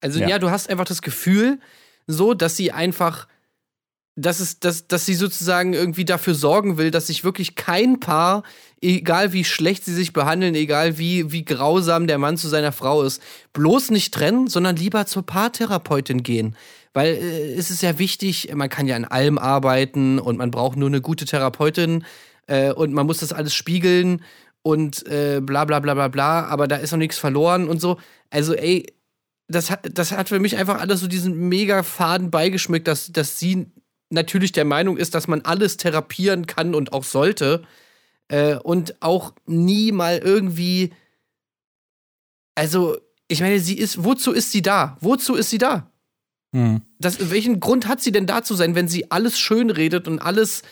[0.00, 0.28] Also Ja.
[0.28, 0.38] ja.
[0.38, 1.60] du hast einfach das Gefühl,
[2.08, 3.28] so, dass sie einfach,
[4.16, 8.44] dass es, dass, dass sie sozusagen irgendwie dafür sorgen will, dass sich wirklich kein Paar,
[8.80, 13.02] egal wie schlecht sie sich behandeln, egal wie, wie grausam der Mann zu seiner Frau
[13.02, 13.20] ist,
[13.52, 16.56] bloß nicht trennen, sondern lieber zur Paartherapeutin gehen.
[16.92, 20.78] Weil äh, es ist ja wichtig, man kann ja an allem arbeiten und man braucht
[20.78, 22.04] nur eine gute Therapeutin
[22.46, 24.22] äh, und man muss das alles spiegeln
[24.62, 27.98] und äh, bla bla bla bla bla, aber da ist noch nichts verloren und so.
[28.30, 28.86] Also, ey,
[29.48, 33.38] das hat, das hat für mich einfach alles so diesen mega faden beigeschmückt, dass, dass
[33.38, 33.66] sie
[34.10, 37.62] natürlich der Meinung ist, dass man alles therapieren kann und auch sollte.
[38.28, 40.92] Äh, und auch nie mal irgendwie.
[42.54, 42.96] Also,
[43.28, 44.96] ich meine, sie ist, wozu ist sie da?
[45.00, 45.90] Wozu ist sie da?
[46.52, 46.82] Hm.
[46.98, 50.20] Das, welchen Grund hat sie denn da zu sein, wenn sie alles schön redet und
[50.20, 50.62] alles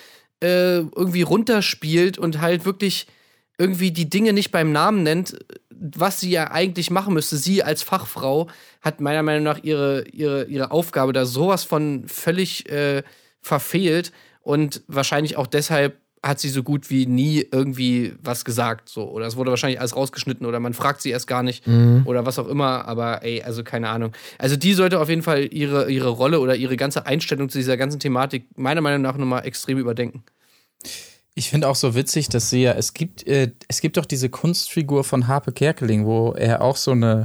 [0.42, 3.06] äh, irgendwie runterspielt und halt wirklich
[3.58, 5.36] irgendwie die Dinge nicht beim Namen nennt,
[5.70, 7.36] was sie ja eigentlich machen müsste?
[7.36, 8.48] Sie als Fachfrau
[8.80, 13.02] hat meiner Meinung nach ihre, ihre, ihre Aufgabe da sowas von völlig äh,
[13.42, 18.88] verfehlt und wahrscheinlich auch deshalb hat sie so gut wie nie irgendwie was gesagt.
[18.88, 19.10] So.
[19.10, 21.66] Oder es wurde wahrscheinlich alles rausgeschnitten oder man fragt sie erst gar nicht
[22.04, 22.86] oder was auch immer.
[22.86, 24.12] Aber ey, also keine Ahnung.
[24.38, 27.76] Also die sollte auf jeden Fall ihre, ihre Rolle oder ihre ganze Einstellung zu dieser
[27.76, 30.22] ganzen Thematik meiner Meinung nach nochmal extrem überdenken.
[31.34, 34.28] Ich finde auch so witzig, dass sie ja, es gibt, äh, es gibt doch diese
[34.28, 37.24] Kunstfigur von Harpe Kerkeling, wo er auch so eine,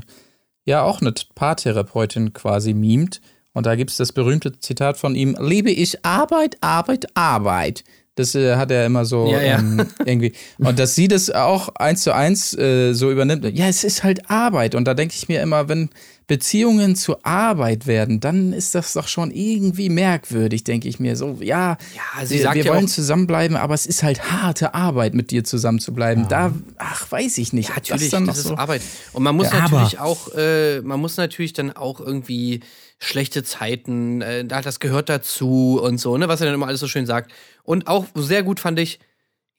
[0.65, 3.21] ja, auch eine Paartherapeutin quasi mimt.
[3.57, 7.83] Und da gibt es das berühmte Zitat von ihm: Liebe ich Arbeit, Arbeit, Arbeit.
[8.13, 9.57] Das äh, hat er immer so Ja, ja.
[9.59, 10.33] Ähm, irgendwie.
[10.59, 13.45] Und dass sie das auch eins zu eins äh, so übernimmt.
[13.57, 14.75] Ja, es ist halt Arbeit.
[14.75, 15.89] Und da denke ich mir immer, wenn
[16.27, 21.15] Beziehungen zur Arbeit werden, dann ist das doch schon irgendwie merkwürdig, denke ich mir.
[21.15, 21.77] So, ja,
[22.19, 25.13] Ja, sie wir, sagt wir ja wollen auch- zusammenbleiben, aber es ist halt harte Arbeit,
[25.13, 26.27] mit dir zusammen zu bleiben.
[26.27, 27.69] Da, ach, weiß ich nicht.
[27.69, 28.81] Natürlich, das, noch ist so- Arbeit.
[29.13, 32.61] Und man muss Ja, natürlich auch, äh, man muss natürlich dann auch irgendwie
[32.99, 36.79] schlechte Zeiten, äh, da- das gehört dazu und so, ne, was er dann immer alles
[36.79, 37.31] so schön sagt.
[37.63, 38.99] Und auch sehr gut fand ich,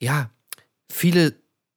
[0.01, 0.31] ja,
[0.91, 1.35] viele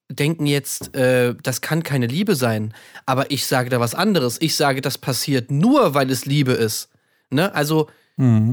[0.10, 2.74] denken jetzt, äh, das kann keine Liebe sein,
[3.06, 4.38] aber ich sage da was anderes.
[4.42, 6.90] Ich sage, das passiert nur, weil es Liebe ist.
[7.30, 7.54] Ne?
[7.56, 7.88] Also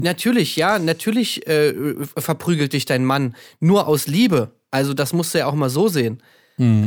[0.01, 1.73] natürlich, ja, natürlich äh,
[2.17, 4.51] verprügelt dich dein Mann nur aus Liebe.
[4.71, 6.23] Also das musst du ja auch mal so sehen.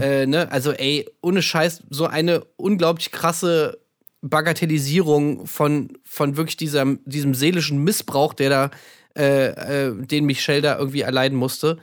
[0.00, 0.50] Äh, ne?
[0.50, 3.78] Also ey, ohne Scheiß, so eine unglaublich krasse
[4.22, 8.70] Bagatellisierung von, von wirklich dieser, diesem seelischen Missbrauch, der da,
[9.16, 11.78] äh, äh, den Michelle da irgendwie erleiden musste.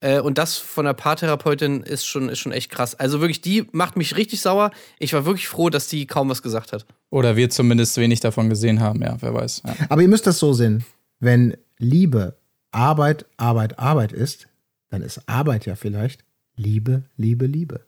[0.00, 2.94] Äh, und das von der Paartherapeutin ist schon, ist schon echt krass.
[2.94, 4.70] Also wirklich, die macht mich richtig sauer.
[4.98, 6.84] Ich war wirklich froh, dass die kaum was gesagt hat.
[7.10, 9.62] Oder wir zumindest wenig davon gesehen haben, ja, wer weiß.
[9.64, 9.74] Ja.
[9.88, 10.84] Aber ihr müsst das so sehen.
[11.20, 12.36] Wenn Liebe
[12.70, 14.48] Arbeit, Arbeit, Arbeit ist,
[14.90, 16.24] dann ist Arbeit ja vielleicht
[16.56, 17.80] Liebe, Liebe, Liebe.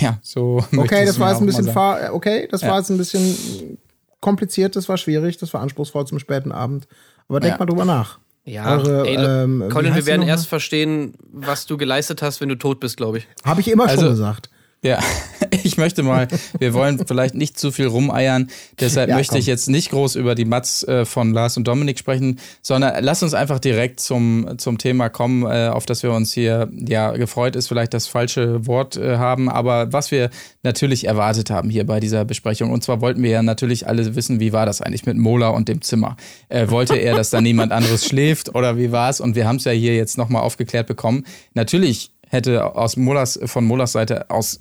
[0.00, 0.64] Ja, so.
[0.76, 2.70] Okay, das war jetzt ein bisschen fahr, okay, das Ja.
[2.70, 3.78] war jetzt ein bisschen
[4.20, 6.88] kompliziert, das war schwierig, das war anspruchsvoll zum späten Abend.
[7.28, 7.64] Aber denkt Ja.
[7.64, 8.18] mal drüber nach.
[8.44, 12.54] Ja, Eure, ey, ähm, Colin, wir werden erst verstehen, was du geleistet hast, wenn du
[12.56, 13.28] tot bist, glaube ich.
[13.44, 14.50] Habe ich immer Also- schon gesagt.
[14.82, 15.00] Ja,
[15.64, 19.40] ich möchte mal, wir wollen vielleicht nicht zu viel rumeiern, deshalb Ja, möchte komm.
[19.40, 23.22] ich jetzt nicht groß über die Mats äh, von Lars und Dominik sprechen, sondern lass
[23.22, 27.56] uns einfach direkt zum, zum Thema kommen, äh, auf das wir uns hier, ja, gefreut
[27.56, 30.30] ist vielleicht das falsche Wort äh, haben, aber was wir
[30.62, 32.70] natürlich erwartet haben hier bei dieser Besprechung.
[32.70, 35.68] Und zwar wollten wir ja natürlich alle wissen, wie war das eigentlich mit Mola und
[35.68, 36.16] dem Zimmer?
[36.50, 39.20] Wollte er, dass da niemand anderes schläft oder wie war es?
[39.20, 41.24] Und wir haben es ja hier jetzt nochmal aufgeklärt bekommen.
[41.54, 44.60] Natürlich hätte aus Molas, von Molas Seite aus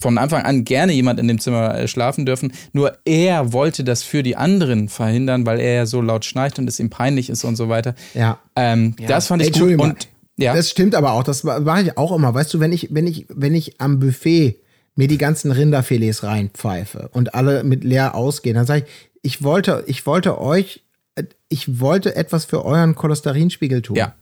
[0.00, 2.52] von Anfang an gerne jemand in dem Zimmer äh, schlafen dürfen.
[2.72, 6.68] Nur er wollte das für die anderen verhindern, weil er ja so laut schnarcht und
[6.68, 7.94] es ihm peinlich ist und so weiter.
[8.14, 8.38] Ja.
[8.56, 9.56] Ähm, Das fand ich gut.
[9.56, 9.90] Entschuldigung.
[9.90, 11.22] Und ja, Das stimmt aber auch.
[11.22, 12.32] Das ma- mache ich auch immer.
[12.34, 14.56] Weißt du, wenn ich, wenn ich, wenn ich am Buffet
[14.96, 19.84] mir die ganzen Rinderfilets reinpfeife und alle mit leer ausgehen, dann sage ich, ich wollte,
[19.86, 20.82] ich wollte euch,
[21.14, 23.96] äh, ich wollte etwas für euren Cholesterinspiegel tun.
[23.96, 24.14] Ja.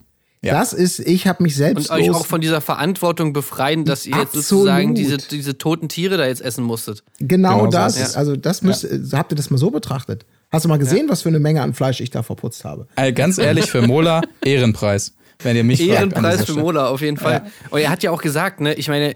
[0.44, 0.54] Ja.
[0.58, 4.16] Das ist, ich habe mich Und selbst euch auch von dieser Verantwortung befreien, dass ihr
[4.16, 4.98] jetzt sozusagen Absolut.
[4.98, 7.04] diese, diese toten Tiere da jetzt essen musstet.
[7.20, 7.96] genau, Genau so das.
[7.96, 8.16] ist es.
[8.16, 10.26] Also das müsst, habt ihr das mal so betrachtet?
[10.50, 12.88] Hast du mal gesehen, was für eine Menge an Fleisch ich da verputzt habe?
[12.96, 15.14] äh, ganz ehrlich, für Mola Ehrenpreis,
[15.44, 15.92] wenn ihr mich fragt.
[15.92, 16.60] Ehrenpreis dieser für.
[16.60, 17.46] Mola, auf jeden Fall.
[17.70, 19.14] Und er hat ja auch gesagt, ne, ich meine,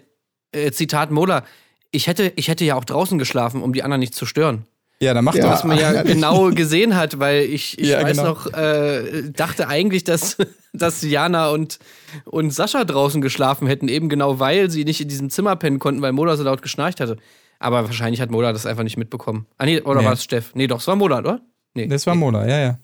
[0.52, 1.42] äh, Zitat Mola,
[1.90, 4.64] ich hätte, ich hätte ja auch draußen geschlafen, um die anderen nicht zu stören.
[5.01, 5.44] Ja, dann macht Ja.
[5.44, 5.53] doch.
[5.53, 8.30] Was man ja genau gesehen hat, weil ich, ich Ja, weiß genau.
[8.30, 10.36] noch, äh, dachte eigentlich, dass,
[10.72, 11.78] dass Jana und,
[12.24, 16.01] und Sascha draußen geschlafen hätten, eben genau weil sie nicht in diesem Zimmer pennen konnten,
[16.01, 17.16] weil Mola so laut geschnarcht hatte.
[17.59, 19.47] Aber wahrscheinlich hat Mola das einfach nicht mitbekommen.
[19.59, 20.07] Ah, nee, oder Nee.
[20.07, 20.53] war es Steff?
[20.55, 21.40] Nee, doch, es war Mola, oder?
[21.74, 21.86] Nee.
[21.88, 22.78] Das war Mola, ja, ja.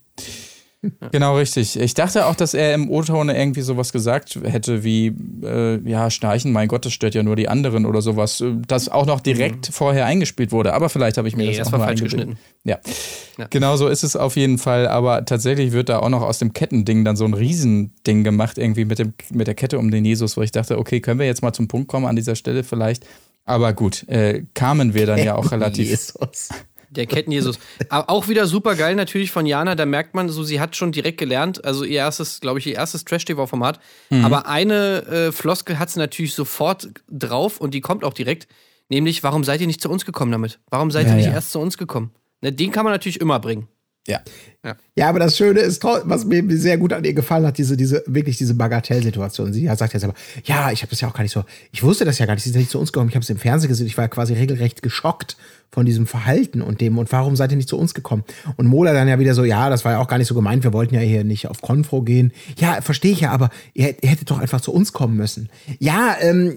[1.12, 1.78] Genau, richtig.
[1.78, 5.14] Ich dachte auch, dass er im O-Ton irgendwie sowas gesagt hätte wie,
[5.44, 8.40] äh, ja, Schnarchen, mein Gott, das stört ja nur die anderen oder sowas.
[8.40, 10.74] äh, Das auch noch direkt vorher eingespielt wurde.
[10.74, 12.36] Aber vielleicht habe ich mir Nee, das, das auch war nur falsch eingebildet.
[12.64, 12.78] geschnitten.
[13.38, 13.46] Ja.
[13.50, 14.88] Genau so ist es auf jeden Fall.
[14.88, 18.84] Aber tatsächlich wird da auch noch aus dem Kettending dann so ein Riesending gemacht, irgendwie
[18.84, 21.42] mit, dem, mit der Kette um den Jesus, wo ich dachte, okay, können wir jetzt
[21.42, 23.06] mal zum Punkt kommen an dieser Stelle vielleicht.
[23.44, 25.88] Aber gut, äh, kamen wir dann ja auch relativ.
[25.90, 26.48] Jesus.
[26.94, 27.58] Der Kettenjesus.
[27.88, 29.74] Aber auch wieder super geil natürlich von Jana.
[29.74, 31.64] Da merkt man so, sie hat schon direkt gelernt.
[31.64, 33.80] Also ihr erstes, glaube ich, ihr erstes Trash-TV-Format.
[34.10, 34.24] Mhm.
[34.24, 38.46] Aber eine äh, Floskel hat sie natürlich sofort drauf und die kommt auch direkt.
[38.88, 40.60] Nämlich, warum seid ihr nicht zu uns gekommen damit?
[40.68, 41.32] Warum seid Ja, ihr nicht ja.
[41.32, 42.12] erst zu uns gekommen?
[42.42, 43.68] Ne, den kann man natürlich immer bringen.
[44.06, 44.20] Ja.
[44.94, 48.04] Ja, aber das Schöne ist, was mir sehr gut an ihr gefallen hat, diese, diese,
[48.06, 49.52] wirklich diese Bagatellsituation.
[49.52, 52.04] Sie sagt jetzt aber, ja, ich habe das ja auch gar nicht so, ich wusste
[52.04, 53.38] das ja gar nicht, sie ist ja nicht zu uns gekommen, ich habe es im
[53.38, 55.36] Fernsehen gesehen, ich war ja quasi regelrecht geschockt
[55.72, 58.24] von diesem Verhalten und dem, und warum seid ihr nicht zu uns gekommen?
[58.56, 60.64] Und Mola dann ja wieder so, ja, das war ja auch gar nicht so gemeint,
[60.64, 62.32] wir wollten ja hier nicht auf Konfro gehen.
[62.58, 65.48] Ja, verstehe ich ja, aber ihr, ihr hättet doch einfach zu uns kommen müssen.
[65.78, 66.54] Ja, ähm,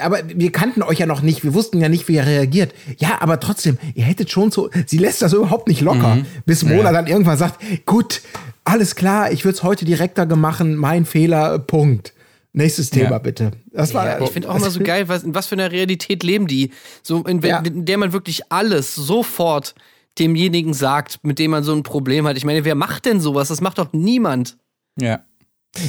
[0.00, 2.74] aber wir kannten euch ja noch nicht, wir wussten ja nicht, wie ihr reagiert.
[2.98, 6.90] Ja, aber trotzdem, ihr hättet schon so, sie lässt das überhaupt nicht locker, bis Mola
[6.90, 8.20] dann irgendwann sagt, gut,
[8.64, 12.12] alles klar, ich würde es heute direkter machen, mein Fehler, Punkt.
[12.52, 13.18] Nächstes Thema Ja.
[13.18, 13.50] bitte.
[13.72, 16.22] Das war, Ja, ich finde auch immer so geil, was, in was für einer Realität
[16.22, 16.70] leben die.
[17.02, 17.58] So, in, Ja.
[17.58, 19.74] in der man wirklich alles sofort
[20.20, 22.36] demjenigen sagt, mit dem man so ein Problem hat.
[22.36, 23.48] Ich meine, wer macht denn sowas?
[23.48, 24.56] Das macht doch niemand.
[25.00, 25.24] Ja.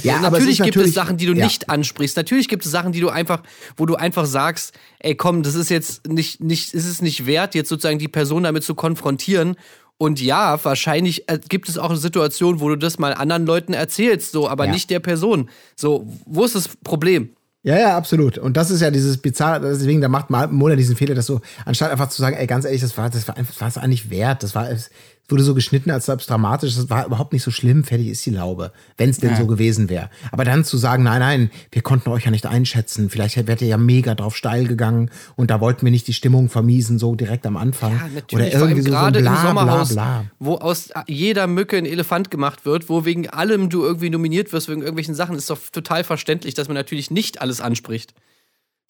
[0.02, 1.44] Ja, aber natürlich, es gibt es natürlich- Sachen, die du ja.
[1.46, 2.18] nicht ansprichst.
[2.18, 3.44] Natürlich gibt es Sachen, die du einfach,
[3.78, 7.54] wo du einfach sagst, ey, komm, das ist jetzt nicht, nicht, ist es nicht wert,
[7.54, 9.56] jetzt sozusagen die Person damit zu konfrontieren.
[9.98, 13.74] Und ja, wahrscheinlich äh, gibt es auch eine Situation, wo du das mal anderen Leuten
[13.74, 14.72] erzählst, so, aber Ja.
[14.72, 15.50] nicht der Person.
[15.76, 17.30] So, wo ist das Problem?
[17.64, 18.38] Ja, ja, absolut.
[18.38, 21.92] Und das ist ja dieses bizarre, deswegen, da macht Mona diesen Fehler, dass so, anstatt
[21.92, 24.10] einfach zu sagen, ey, ganz ehrlich, das war, das war einfach, das war es eigentlich
[24.12, 24.44] wert.
[24.44, 24.92] Das war, es
[25.28, 28.26] wurde so geschnitten, als ob es dramatisch, das war überhaupt nicht so schlimm, fertig ist
[28.26, 28.72] die Laube.
[28.98, 30.10] Wenn es denn so gewesen wäre.
[30.32, 33.68] Aber dann zu sagen, nein, nein, wir konnten euch ja nicht einschätzen, vielleicht wärt ihr
[33.68, 37.46] ja mega drauf steil gegangen und da wollten wir nicht die Stimmung vermiesen, so direkt
[37.46, 37.94] am Anfang.
[37.94, 40.32] Ja, natürlich, Oder irgendwie so, so ein gerade bla, im Sommerhaus, bla, bla.
[40.40, 44.70] wo aus jeder Mücke ein Elefant gemacht wird, wo wegen allem du irgendwie nominiert wirst,
[44.70, 48.14] wegen irgendwelchen Sachen, ist doch total verständlich, dass man natürlich nicht alles anspricht.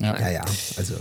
[0.01, 0.43] Ja, ja,
[0.77, 0.95] also.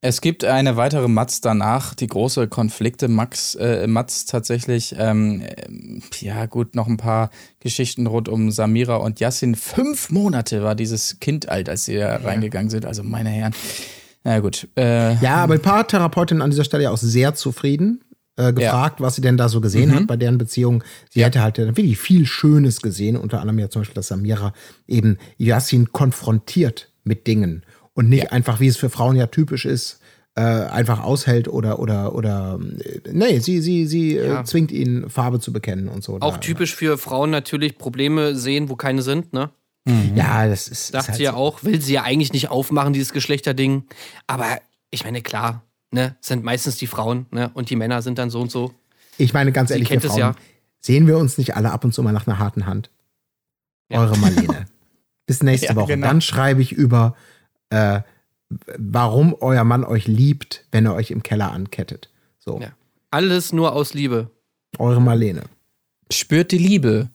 [0.00, 3.08] Es gibt eine weitere Matz danach, die große Konflikte.
[3.08, 8.96] Max, äh, Matz tatsächlich, ähm, ähm, ja gut, noch ein paar Geschichten rund um Samira
[8.96, 9.56] und Yassin.
[9.56, 12.86] Fünf Monate war dieses Kind alt, als sie da reingegangen sind.
[12.86, 13.54] Also meine Herren.
[14.22, 14.68] Na gut.
[14.76, 18.04] Äh, Ja, aber ein paar Therapeutinnen an dieser Stelle ja auch sehr zufrieden.
[18.36, 19.94] Äh, gefragt, was sie denn da so gesehen Mhm.
[19.96, 20.84] hat bei deren Beziehung.
[21.10, 24.52] Sie hätte halt äh, wirklich viel Schönes gesehen, unter anderem ja zum Beispiel, dass Samira
[24.86, 27.64] eben Yassin konfrontiert mit Dingen
[27.98, 29.98] und nicht einfach, wie es für Frauen ja typisch ist,
[30.36, 34.40] äh, einfach aushält oder oder oder äh, nee, sie sie sie Ja.
[34.40, 36.16] äh, zwingt ihn Farbe zu bekennen und so.
[36.20, 39.50] Auch Da- typisch für Frauen natürlich Probleme sehen, wo keine sind, ne?
[40.14, 41.38] Ja, das ist, Sagt ist halt sie ja so.
[41.38, 43.84] auch, will sie ja eigentlich nicht aufmachen, dieses Geschlechterding.
[44.26, 44.44] Aber
[44.90, 47.50] ich meine, klar, ne, sind meistens die Frauen, ne?
[47.54, 48.74] Und die Männer sind dann so und so.
[49.16, 50.34] Ich meine ganz ehrlich, wir Frauen, ja.
[50.80, 52.90] sehen wir uns nicht alle ab und zu mal nach einer harten Hand?
[53.90, 54.00] Ja.
[54.02, 54.66] Eure Marlene.
[55.26, 55.94] Bis nächste Ja, Woche.
[55.94, 56.06] genau.
[56.06, 57.16] Dann schreibe ich über,
[57.70, 58.00] äh,
[58.78, 62.10] warum euer Mann euch liebt, wenn er euch im Keller ankettet.
[62.38, 62.68] So, Ja.
[63.10, 64.30] Alles nur aus Liebe.
[64.78, 65.42] eure Marlene.
[66.12, 67.08] spürt die Liebe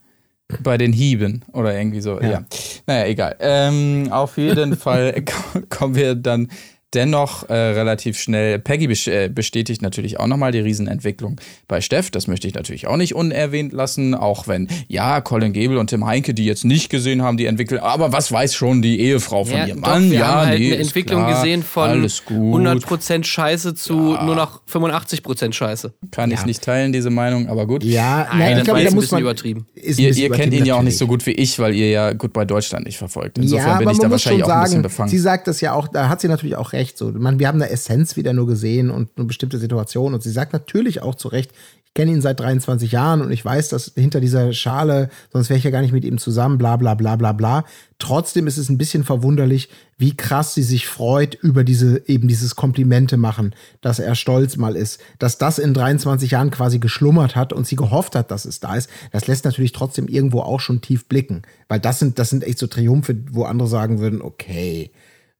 [0.62, 2.20] bei den Hieben oder irgendwie so.
[2.20, 2.28] Ja.
[2.30, 2.44] Ja.
[2.86, 3.36] Naja, egal.
[3.40, 6.48] Ähm, auf jeden Fall ko- kommen wir dann
[6.94, 8.58] dennoch äh, relativ schnell.
[8.58, 12.10] Peggy äh, bestätigt natürlich auch nochmal die Riesenentwicklung bei Steff.
[12.10, 16.06] Das möchte ich natürlich auch nicht unerwähnt lassen, auch wenn, ja, Colin Gable und Tim
[16.06, 19.56] Heinke, die jetzt nicht gesehen haben, die entwickeln, aber was weiß schon die Ehefrau von
[19.56, 20.10] Ja, ihrem doch, Mann?
[20.10, 22.60] wir ja, haben halt nee, eine Entwicklung klar, gesehen von alles gut.
[22.62, 25.92] 100% Scheiße zu nur noch 85% Scheiße.
[26.10, 27.84] Kann ich nicht teilen, diese Meinung, aber gut.
[27.84, 29.22] Ja, Nein, nein, das ich glaube, da ein muss bisschen man.
[29.22, 29.66] übertrieben.
[29.74, 30.98] ist ein Ihr, ihr kennt übertrieben, ihn ja auch nicht natürlich.
[30.98, 33.38] so gut wie ich, weil ihr ja gut bei Deutschland nicht verfolgt.
[33.38, 35.08] Insofern ja, bin ich da wahrscheinlich auch ein bisschen sagen, befangen.
[35.10, 36.83] sie sagt das ja auch, da hat sie natürlich auch recht.
[36.94, 40.14] So, man, wir haben eine Essenz wieder nur gesehen und eine bestimmte Situation.
[40.14, 41.52] Und sie sagt natürlich auch zu Recht,
[41.86, 45.58] ich kenne ihn seit 23 Jahren und ich weiß, dass hinter dieser Schale, sonst wäre
[45.58, 47.64] ich ja gar nicht mit ihm zusammen, bla bla bla bla bla.
[48.00, 52.56] Trotzdem ist es ein bisschen verwunderlich, wie krass sie sich freut über diese, eben dieses
[52.56, 57.52] Komplimente machen, dass er stolz mal ist, dass das in 23 Jahren quasi geschlummert hat
[57.52, 58.90] und sie gehofft hat, dass es da ist.
[59.12, 61.42] Das lässt natürlich trotzdem irgendwo auch schon tief blicken.
[61.68, 64.90] Weil das sind, das sind echt so Triumphe, wo andere sagen würden, okay.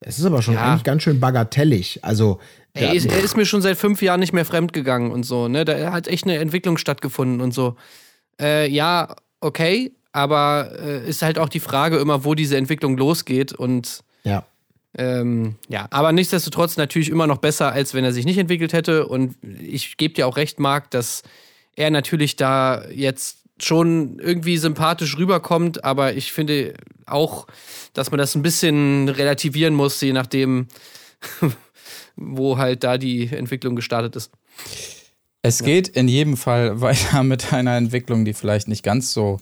[0.07, 0.71] Es ist aber schon Ja.
[0.71, 2.01] eigentlich ganz schön bagatellig.
[2.03, 2.39] Also,
[2.75, 5.47] Er ist, er ist mir schon seit fünf Jahren nicht mehr fremd gegangen und so,
[5.49, 5.65] ne?
[5.65, 7.77] Da hat echt eine Entwicklung stattgefunden und so.
[8.41, 13.53] Äh, ja, okay, aber äh, ist halt auch die Frage immer, wo diese Entwicklung losgeht
[13.53, 14.45] und ja.
[14.99, 19.07] ähm, ja, aber nichtsdestotrotz natürlich immer noch besser, als wenn er sich nicht entwickelt hätte.
[19.07, 21.23] Und ich gebe dir auch recht, Marc, dass
[21.77, 26.75] er natürlich da jetzt schon irgendwie sympathisch rüberkommt, aber ich finde
[27.07, 27.47] auch,
[27.93, 30.67] dass man das ein bisschen relativieren muss, je nachdem,
[32.17, 34.31] wo halt da die Entwicklung gestartet ist.
[35.43, 39.39] Es geht in jedem Fall weiter mit einer Entwicklung, die vielleicht nicht ganz so,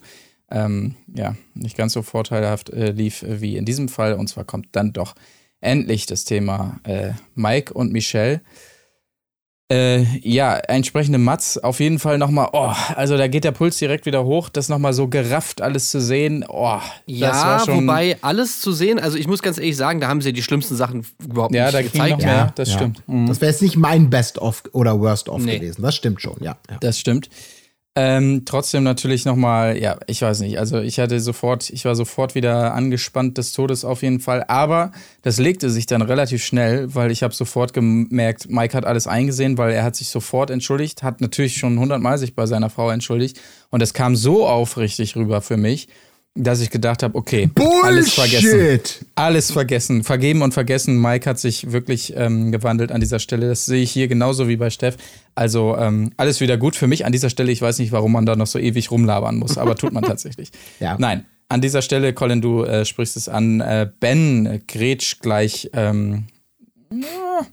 [0.51, 4.15] ähm, ja, nicht ganz so vorteilhaft äh, lief wie in diesem Fall.
[4.15, 5.15] Und zwar kommt dann doch
[5.61, 8.41] endlich das Thema äh, Mike und Michelle.
[9.71, 14.05] Äh, ja, entsprechende Mats auf jeden Fall nochmal, oh, also da geht der Puls direkt
[14.05, 18.19] wieder hoch, das nochmal so gerafft alles zu sehen, oh, das Ja, war schon, wobei
[18.21, 20.77] alles zu sehen, also ich muss ganz ehrlich sagen, da haben sie ja die schlimmsten
[20.77, 22.11] Sachen überhaupt ja, nicht da ging gezeigt.
[22.19, 23.03] noch mehr, das stimmt.
[23.09, 23.29] Mhm.
[23.29, 25.59] Das wäre jetzt nicht mein Best-of oder Worst-of Nee.
[25.59, 25.81] gewesen.
[25.81, 26.57] Das stimmt schon, ja.
[26.71, 26.77] ja.
[26.81, 27.31] Das stimmt.
[27.95, 32.34] Ähm, trotzdem natürlich nochmal, ja, ich weiß nicht, also ich hatte sofort, ich war sofort
[32.34, 37.11] wieder angespannt des Todes auf jeden Fall, aber das legte sich dann relativ schnell, weil
[37.11, 41.20] ich habe sofort gemerkt, Mike hat alles eingesehen, weil er hat sich sofort entschuldigt, hat
[41.20, 43.38] natürlich schon hundertmal sich bei seiner Frau entschuldigt.
[43.68, 45.88] Und es kam so aufrichtig rüber für mich,
[46.35, 47.51] dass ich gedacht habe, okay,
[47.83, 48.51] alles vergessen.
[48.51, 49.05] Bullshit!
[49.14, 51.01] Alles vergessen, vergeben und vergessen.
[51.01, 53.49] Mike hat sich wirklich ähm, gewandelt an dieser Stelle.
[53.49, 54.97] Das sehe ich hier genauso wie bei Steff.
[55.35, 57.53] Also ähm, alles wieder gut für mich an dieser Stelle.
[57.53, 60.51] Ich weiß nicht, warum man da noch so ewig rumlabern muss, aber tut man tatsächlich.
[60.80, 60.97] Ja.
[60.99, 63.61] Nein, an dieser Stelle, Colin, du äh, sprichst es an.
[63.61, 65.68] Äh, ben grätsch gleich.
[65.74, 66.28] Ähm,
[66.91, 67.47] ja,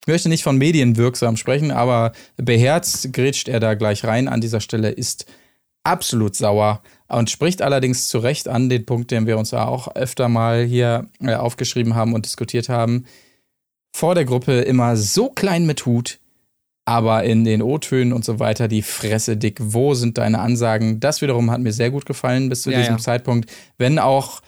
[0.00, 4.26] ich möchte nicht von medienwirksam sprechen, aber beherzt grätscht er da gleich rein.
[4.26, 5.26] An dieser Stelle ist
[5.84, 10.28] absolut sauer und spricht allerdings zu Recht an den Punkt, den wir uns auch öfter
[10.28, 13.04] mal hier äh, aufgeschrieben haben und diskutiert haben.
[13.92, 16.20] Vor der Gruppe immer so klein mit Hut,
[16.84, 19.58] aber in den O-Tönen und so weiter die Fresse dick.
[19.60, 21.00] Wo sind deine Ansagen?
[21.00, 23.00] Das wiederum hat mir sehr gut gefallen bis zu Ja, diesem ja.
[23.00, 23.50] Zeitpunkt.
[23.78, 24.40] Wenn auch,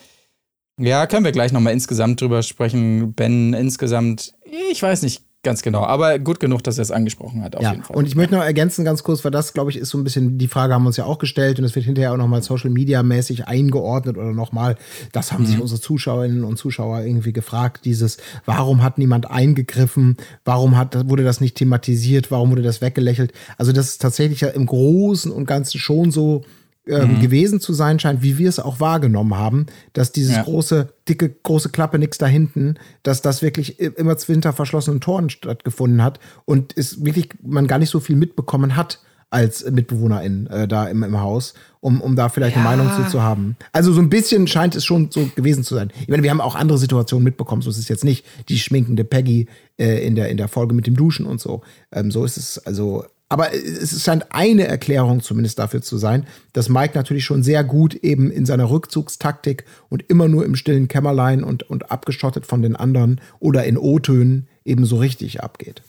[0.78, 3.12] ja, können wir gleich nochmal insgesamt drüber sprechen.
[3.14, 4.34] Ben insgesamt,
[4.70, 7.72] ich weiß nicht ganz genau, aber gut genug, dass er es angesprochen hat, auf Ja,
[7.72, 7.96] jeden Fall.
[7.96, 10.38] und ich möchte noch ergänzen ganz kurz, weil das, glaube ich, ist so ein bisschen,
[10.38, 12.70] die Frage haben wir uns ja auch gestellt und es wird hinterher auch nochmal Social
[12.70, 14.76] Media mäßig eingeordnet oder nochmal,
[15.10, 15.62] das haben sich Mhm.
[15.62, 21.40] unsere Zuschauerinnen und Zuschauer irgendwie gefragt, dieses, warum hat niemand eingegriffen, warum hat, wurde das
[21.40, 23.32] nicht thematisiert, warum wurde das weggelächelt?
[23.58, 26.44] Also das ist tatsächlich ja im Großen und Ganzen schon so
[26.84, 26.92] Mhm.
[26.94, 30.42] ähm, gewesen zu sein scheint, wie wir es auch wahrgenommen haben, dass dieses Ja.
[30.42, 32.74] große, dicke, große Klappe nix da hinten,
[33.04, 37.90] dass das wirklich immer zwinter verschlossenen Toren stattgefunden hat und es wirklich man gar nicht
[37.90, 42.56] so viel mitbekommen hat als Mitbewohnerin äh, da im, im Haus, um, um da vielleicht
[42.56, 43.56] eine Meinung zu, zu haben.
[43.72, 45.90] Also so ein bisschen scheint es schon so gewesen zu sein.
[46.00, 49.04] Ich meine, wir haben auch andere Situationen mitbekommen, so ist es jetzt nicht die schminkende
[49.04, 49.46] Peggy
[49.78, 51.62] äh, in, der, in der Folge mit dem Duschen und so.
[51.92, 56.68] Ähm, so ist es also aber es scheint eine Erklärung zumindest dafür zu sein, dass
[56.68, 61.42] Mike natürlich schon sehr gut eben in seiner Rückzugstaktik und immer nur im stillen Kämmerlein
[61.42, 65.80] und, und abgeschottet von den anderen oder in O-Tönen eben so richtig abgeht.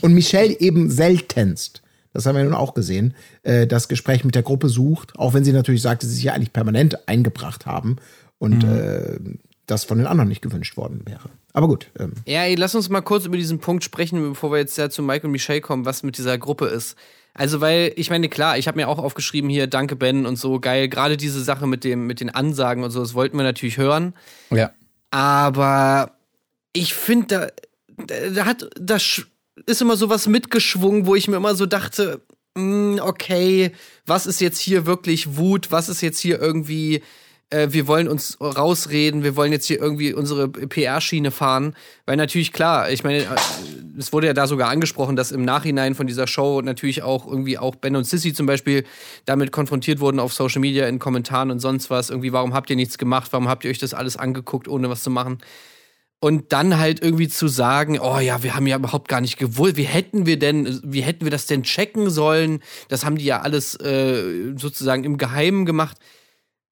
[0.00, 1.82] Und Michelle eben seltenst,
[2.12, 5.44] das haben wir nun auch gesehen, äh, das Gespräch mit der Gruppe sucht, auch wenn
[5.44, 7.98] sie natürlich sagt, dass sie sich ja eigentlich permanent eingebracht haben
[8.38, 9.20] und äh,
[9.66, 11.30] das von den anderen nicht gewünscht worden wäre.
[11.52, 14.58] Aber gut, ähm, Ja, ey, lass uns mal kurz über diesen Punkt sprechen, bevor wir
[14.58, 16.96] jetzt ja zu Mike und Michelle kommen, was mit dieser Gruppe ist.
[17.34, 20.58] Also, weil, ich meine, klar, ich habe mir auch aufgeschrieben hier, danke Ben und so,
[20.60, 20.88] geil.
[20.88, 24.14] Gerade diese Sache mit, dem, mit den Ansagen und so, das wollten wir natürlich hören.
[24.50, 24.70] ja.
[25.10, 26.12] Aber
[26.74, 27.52] ich finde,
[27.96, 29.24] da, da hat, da sch-
[29.66, 32.20] ist immer so was mitgeschwungen, wo ich mir immer so dachte,
[32.54, 33.72] mm, okay,
[34.06, 35.70] was ist jetzt hier wirklich Wut?
[35.72, 37.02] Was ist jetzt hier irgendwie,
[37.50, 41.74] äh, wir wollen uns rausreden, wir wollen jetzt hier irgendwie unsere PR-Schiene fahren?
[42.04, 43.26] Weil natürlich, klar, ich meine, äh,
[43.96, 47.58] es wurde ja da sogar angesprochen, dass im Nachhinein von dieser Show natürlich auch irgendwie
[47.58, 48.84] auch Ben und Sissy zum Beispiel
[49.24, 52.10] damit konfrontiert wurden auf Social Media in Kommentaren und sonst was.
[52.10, 53.32] Irgendwie, warum habt ihr nichts gemacht?
[53.32, 55.38] Warum habt ihr euch das alles angeguckt, ohne was zu machen?
[56.20, 59.76] Und dann halt irgendwie zu sagen, oh ja, wir haben ja überhaupt gar nicht gewusst,
[59.76, 62.60] wie hätten wir denn, wie hätten wir das denn checken sollen?
[62.88, 65.96] Das haben die ja alles äh, sozusagen im Geheimen gemacht.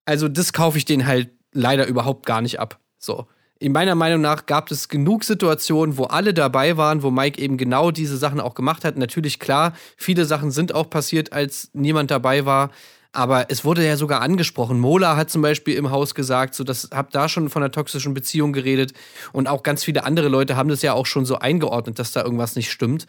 [0.06, 2.78] Also das kaufe ich denen halt leider überhaupt gar nicht ab.
[2.98, 3.26] So.
[3.58, 7.56] In meiner Meinung nach gab es genug Situationen, wo alle dabei waren, wo Mike eben
[7.56, 8.98] genau diese Sachen auch gemacht hat.
[8.98, 12.70] Natürlich klar, viele Sachen sind auch passiert, als niemand dabei war.
[13.12, 14.78] Aber es wurde ja sogar angesprochen.
[14.78, 18.12] Mola hat zum Beispiel im Haus gesagt, so das habt da schon von einer toxischen
[18.12, 18.92] Beziehung geredet.
[19.32, 22.22] Und auch ganz viele andere Leute haben das ja auch schon so eingeordnet, dass da
[22.22, 23.06] irgendwas nicht stimmt.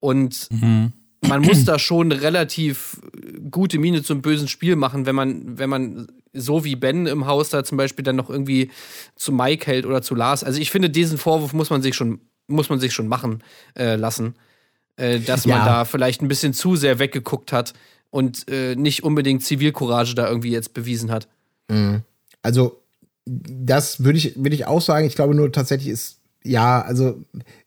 [0.00, 0.50] Und
[1.26, 3.00] man muss da schon relativ
[3.50, 7.50] gute Miene zum bösen Spiel machen, wenn man, wenn man so wie Ben im Haus
[7.50, 8.70] da zum Beispiel dann noch irgendwie
[9.16, 10.44] zu Mike hält oder zu Lars.
[10.44, 13.42] Also ich finde, diesen Vorwurf muss man sich schon, muss man sich schon machen
[13.76, 14.34] äh, lassen.
[14.96, 15.64] Äh, dass man Ja.
[15.64, 17.72] da vielleicht ein bisschen zu sehr weggeguckt hat
[18.10, 21.28] und äh, nicht unbedingt Zivilcourage da irgendwie jetzt bewiesen hat.
[22.42, 22.82] Also,
[23.26, 25.06] das würde ich, würde ich auch sagen.
[25.06, 26.17] Ich glaube nur tatsächlich ist,
[26.48, 27.16] ja, also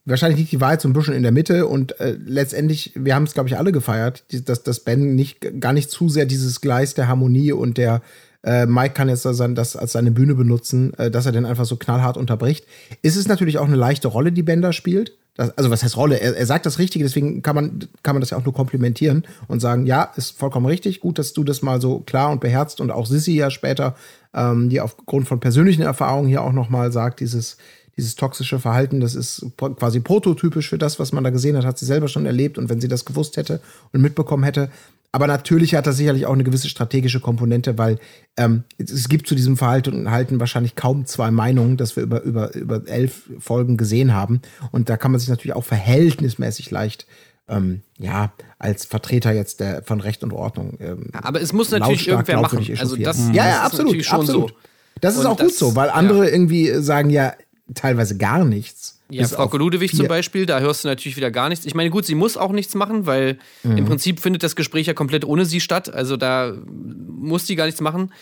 [0.04, 3.24] wahrscheinlich liegt die Wahrheit so ein bisschen in der Mitte und äh, letztendlich, wir haben
[3.24, 6.94] es, glaube ich, alle gefeiert, dass, dass Ben nicht, gar nicht zu sehr dieses Gleis
[6.94, 8.02] der Harmonie und der
[8.44, 11.64] äh, Mike kann jetzt sein, das als seine Bühne benutzen, äh, dass er den einfach
[11.64, 12.66] so knallhart unterbricht.
[13.02, 15.12] Ist es natürlich auch eine leichte Rolle, die Ben da spielt.
[15.34, 16.20] Das, also was heißt Rolle?
[16.20, 19.24] Er, er sagt das Richtige, deswegen kann man, kann man das ja auch nur komplimentieren
[19.46, 22.80] und sagen, ja, ist vollkommen richtig, gut, dass du das mal so klar und beherzt
[22.80, 23.94] und auch Sissy ja später,
[24.34, 27.56] ähm, die aufgrund von persönlichen Erfahrungen hier auch nochmal sagt, dieses,
[27.96, 31.78] dieses toxische Verhalten, das ist quasi prototypisch für das, was man da gesehen hat, hat
[31.78, 33.60] sie selber schon erlebt und wenn sie das gewusst hätte
[33.92, 34.70] und mitbekommen hätte.
[35.14, 37.98] Aber natürlich hat das sicherlich auch eine gewisse strategische Komponente, weil
[38.38, 42.22] ähm, es, gibt zu diesem Verhalten und Halten wahrscheinlich kaum zwei Meinungen, das wir über,
[42.22, 44.40] über, über elf Folgen gesehen haben.
[44.70, 47.06] Und da kann man sich natürlich auch verhältnismäßig leicht,
[47.46, 50.78] ähm, ja, als Vertreter jetzt der, von Recht und Ordnung.
[50.80, 52.66] Ähm, Aber es muss natürlich irgendwer machen.
[52.78, 54.50] Also das, ja, ja, absolut, absolut.
[54.50, 54.56] so.
[55.02, 55.94] Das ist Und auch gut das- so, weil ja.
[55.94, 57.34] andere irgendwie sagen ja
[57.74, 59.00] teilweise gar nichts.
[59.10, 61.66] Ja, Frau Ludewig zum Beispiel, da hörst du natürlich wieder gar nichts.
[61.66, 63.76] Ich meine, gut, sie muss auch nichts machen, weil Mhm.
[63.76, 65.92] im Prinzip findet das Gespräch ja komplett ohne sie statt.
[65.92, 68.12] Also da muss sie gar nichts machen.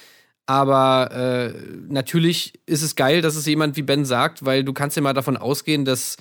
[0.47, 1.55] Aber äh,
[1.89, 5.13] natürlich ist es geil, dass es jemand wie Ben sagt, weil du kannst ja mal
[5.15, 6.17] davon ausgehen, dass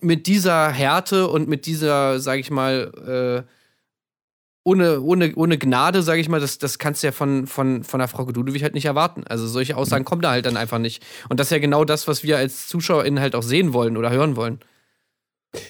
[0.00, 3.50] mit dieser Härte und mit dieser, sag ich mal, äh,
[4.62, 7.98] ohne, ohne, ohne Gnade, sage ich mal, das, das kannst du ja von, von, von
[7.98, 9.24] der Frau Ludwig halt nicht erwarten.
[9.26, 11.02] Also solche Aussagen kommen da halt dann einfach nicht.
[11.28, 14.10] Und das ist ja genau das, was wir als ZuschauerInnen halt auch sehen wollen oder
[14.10, 14.60] hören wollen.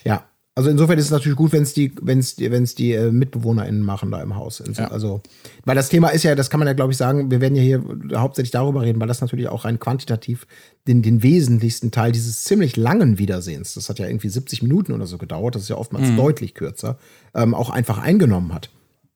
[0.04, 0.24] Ja,
[0.56, 2.34] Also insofern ist es natürlich gut, wenn es die, wenn es
[2.74, 4.60] die, äh, MitbewohnerInnen machen da im Haus.
[4.60, 4.88] Also, Ja.
[4.88, 5.22] also,
[5.64, 7.62] weil das Thema ist ja, das kann man ja, glaube ich, sagen, wir werden ja
[7.62, 7.82] hier
[8.14, 10.46] hauptsächlich darüber reden, weil das natürlich auch rein quantitativ
[10.88, 15.06] den, den wesentlichsten Teil dieses ziemlich langen Wiedersehens, das hat ja irgendwie 70 Minuten oder
[15.06, 16.98] so gedauert, das ist ja oftmals deutlich kürzer,
[17.32, 18.70] ähm, auch einfach eingenommen hat.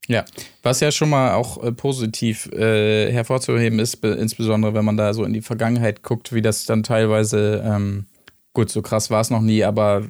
[0.08, 0.24] Ja,
[0.62, 5.14] was ja schon mal auch äh, positiv äh, hervorzuheben ist, be- insbesondere wenn man da
[5.14, 8.06] so in die Vergangenheit guckt, wie das dann teilweise, ähm,
[8.52, 10.02] gut, so krass war es noch nie, aber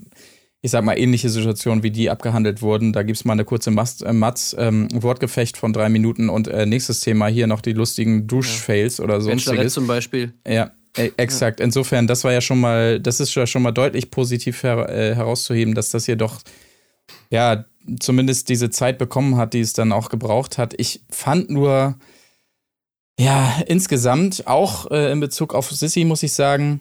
[0.63, 2.93] ich sag mal, ähnliche Situationen wie die abgehandelt wurden.
[2.95, 6.65] Da gibt's mal eine kurze Mast, äh, Matz, ähm, Wortgefecht von drei Minuten und äh,
[6.67, 9.75] nächstes Thema hier noch die lustigen Duschfails oder Bachelorette sonstiges.
[9.75, 10.33] zum Beispiel.
[10.49, 11.61] Ja, e- exakt.
[11.61, 15.15] Insofern, das war ja schon mal, das ist ja schon mal deutlich positiv her äh,
[15.15, 16.41] herauszuheben, dass das hier doch,
[17.31, 17.67] ja,
[18.01, 20.75] zumindest diese Zeit bekommen hat, die es dann auch gebraucht hat.
[20.79, 21.97] Ich fand nur,
[23.19, 26.81] ja, insgesamt, auch äh, in Bezug auf Sissy, muss ich sagen,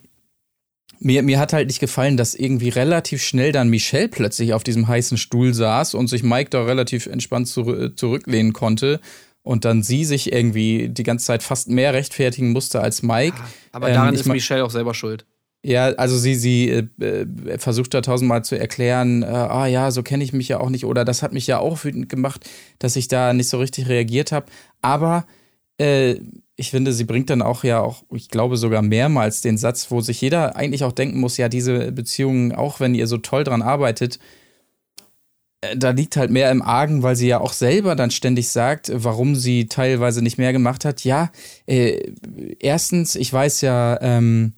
[1.00, 4.88] mir, mir hat halt nicht gefallen, dass irgendwie relativ schnell dann Michelle plötzlich auf diesem
[4.88, 9.00] heißen Stuhl saß und sich Mike da relativ entspannt zur, zurücklehnen konnte.
[9.42, 13.36] Und dann sie sich irgendwie die ganze Zeit fast mehr rechtfertigen musste als Mike.
[13.74, 15.26] Aber Ähm, daran ich ist Michelle auch selber schuld.
[15.66, 20.04] Ja, also sie, sie äh, äh, versucht da tausendmal zu erklären, äh, ah ja, so
[20.04, 22.50] kenne ich mich ja auch nicht oder das hat mich ja auch wütend gemacht,
[22.80, 24.48] dass ich da nicht so richtig reagiert habe.
[24.82, 25.26] Aber
[25.80, 26.18] äh,
[26.58, 30.02] ich finde, sie bringt dann auch ja auch, ich glaube sogar mehrmals den Satz, wo
[30.02, 33.62] sich jeder eigentlich auch denken muss, ja, diese Beziehung, auch wenn ihr so toll dran
[33.62, 34.20] arbeitet,
[35.62, 38.92] äh, da liegt halt mehr im Argen, weil sie ja auch selber dann ständig sagt,
[38.94, 41.06] warum sie teilweise nicht mehr gemacht hat.
[41.06, 41.32] Ja,
[41.68, 42.12] äh,
[42.60, 44.54] erstens, ich weiß ja, ähm,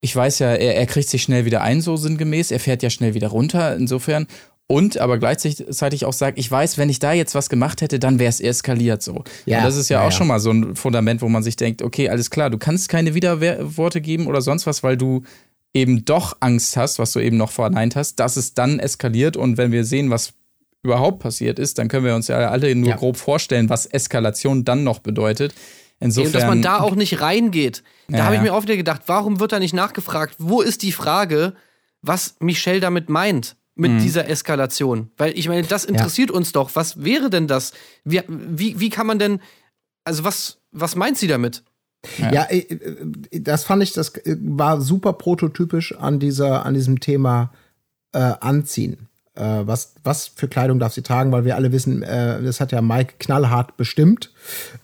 [0.00, 2.50] ich weiß ja, er, er kriegt sich schnell wieder ein, so sinngemäß.
[2.50, 4.26] Er fährt ja schnell wieder runter, insofern.
[4.70, 8.18] Und aber gleichzeitig auch sagt, ich weiß, wenn ich da jetzt was gemacht hätte, dann
[8.18, 9.24] wäre es eskaliert so.
[9.46, 10.16] Ja, Und das ist ja, ja, auch ja.
[10.16, 13.14] schon mal so ein Fundament, wo man sich denkt, okay, alles klar, du kannst keine
[13.14, 15.22] Widerworte geben oder sonst was, weil du
[15.72, 19.38] eben doch Angst hast, was du eben noch verneint hast, dass es dann eskaliert.
[19.38, 20.34] Und wenn wir sehen, was
[20.82, 22.96] überhaupt passiert ist, dann können wir uns ja alle nur Ja.
[22.96, 25.54] grob vorstellen, was Eskalation dann noch bedeutet.
[26.00, 27.82] Insofern, und dass man da auch nicht reingeht.
[28.08, 28.42] Da Ja, habe ich ja.
[28.44, 30.36] mir auch wieder gedacht, warum wird da nicht nachgefragt?
[30.38, 31.54] Wo ist die Frage,
[32.02, 33.56] was Michelle damit meint?
[33.74, 33.98] Mit Mhm.
[34.00, 35.10] dieser Eskalation.
[35.16, 36.70] Weil ich meine, das interessiert uns doch.
[36.74, 37.72] Was wäre denn das?
[38.04, 39.40] Wie, wie, wie kann man denn,
[40.02, 41.62] also was, was meint sie damit?
[42.18, 46.98] Ja, äh, äh, das fand ich, das äh, war super prototypisch an dieser, an diesem
[46.98, 47.52] Thema
[48.12, 49.08] äh, Anziehen.
[49.36, 52.72] Äh, was, was für Kleidung darf sie tragen, weil wir alle wissen, äh, das hat
[52.72, 54.32] ja Mike knallhart bestimmt,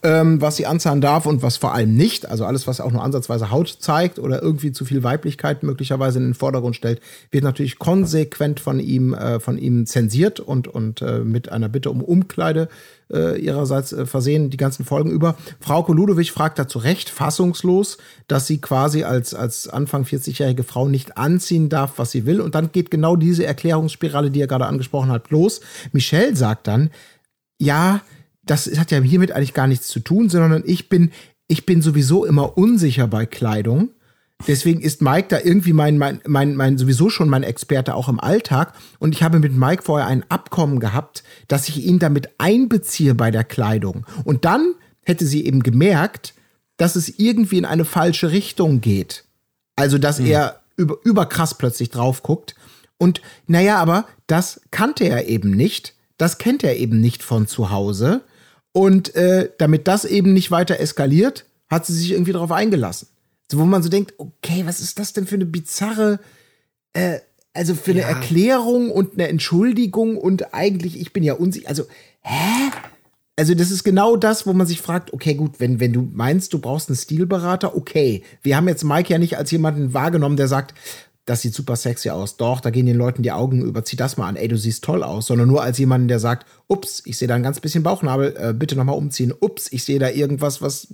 [0.02, 2.28] ähm, was sie anziehen darf und was vor allem nicht.
[2.28, 6.26] Also alles, was auch nur ansatzweise Haut zeigt oder irgendwie zu viel Weiblichkeit möglicherweise in
[6.26, 7.00] den Vordergrund stellt,
[7.30, 11.90] wird natürlich konsequent von ihm, äh, von ihm zensiert und, und äh, mit einer Bitte
[11.90, 12.68] um Umkleide
[13.12, 15.36] äh, ihrerseits äh, versehen, die ganzen Folgen über.
[15.60, 17.98] Frauke Ludowig fragt da zu Recht fassungslos,
[18.28, 22.40] dass sie quasi als, als Anfang 40-jährige Frau nicht anziehen darf, was sie will.
[22.40, 25.60] Und dann geht genau diese Erklärungsspirale, die er gerade angesprochen hat, los.
[25.92, 26.90] Michelle sagt dann,
[27.58, 28.00] ja,
[28.46, 31.10] das hat ja hiermit eigentlich gar nichts zu tun, sondern ich bin,
[31.48, 33.90] ich bin sowieso immer unsicher bei Kleidung.
[34.46, 38.20] Deswegen ist Mike da irgendwie mein, mein, mein, mein, sowieso schon mein Experte auch im
[38.20, 38.74] Alltag.
[38.98, 43.30] Und ich habe mit Mike vorher ein Abkommen gehabt, dass ich ihn damit einbeziehe bei
[43.30, 44.04] der Kleidung.
[44.24, 44.74] Und dann
[45.04, 46.34] hätte sie eben gemerkt,
[46.76, 49.24] dass es irgendwie in eine falsche Richtung geht.
[49.76, 52.54] Also, dass er über, überkrass plötzlich drauf guckt.
[52.98, 55.94] Und naja, aber das kannte er eben nicht.
[56.18, 58.22] Das kennt er eben nicht von zu Hause.
[58.76, 63.06] Und äh, damit das eben nicht weiter eskaliert, hat sie sich irgendwie darauf eingelassen.
[63.50, 66.18] So, wo man so denkt, okay, was ist das denn für eine bizarre,
[66.92, 67.20] äh,
[67.52, 71.84] also für eine Erklärung und eine Entschuldigung und eigentlich, ich bin ja unsicher, also,
[72.20, 72.72] hä?
[73.36, 76.52] Also das ist genau das, wo man sich fragt, okay, gut, wenn, wenn du meinst,
[76.52, 78.24] du brauchst einen Stilberater, okay.
[78.42, 80.74] Wir haben jetzt Mike ja nicht als jemanden wahrgenommen, der sagt,
[81.26, 82.36] das sieht super sexy aus.
[82.36, 84.84] Doch, da gehen den Leuten die Augen über, zieh das mal an, ey, du siehst
[84.84, 85.26] toll aus.
[85.26, 88.52] Sondern nur als jemanden, der sagt, ups, ich sehe da ein ganz bisschen Bauchnabel, äh,
[88.52, 89.32] bitte nochmal umziehen.
[89.40, 90.88] Ups, ich sehe da irgendwas, was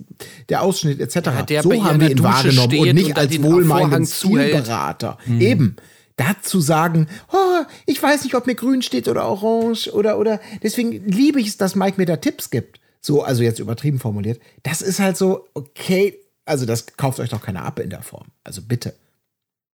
[0.47, 1.15] der Ausschnitt etc.
[1.15, 4.51] Ja, der so haben wir ihn Dusche wahrgenommen und nicht und als den wohlmeinenden zuhält.
[4.51, 5.17] Stilberater.
[5.39, 5.75] Eben.
[6.15, 11.05] Dazu sagen, oh, ich weiß nicht, ob mir grün steht oder orange oder, oder, deswegen
[11.07, 12.79] liebe ich es, dass Mike mir da Tipps gibt.
[13.01, 14.39] So, also jetzt übertrieben formuliert.
[14.61, 18.27] Das ist halt so, okay, also das kauft euch doch keiner ab in der Form.
[18.43, 18.93] Also bitte.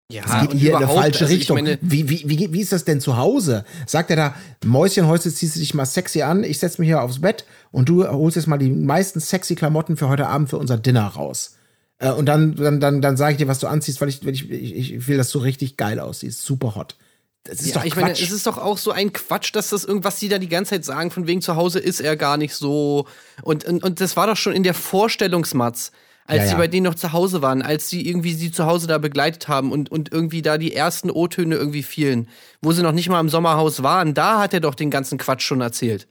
[0.09, 1.57] Ja, Es geht hier in eine falsche also ich Richtung.
[1.57, 3.65] meine, wie, wie, wie, wie ist das denn zu Hause?
[3.87, 4.35] Sagt er da,
[4.65, 7.89] Mäuschen, heute ziehst du dich mal sexy an, ich setz mich hier aufs Bett und
[7.89, 11.57] du holst jetzt mal die meisten sexy Klamotten für heute Abend für unser Dinner raus.
[11.99, 14.35] Äh, und dann, dann, dann, dann sage ich dir, was du anziehst, weil ich, weil
[14.35, 16.41] ich, ich, ich will, dass du richtig geil aussiehst.
[16.41, 16.95] Super hot.
[17.43, 18.23] Das ist Ja, doch ich meine, Quatsch.
[18.23, 20.85] es ist doch auch so ein Quatsch, dass das irgendwas die da die ganze Zeit
[20.85, 23.07] sagen, von wegen zu Hause ist er gar nicht so.
[23.43, 25.91] Und, und, und das war doch schon in der Vorstellungsmatz.
[26.27, 26.59] Als Ja, sie ja.
[26.59, 29.73] bei denen noch zu Hause waren, als sie irgendwie sie zu Hause da begleitet haben
[29.73, 32.29] und, und irgendwie da die ersten O-Töne irgendwie fielen,
[32.61, 35.43] wo sie noch nicht mal im Sommerhaus waren, da hat er doch den ganzen Quatsch
[35.43, 36.07] schon erzählt.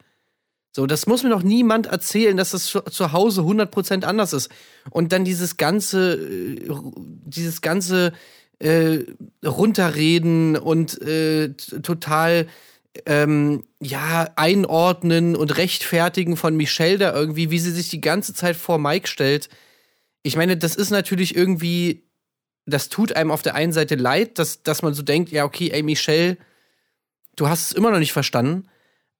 [0.75, 4.51] So, das muss mir doch niemand erzählen, dass das zu, Hause 100% anders ist.
[4.89, 8.11] Und dann dieses ganze, äh, dieses ganze
[8.59, 8.99] äh,
[9.45, 12.47] runterreden und äh, total
[13.05, 18.57] ähm, ja, einordnen und rechtfertigen von Michelle da irgendwie, wie sie sich die ganze Zeit
[18.57, 19.47] vor Mike stellt.
[20.25, 22.09] Ich meine, das ist natürlich irgendwie,
[22.65, 25.69] das tut einem auf der einen Seite leid, dass, dass man so denkt, ja, okay,
[25.69, 26.37] ey, Michelle,
[27.35, 28.67] du hast es immer noch nicht verstanden.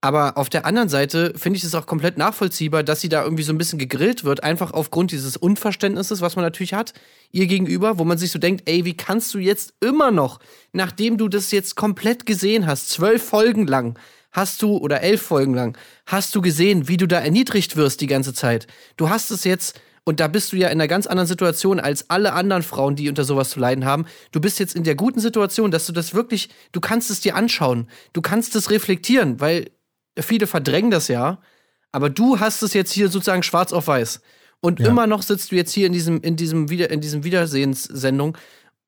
[0.01, 3.43] Aber auf der anderen Seite finde ich es auch komplett nachvollziehbar, dass sie da irgendwie
[3.43, 6.93] so ein bisschen gegrillt wird, einfach aufgrund dieses Unverständnisses, was man natürlich hat,
[7.31, 10.39] ihr gegenüber, wo man sich so denkt, ey, wie kannst du jetzt immer noch,
[10.73, 13.99] nachdem du das jetzt komplett gesehen hast, zwölf Folgen lang,
[14.31, 15.77] hast du, oder elf Folgen lang,
[16.07, 18.65] hast du gesehen, wie du da erniedrigt wirst die ganze Zeit.
[18.97, 22.09] Du hast es jetzt, und da bist du ja in einer ganz anderen Situation als
[22.09, 24.05] alle anderen Frauen, die unter sowas zu leiden haben.
[24.31, 27.35] Du bist jetzt in der guten Situation, dass du das wirklich, du kannst es dir
[27.35, 29.71] anschauen, du kannst es reflektieren, weil
[30.17, 31.39] viele verdrängen das ja,
[31.91, 34.21] aber du hast es jetzt hier sozusagen schwarz auf weiß.
[34.61, 34.87] Und Ja.
[34.87, 38.37] immer noch sitzt du jetzt hier in diesem, in diesem, Wieder in diesem Wiedersehenssendung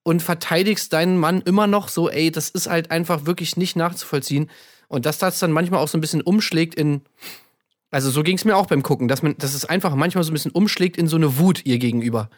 [0.04, 4.50] und verteidigst deinen Mann immer noch so, ey, das ist halt einfach wirklich nicht nachzuvollziehen.
[4.88, 7.02] Und dass das dann manchmal auch so ein bisschen umschlägt in,
[7.92, 10.32] also so ging es mir auch beim Gucken, dass man, dass es einfach manchmal so
[10.32, 12.30] ein bisschen umschlägt in so eine Wut ihr gegenüber.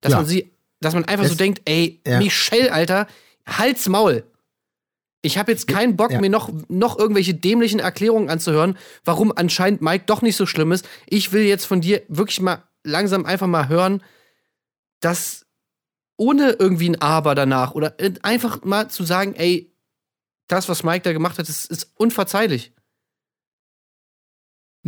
[0.00, 0.18] Dass Ja.
[0.18, 2.18] man sie, dass man einfach so Es- denkt, ey, Ja.
[2.18, 3.06] Michelle, Alter,
[3.46, 4.24] halt's Maul.
[5.20, 6.20] Ich habe jetzt keinen Bock, Ja.
[6.20, 10.88] mir noch, noch irgendwelche dämlichen Erklärungen anzuhören, warum anscheinend Mike doch nicht so schlimm ist.
[11.06, 14.02] Ich will jetzt von dir wirklich mal langsam einfach mal hören,
[15.00, 15.44] dass
[16.16, 19.72] ohne irgendwie ein Aber danach oder äh, einfach mal zu sagen, ey,
[20.48, 22.72] das, was Mike da gemacht hat, ist, ist unverzeihlich.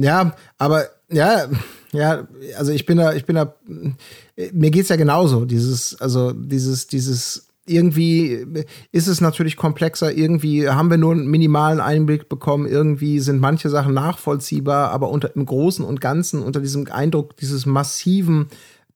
[0.02, 1.48] Ja, aber ja,
[1.92, 2.26] ja,
[2.56, 3.54] also ich bin da, ich bin da,
[4.52, 5.44] mir geht's ja genauso.
[5.44, 8.46] Dieses, also dieses, dieses, irgendwie
[8.92, 13.70] ist es natürlich komplexer, irgendwie haben wir nur einen minimalen Einblick bekommen, irgendwie sind manche
[13.70, 18.48] Sachen nachvollziehbar, aber unter im Großen und Ganzen, unter diesem Eindruck dieses massiven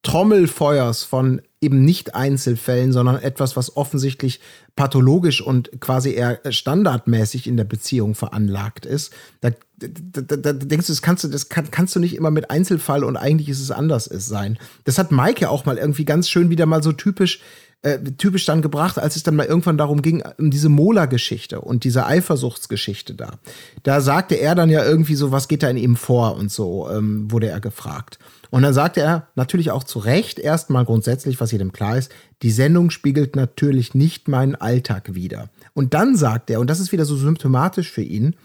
[0.02, 4.40] Trommelfeuers von eben nicht Einzelfällen, sondern etwas, was offensichtlich
[4.76, 9.12] pathologisch und quasi eher standardmäßig in der Beziehung veranlagt ist.
[9.40, 12.30] Da, da, da, da denkst du, das kannst du, das kann, kannst du nicht immer
[12.30, 14.58] mit Einzelfall und eigentlich ist es anders ist sein.
[14.84, 17.40] Das hat Maike ja auch mal irgendwie ganz schön wieder mal so typisch
[17.84, 21.84] äh, typisch dann gebracht, als es dann mal irgendwann darum ging, um diese Mola-Geschichte und
[21.84, 23.38] diese Eifersuchtsgeschichte da.
[23.82, 26.88] Da sagte er dann ja irgendwie so, was geht da in ihm vor und so,
[26.90, 28.18] ähm, wurde er gefragt.
[28.54, 32.52] Und dann sagte er natürlich auch zu Recht erstmal grundsätzlich, was jedem klar ist, die
[32.52, 35.50] Sendung spiegelt natürlich nicht meinen Alltag wider.
[35.72, 38.36] Und dann sagt er, und das ist wieder so symptomatisch für ihn,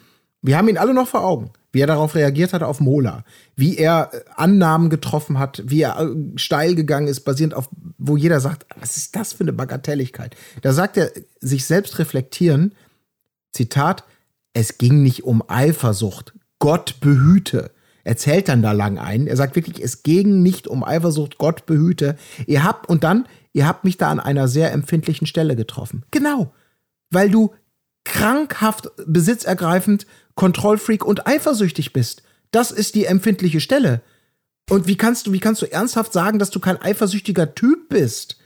[0.41, 3.23] wir haben ihn alle noch vor Augen, wie er darauf reagiert hat auf Mola,
[3.55, 8.17] wie er äh, Annahmen getroffen hat, wie er äh, steil gegangen ist, basierend auf, wo
[8.17, 10.35] jeder sagt, was ist das für eine Bagatelligkeit?
[10.63, 12.73] Da sagt er, sich selbst reflektieren,
[13.51, 14.05] Zitat,
[14.53, 17.69] es ging nicht um Eifersucht, Gott behüte.
[18.09, 19.27] Er zählt dann da lang ein.
[19.27, 22.15] Er sagt wirklich, es ging nicht um Eifersucht, Gott behüte.
[22.47, 26.03] Ihr habt, und dann, ihr habt mich da an einer sehr empfindlichen Stelle getroffen.
[26.09, 26.51] Genau.
[27.11, 27.53] Weil du
[28.05, 32.23] krankhaft besitzergreifend, Kontrollfreak und eifersüchtig bist.
[32.49, 34.01] Das ist die empfindliche Stelle.
[34.71, 38.38] Und wie kannst du, wie kannst du ernsthaft sagen, dass du kein eifersüchtiger Typ bist?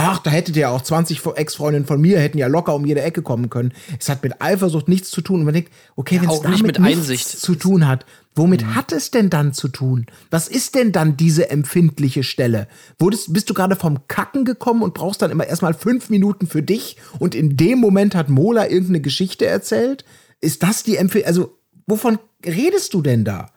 [0.00, 3.20] Ach, da hättet ihr auch 20 Ex-Freundinnen von mir, hätten ja locker um jede Ecke
[3.20, 3.72] kommen können.
[3.98, 5.40] Es hat mit Eifersucht nichts zu tun.
[5.40, 7.26] Und man denkt, okay, wenn es damit mit nichts Einsicht.
[7.26, 10.06] zu tun hat, womit hat es denn dann zu tun?
[10.30, 12.68] Was ist denn dann diese empfindliche Stelle?
[13.00, 16.62] Wurdest, bist du gerade vom Kacken gekommen und brauchst dann immer erstmal fünf Minuten für
[16.62, 20.04] dich und in dem Moment hat Mola irgendeine Geschichte erzählt?
[20.40, 21.26] Ist das die Empfehlung?
[21.26, 23.50] Also, wovon redest du denn da?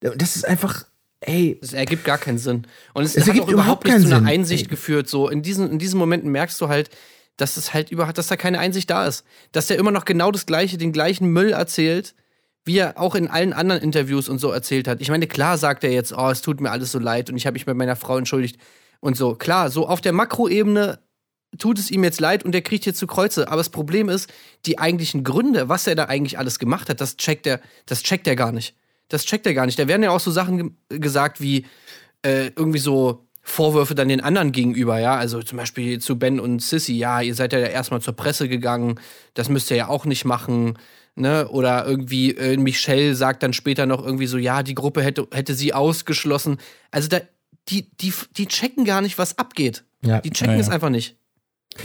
[0.00, 0.84] Das ist einfach,
[1.20, 2.66] ey, Es ergibt gar keinen Sinn.
[2.94, 4.26] Und es, Es hat auch überhaupt überhaupt nicht zu einer Sinn.
[4.26, 4.70] Einsicht Ey.
[4.70, 5.08] geführt.
[5.08, 6.90] So in diesen, in diesen Momenten merkst du halt,
[7.36, 9.24] dass es halt über, dass da keine Einsicht da ist.
[9.52, 12.14] Dass der immer noch genau das gleiche, den gleichen Müll erzählt,
[12.64, 15.00] wie er auch in allen anderen Interviews und so erzählt hat.
[15.00, 17.46] Ich meine, klar sagt er jetzt, oh, es tut mir alles so leid und ich
[17.46, 18.58] habe mich bei meiner Frau entschuldigt
[19.00, 19.34] und so.
[19.34, 20.98] Klar, so auf der Makroebene
[21.56, 23.48] tut es ihm jetzt leid und er kriegt hier zu Kreuze.
[23.48, 24.30] Aber das Problem ist,
[24.66, 28.26] die eigentlichen Gründe, was er da eigentlich alles gemacht hat, das checkt er, das checkt
[28.26, 28.74] er gar nicht.
[29.08, 29.78] Das checkt er gar nicht.
[29.78, 31.66] Da werden ja auch so Sachen ge gesagt wie
[32.22, 35.16] äh, irgendwie so Vorwürfe dann den anderen gegenüber, ja.
[35.16, 39.00] Also zum Beispiel zu Ben und Sissy, ja, ihr seid ja erstmal zur Presse gegangen,
[39.34, 40.78] das müsst ihr ja auch nicht machen.
[41.14, 41.48] Ne?
[41.48, 45.54] Oder irgendwie äh, Michelle sagt dann später noch irgendwie so, ja, die Gruppe hätte, hätte
[45.54, 46.58] sie ausgeschlossen.
[46.90, 47.20] Also da,
[47.68, 49.84] die, die, die checken gar nicht, was abgeht.
[50.02, 50.20] Ja.
[50.20, 50.60] Die checken Ja, ja.
[50.60, 51.16] es einfach nicht.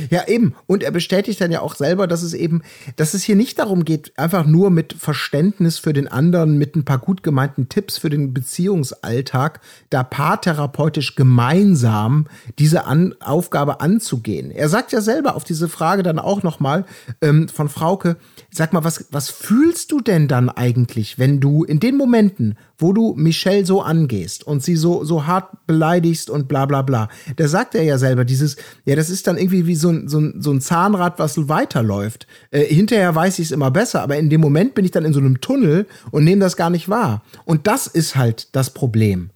[0.10, 0.56] Ja, eben.
[0.68, 2.62] Und er bestätigt dann ja auch selber, dass es eben,
[2.96, 6.86] dass es hier nicht darum geht, einfach nur mit Verständnis für den anderen, mit ein
[6.86, 12.28] paar gut gemeinten Tipps für den Beziehungsalltag, da paartherapeutisch gemeinsam
[12.60, 14.52] diese An Aufgabe anzugehen.
[14.52, 16.86] Er sagt ja selber auf diese Frage dann auch nochmal
[17.22, 18.18] ähm, von Frauke,
[18.52, 22.94] sag mal, was, was fühlst du denn dann eigentlich, wenn du in den Momenten, wo
[22.94, 27.48] du Michelle so angehst und sie so, so hart beleidigst und bla bla bla, da
[27.48, 30.42] sagt er ja selber dieses, ja, das ist dann irgendwie wie so ein, so ein,
[30.42, 32.28] so ein Zahnrad, was weiterläuft.
[32.52, 35.14] Äh, hinterher weiß ich es immer besser, aber in dem Moment bin ich dann in
[35.14, 37.24] so einem Tunnel und nehme das gar nicht wahr.
[37.46, 39.30] Und das ist halt das Problem.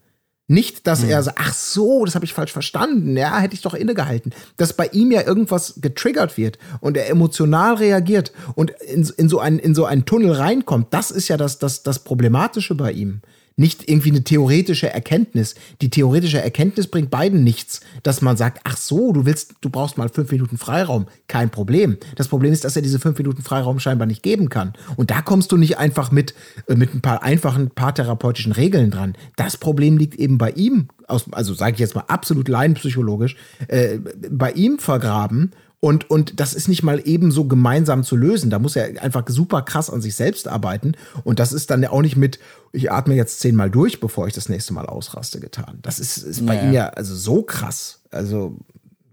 [0.49, 3.17] Nicht, dass er sagt, ach so, das habe ich falsch verstanden.
[3.17, 4.33] Ja, hätte ich doch innegehalten.
[4.55, 9.39] Dass bei ihm ja irgendwas getriggert wird und er emotional reagiert und in, in, so,
[9.39, 10.93] einen, in so einen Tunnel reinkommt.
[10.93, 13.21] Das ist ja das, das, das Problematische bei ihm
[13.57, 15.55] nicht irgendwie eine theoretische Erkenntnis.
[15.81, 19.97] Die theoretische Erkenntnis bringt beiden nichts, dass man sagt, ach so, du willst, du brauchst
[19.97, 21.07] mal fünf Minuten Freiraum.
[21.27, 21.97] Kein Problem.
[22.15, 24.73] Das Problem ist, dass er diese fünf Minuten Freiraum scheinbar nicht geben kann.
[24.95, 26.35] Und da kommst du nicht einfach mit,
[26.67, 29.15] äh, mit ein paar einfachen paartherapeutischen Regeln dran.
[29.35, 33.35] Das Problem liegt eben bei ihm, aus, also sage ich jetzt mal absolut laienpsychologisch,
[33.67, 33.97] äh,
[34.29, 35.51] bei ihm vergraben.
[35.87, 38.49] Und, und das ist nicht mal eben so gemeinsam zu lösen.
[38.49, 40.95] Da muss er einfach super krass an sich selbst arbeiten.
[41.23, 42.39] Und das ist dann auch nicht mit,
[42.73, 45.79] ich atme jetzt zehnmal durch, bevor ich das nächste Mal ausraste, getan.
[45.83, 46.63] Das ist, ist bei Ja.
[46.63, 48.01] ihm ja also so krass.
[48.11, 48.57] Also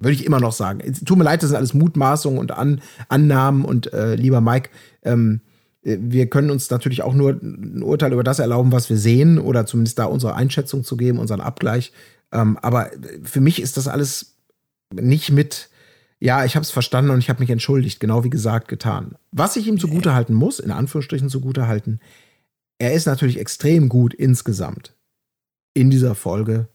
[0.01, 0.81] würde ich immer noch sagen.
[1.05, 3.65] Tut mir leid, das sind alles Mutmaßungen und An Annahmen.
[3.65, 4.71] Und äh, lieber Mike,
[5.05, 5.43] ähm,
[5.85, 9.39] äh, wir können uns natürlich auch nur ein Urteil über das erlauben, was wir sehen,
[9.39, 11.93] oder zumindest da unsere Einschätzung zu geben, unseren Abgleich.
[12.33, 12.91] Ähm, aber
[13.23, 14.35] für mich ist das alles
[14.93, 15.69] nicht mit,
[16.25, 19.17] ja, ich habe es verstanden und ich habe mich entschuldigt, genau wie gesagt, getan.
[19.31, 22.01] Was ich ihm zugutehalten muss, in Anführungsstrichen zugutehalten,
[22.79, 24.95] er ist natürlich extrem gut insgesamt
[25.75, 26.69] in dieser Folge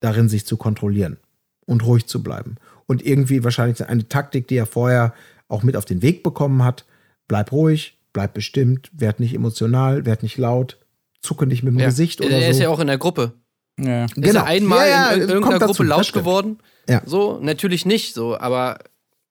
[0.00, 1.16] darin, sich zu kontrollieren
[1.64, 2.56] und ruhig zu bleiben.
[2.84, 5.14] Und irgendwie wahrscheinlich eine Taktik, die er vorher
[5.48, 6.84] auch mit auf den Weg bekommen hat.
[7.26, 10.78] Bleib ruhig, bleib bestimmt, werd nicht emotional, werd nicht laut,
[11.22, 11.86] zucke nicht mit dem Ja.
[11.86, 12.64] Gesicht oder er ist so.
[12.64, 13.32] ja auch in der Gruppe.
[13.80, 14.04] Ja.
[14.04, 14.94] Ist er einmal Genau.
[14.94, 16.24] Ja, ja, in irgendeiner Gruppe laut stimmt.
[16.24, 16.58] geworden?
[16.88, 17.02] Ja.
[17.04, 18.78] So, natürlich nicht so, aber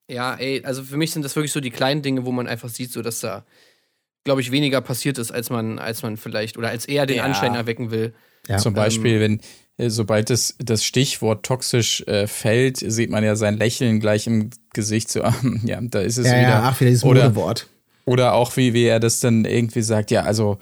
[0.10, 2.70] ja, ey, also für mich sind das wirklich so die kleinen Dinge, wo man einfach
[2.70, 3.46] sieht, so dass da,
[4.24, 7.24] glaube ich, weniger passiert ist, als man, als man vielleicht oder als er den Ja.
[7.24, 8.14] Anschein erwecken will.
[8.48, 8.58] Ja.
[8.58, 9.40] Zum Beispiel, wenn
[9.78, 14.50] äh, sobald das, das Stichwort toxisch äh, fällt, sieht man ja sein Lächeln gleich im
[14.74, 15.10] Gesicht.
[15.10, 16.42] So, ah, ja, da ist es ja, wieder.
[16.50, 17.68] ja, ach, wieder dieses Oder- Modewort.
[18.06, 20.58] Oder auch wie, wie er das dann irgendwie sagt, ja, also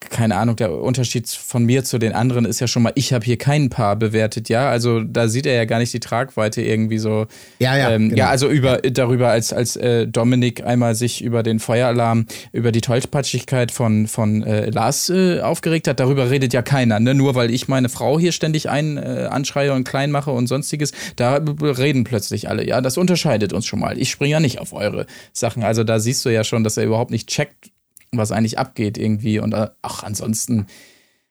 [0.00, 3.24] keine Ahnung, der Unterschied von mir zu den anderen ist ja schon mal, ich habe
[3.24, 6.98] hier kein Paar bewertet, ja, also da sieht er ja gar nicht die Tragweite irgendwie
[6.98, 7.26] so.
[7.58, 8.18] Ja, ja, ähm, genau.
[8.18, 12.80] ja, also über darüber als als äh, Dominik einmal sich über den Feueralarm, über die
[12.80, 17.14] Tollpatschigkeit von von äh, Lars äh, aufgeregt hat, darüber redet ja keiner, ne?
[17.14, 20.92] Nur weil ich meine Frau hier ständig ein äh, anschreie und klein mache und sonstiges,
[21.16, 22.66] da reden plötzlich alle.
[22.66, 23.98] Ja, das unterscheidet uns schon mal.
[23.98, 25.62] Ich springe ja nicht auf eure Sachen.
[25.62, 27.70] Also da siehst du ja schon, dass er überhaupt nicht checkt,
[28.12, 30.66] was eigentlich abgeht irgendwie und äh, ach ansonsten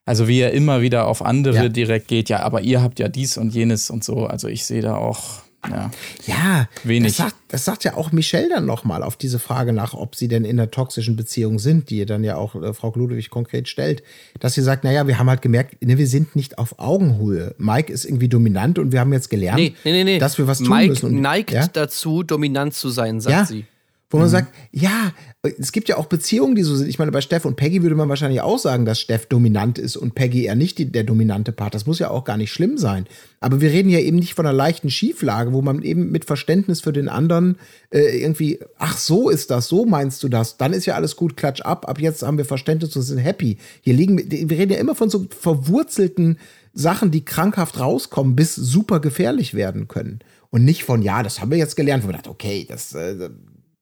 [0.06, 1.70] also wie er immer wieder auf andere Ja.
[1.70, 4.26] direkt geht, ja, aber ihr habt ja dies und jenes und so.
[4.26, 5.92] Also ich sehe da auch, ja.
[6.26, 7.16] Ja, Wenig.
[7.16, 10.28] Das sagt, das sagt ja auch Michelle dann nochmal auf diese Frage nach, ob sie
[10.28, 13.68] denn in einer toxischen Beziehung sind, die ihr dann ja auch äh, Frau Ludwig konkret
[13.68, 14.02] stellt,
[14.40, 17.54] dass sie sagt, naja, wir haben halt gemerkt, ne, wir sind nicht auf Augenhöhe.
[17.60, 20.18] Mike ist irgendwie dominant und wir haben jetzt gelernt, Nee, nee, nee, nee.
[20.18, 21.06] dass wir was tun Mike müssen.
[21.08, 21.68] Und, neigt ja?
[21.68, 23.46] dazu, dominant zu sein, sagt Ja.
[23.46, 23.66] sie.
[24.12, 24.22] Wo Mhm.
[24.24, 25.14] man sagt, ja,
[25.60, 26.90] es gibt ja auch Beziehungen, die so sind.
[26.90, 29.98] Ich meine, bei Steff und Peggy würde man wahrscheinlich auch sagen, dass Steff dominant ist
[29.98, 31.76] und Peggy eher nicht die, der dominante Part.
[31.76, 33.06] Das muss ja auch gar nicht schlimm sein.
[33.40, 36.82] Aber wir reden ja eben nicht von einer leichten Schieflage, wo man eben mit Verständnis
[36.82, 37.58] für den anderen
[37.92, 41.38] äh, irgendwie, ach, so ist das, so meinst du das, dann ist ja alles gut,
[41.38, 43.58] klatsch ab, ab jetzt haben wir Verständnis und sind happy.
[43.82, 46.40] Hier liegen, wir reden ja immer von so verwurzelten
[46.74, 50.20] Sachen, die krankhaft rauskommen, bis super gefährlich werden können.
[50.50, 53.30] Und nicht von, ja, das haben wir jetzt gelernt, wo man dachte, okay, das, äh,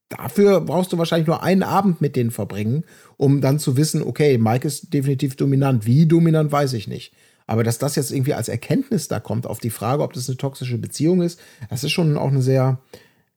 [0.09, 2.84] dafür brauchst du wahrscheinlich nur einen Abend mit denen verbringen,
[3.17, 5.85] um dann zu wissen, okay, Mike ist definitiv dominant.
[5.85, 7.13] Wie dominant, weiß ich nicht.
[7.45, 10.38] Aber dass das jetzt irgendwie als Erkenntnis da kommt auf die Frage, ob das eine
[10.38, 11.39] toxische Beziehung ist,
[11.69, 12.79] das ist schon auch eine sehr,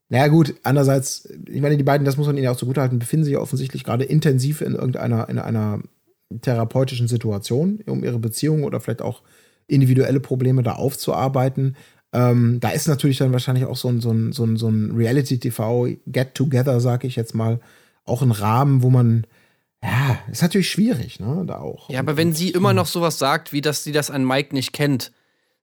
[0.09, 3.24] naja gut, andererseits, ich meine, die beiden, das muss man ihnen ja auch zugutehalten, befinden
[3.24, 5.80] sich ja offensichtlich gerade intensiv in irgendeiner, in einer
[6.42, 9.22] therapeutischen Situation, um ihre Beziehung oder vielleicht auch
[9.68, 11.76] individuelle Probleme da aufzuarbeiten.
[12.12, 14.90] Ähm, da ist natürlich dann wahrscheinlich auch so ein, so ein, so ein, so ein
[14.96, 17.60] Reality-TV-Get-Together, sag ich jetzt mal,
[18.04, 19.26] auch ein Rahmen, wo man,
[19.82, 21.88] ja, ist natürlich schwierig, ne, da auch.
[21.90, 24.72] Ja, aber wenn sie immer noch sowas sagt, wie dass sie das an Mike nicht
[24.72, 25.12] kennt,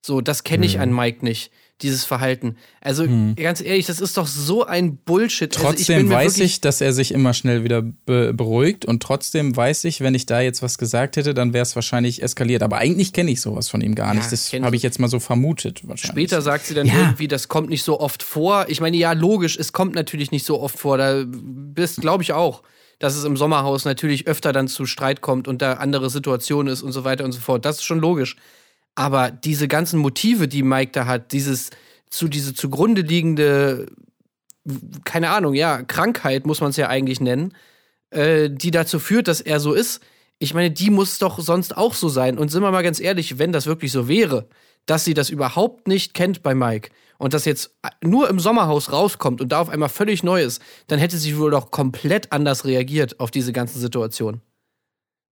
[0.05, 0.81] So, das kenne ich Mhm.
[0.83, 1.51] an Mike nicht,
[1.81, 2.55] dieses Verhalten.
[2.81, 3.05] Also
[3.35, 5.55] ganz ehrlich, das ist doch so ein Bullshit.
[5.55, 9.55] also ich Trotzdem weiß ich, dass er sich immer schnell wieder be beruhigt und trotzdem
[9.55, 12.63] weiß ich, wenn ich da jetzt was gesagt hätte, dann wäre es wahrscheinlich eskaliert.
[12.63, 14.31] Aber eigentlich kenne ich sowas von ihm gar nicht.
[14.31, 15.87] Das kennst habe ich jetzt mal so vermutet.
[15.87, 16.11] Wahrscheinlich.
[16.29, 16.93] Später sagt sie dann Ja.
[16.95, 18.65] irgendwie, das kommt nicht so oft vor.
[18.69, 20.97] Ich meine, ja, logisch, es kommt natürlich nicht so oft vor.
[20.97, 22.63] Da bist, glaube ich, auch,
[22.99, 26.81] dass es im Sommerhaus natürlich öfter dann zu Streit kommt und da andere Situationen ist
[26.81, 27.65] und so weiter und so fort.
[27.65, 28.35] Das ist schon logisch.
[28.97, 31.69] Aber diese ganzen Motive, die Mike da hat, dieses
[32.09, 33.85] zu diese zugrunde liegende,
[35.05, 37.53] keine Ahnung, ja, Krankheit muss man es ja eigentlich nennen,
[38.09, 40.01] äh, die dazu führt, dass er so ist.
[40.39, 42.39] Ich meine, die muss doch sonst auch so sein.
[42.39, 44.47] Und sind wir mal ganz ehrlich, wenn das wirklich so wäre,
[44.87, 49.41] dass sie das überhaupt nicht kennt bei Mike und das jetzt nur im Sommerhaus rauskommt
[49.41, 53.19] und da auf einmal völlig neu ist, dann hätte sie wohl doch komplett anders reagiert
[53.19, 54.41] auf diese ganze Situation.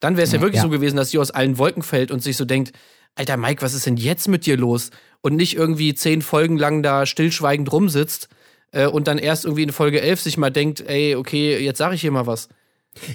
[0.02, 0.64] Dann wäre es ja, wirklich ja.
[0.64, 2.74] so gewesen, dass sie aus allen Wolken fällt und sich so denkt,
[3.16, 4.92] Alter Mike, was ist denn jetzt mit dir los?
[5.22, 8.30] Und nicht irgendwie zehn Folgen lang da stillschweigend rumsitzt
[8.72, 11.96] äh, und dann erst irgendwie in Folge 11 sich mal denkt, ey, okay, jetzt sage
[11.96, 12.50] ich hier mal was.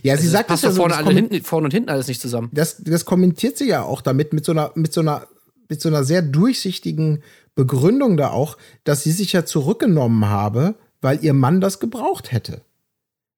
[0.03, 1.91] Ja, sie Das sagt passt das ja doch so, vorne, das hinten, vorne und hinten
[1.91, 2.51] alles nicht zusammen.
[2.53, 5.27] das, das kommentiert sie ja auch damit, mit so einer, mit so einer,
[5.69, 7.23] mit so einer sehr durchsichtigen
[7.55, 12.63] Begründung da auch, dass sie sich ja zurückgenommen habe, weil ihr Mann das gebraucht hätte.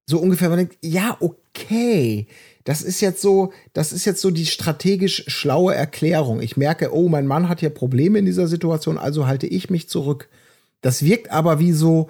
[0.06, 2.26] So ungefähr, man denkt, ja, okay,
[2.64, 6.40] das ist jetzt so, das ist jetzt so die strategisch schlaue Erklärung.
[6.40, 9.88] Ich merke, oh, mein Mann hat hier Probleme in dieser Situation, also halte ich mich
[9.88, 10.28] zurück.
[10.80, 12.08] Das wirkt aber wie so,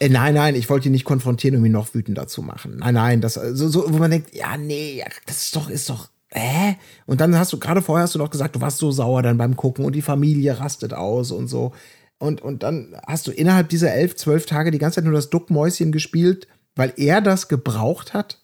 [0.00, 2.76] äh, nein, nein, ich wollte ihn nicht konfrontieren, um ihn noch wütender zu machen.
[2.78, 6.08] Nein, nein, das so, so wo man denkt, ja, nee, das ist doch, ist doch,
[6.30, 6.76] hä?
[7.06, 9.38] Und dann hast du gerade vorher hast du noch gesagt, du warst so sauer dann
[9.38, 11.72] beim Gucken und die Familie rastet aus und so.
[12.18, 15.30] Und, und dann hast du innerhalb dieser elf, zwölf Tage die ganze Zeit nur das
[15.30, 18.40] Duckmäuschen gespielt, weil er das gebraucht hat.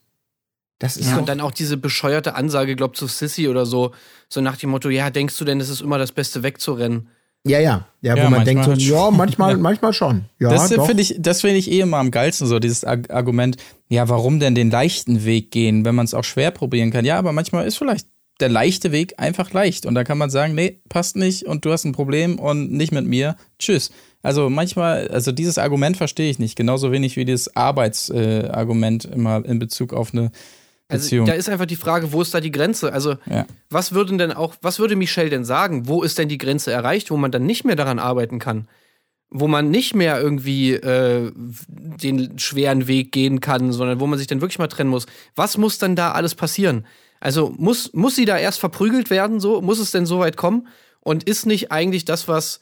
[0.78, 3.92] Das ist Ja, und dann auch diese bescheuerte Ansage, glaub zu Sissy oder so,
[4.28, 7.08] so nach dem Motto, ja, denkst du denn, es ist immer das Beste wegzurennen?
[7.46, 9.16] ja, ja, ja, Ja, wo man denkt so, manchmal ja, schon.
[9.18, 9.56] manchmal, Ja.
[9.58, 10.24] manchmal schon.
[10.38, 13.56] Ja, das finde ich, das finde ich eh immer am geilsten, so dieses Ar Argument,
[13.88, 17.04] ja, warum denn den leichten Weg gehen, wenn man es auch schwer probieren kann?
[17.04, 18.08] Ja, aber manchmal ist vielleicht
[18.40, 19.86] der leichte Weg einfach leicht.
[19.86, 22.92] Und da kann man sagen, nee, passt nicht und du hast ein Problem und nicht
[22.92, 23.36] mit mir.
[23.58, 23.90] Tschüss.
[24.22, 29.44] Also manchmal, also dieses Argument verstehe ich nicht, genauso wenig wie dieses Arbeitsargument äh, immer
[29.44, 30.30] in Bezug auf eine
[30.88, 31.26] Also Beziehung.
[31.26, 32.92] da ist einfach die Frage, wo ist da die Grenze?
[32.92, 33.46] Also Ja.
[33.70, 35.88] was würden denn auch, was würde Michelle denn sagen?
[35.88, 38.68] Wo ist denn die Grenze erreicht, wo man dann nicht mehr daran arbeiten kann?
[39.30, 44.28] Wo man nicht mehr irgendwie äh, den schweren Weg gehen kann, sondern wo man sich
[44.28, 45.06] dann wirklich mal trennen muss.
[45.34, 46.86] Was muss dann da alles passieren?
[47.18, 49.40] Also muss, muss sie da erst verprügelt werden?
[49.40, 50.68] So muss es denn so weit kommen?
[51.00, 52.60] Und ist nicht eigentlich das, was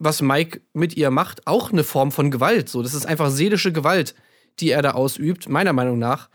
[0.00, 2.68] was Mike mit ihr macht, auch eine Form von Gewalt?
[2.68, 4.14] So, das ist einfach seelische Gewalt,
[4.58, 6.28] die er da ausübt, meiner Meinung nach.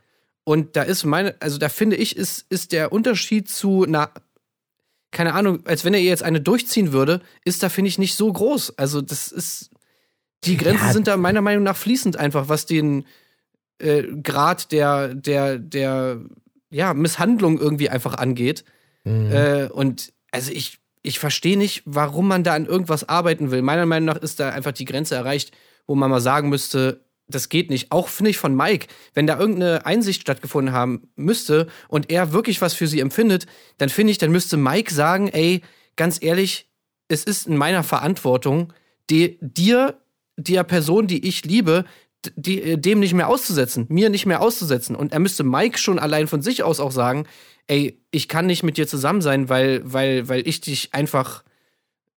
[0.49, 4.09] Und da ist meine, also da finde ich, ist, ist der Unterschied zu einer,
[5.11, 8.15] keine Ahnung, als wenn er ihr jetzt eine durchziehen würde, ist da, finde ich, nicht
[8.15, 8.75] so groß.
[8.75, 9.69] Also, das ist,
[10.45, 10.91] die Grenzen Ja.
[10.93, 13.05] sind da meiner Meinung nach fließend einfach, was den
[13.77, 16.19] äh, Grad der, der, der,
[16.71, 18.65] ja, Misshandlung irgendwie einfach angeht.
[19.05, 23.61] Äh, und also ich, ich verstehe nicht, warum man da an irgendwas arbeiten will.
[23.61, 25.51] Meiner Meinung nach ist da einfach die Grenze erreicht,
[25.85, 27.91] wo man mal sagen müsste, das geht nicht.
[27.91, 32.61] Auch finde ich von Mike, wenn da irgendeine Einsicht stattgefunden haben müsste und er wirklich
[32.61, 33.45] was für sie empfindet,
[33.77, 35.61] dann finde ich, dann müsste Mike sagen, ey,
[35.95, 36.69] ganz ehrlich,
[37.07, 38.73] es ist in meiner Verantwortung,
[39.09, 40.01] die, dir,
[40.37, 41.85] der Person, die ich liebe,
[42.35, 44.95] die, äh, dem nicht mehr auszusetzen, mir nicht mehr auszusetzen.
[44.95, 47.25] Und er müsste Mike schon allein von sich aus auch sagen,
[47.67, 51.43] ey, ich kann nicht mit dir zusammen sein, weil, weil, weil ich dich einfach,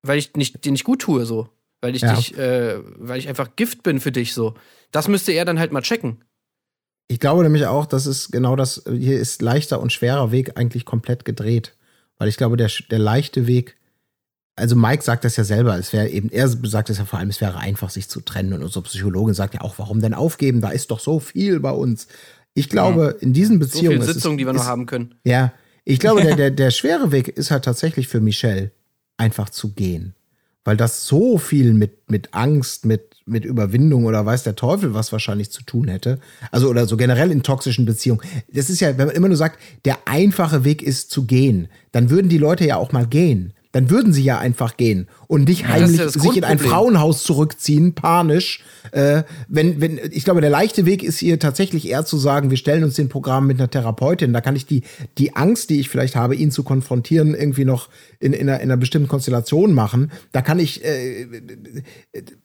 [0.02, 1.48] weil ich nicht, dir nicht gut tue, so.
[1.82, 2.14] Weil ich Ja.
[2.14, 4.54] dich, äh, weil ich einfach Gift bin für dich, so.
[4.92, 6.24] Das müsste er dann halt mal checken.
[7.08, 10.84] Ich glaube nämlich auch, dass es genau das, hier ist leichter und schwerer Weg eigentlich
[10.86, 11.76] komplett gedreht.
[12.18, 13.76] Weil ich glaube, der, der leichte Weg,
[14.54, 17.30] also Mike sagt das ja selber, es wäre eben, er sagt es ja vor allem,
[17.30, 18.52] es wäre einfach, sich zu trennen.
[18.52, 20.60] Und unsere Psychologin sagt ja auch, warum denn aufgeben?
[20.60, 22.06] Da ist doch so viel bei uns.
[22.54, 23.98] Ich glaube, in diesen So Beziehungen.
[24.00, 25.14] viele es Sitzungen, ist, die wir noch ist, haben können.
[25.24, 25.52] Ja,
[25.84, 28.70] ich glaube, der, der, der schwere Weg ist halt tatsächlich für Michelle,
[29.16, 30.14] einfach zu gehen.
[30.64, 35.10] Weil das so viel mit, mit Angst, mit, mit Überwindung oder weiß der Teufel was
[35.10, 36.20] wahrscheinlich zu tun hätte.
[36.50, 38.20] Also oder so generell in toxischen Beziehungen.
[38.52, 42.10] Das ist ja, wenn man immer nur sagt, der einfache Weg ist zu gehen, dann
[42.10, 43.54] würden die Leute ja auch mal gehen.
[43.72, 46.58] Dann würden sie ja einfach gehen und nicht heimlich ja das sich in ein.
[46.58, 48.62] Frauenhaus zurückziehen, panisch.
[48.92, 52.58] Äh, wenn, wenn, ich glaube, der leichte Weg ist hier tatsächlich eher zu sagen, wir
[52.58, 54.34] stellen uns den Programm mit einer Therapeutin.
[54.34, 54.82] Da kann ich die,
[55.16, 57.88] die Angst, die ich vielleicht habe, ihn zu konfrontieren, irgendwie noch
[58.20, 60.12] in, in, einer, in einer bestimmten Konstellation machen.
[60.32, 61.26] Da kann ich, äh,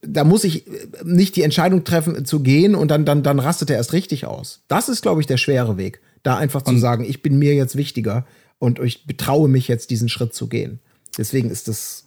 [0.01, 0.63] da muss ich
[1.03, 4.61] nicht die Entscheidung treffen, zu gehen und dann, dann, dann rastet er erst richtig aus.
[4.69, 5.99] Das ist, glaube ich, der schwere Weg.
[6.23, 8.25] Da einfach zu sagen, ich bin mir jetzt wichtiger
[8.59, 10.79] und ich betraue mich jetzt, diesen Schritt zu gehen.
[11.17, 12.05] Deswegen ist das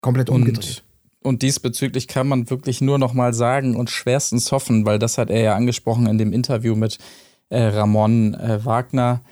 [0.00, 0.82] komplett umgedreht.
[1.20, 5.18] Und, und diesbezüglich kann man wirklich nur noch mal sagen und schwerstens hoffen, weil das
[5.18, 6.98] hat er ja angesprochen in dem Interview mit
[7.48, 9.22] äh, Ramon äh, Wagner,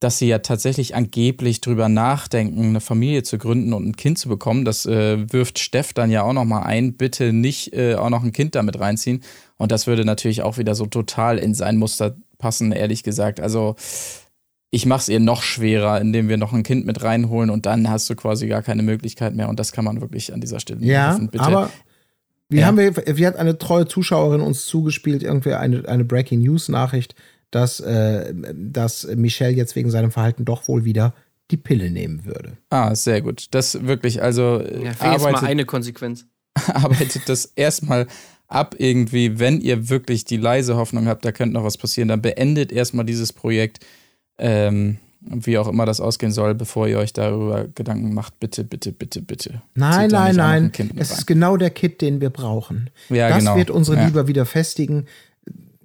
[0.00, 4.28] dass sie ja tatsächlich angeblich drüber nachdenken, eine Familie zu gründen und ein Kind zu
[4.28, 4.64] bekommen.
[4.64, 8.22] Das äh, wirft Steff dann ja auch noch mal ein, bitte nicht äh, auch noch
[8.22, 9.22] ein Kind damit reinziehen.
[9.56, 13.40] Und das würde natürlich auch wieder so total in sein Muster passen, ehrlich gesagt.
[13.40, 13.74] Also
[14.70, 17.88] ich mache es ihr noch schwerer, indem wir noch ein Kind mit reinholen und dann
[17.88, 19.48] hast du quasi gar keine Möglichkeit mehr.
[19.48, 21.28] Und das kann man wirklich an dieser Stelle Ja, hoffen.
[21.28, 21.44] Bitte.
[21.44, 21.70] aber
[22.50, 22.66] wir Ja.
[22.66, 27.14] haben wir, wir hat eine treue Zuschauerin uns zugespielt, irgendwie eine, eine Breaking News Nachricht,
[27.50, 31.14] dass, äh, dass Michel jetzt wegen seinem Verhalten doch wohl wieder
[31.50, 32.58] die Pille nehmen würde.
[32.68, 33.46] ah, sehr gut.
[33.52, 36.26] Das wirklich, also äh, Ja, wäre jetzt mal arbeitet, eine Konsequenz.
[36.74, 38.06] arbeitet das erstmal
[38.48, 42.20] ab irgendwie, wenn ihr wirklich die leise Hoffnung habt, da könnte noch was passieren, dann
[42.20, 43.80] beendet erstmal dieses Projekt,
[44.38, 48.38] ähm, wie auch immer das ausgehen soll, bevor ihr euch darüber Gedanken macht.
[48.40, 49.62] Bitte, bitte, bitte, bitte.
[49.74, 50.72] Nein, nein, nein.
[50.96, 52.90] Es ist genau der Kit, den wir brauchen.
[53.08, 53.56] Ja, das genau.
[53.56, 54.06] wird unsere Ja.
[54.06, 55.06] Liebe wieder festigen.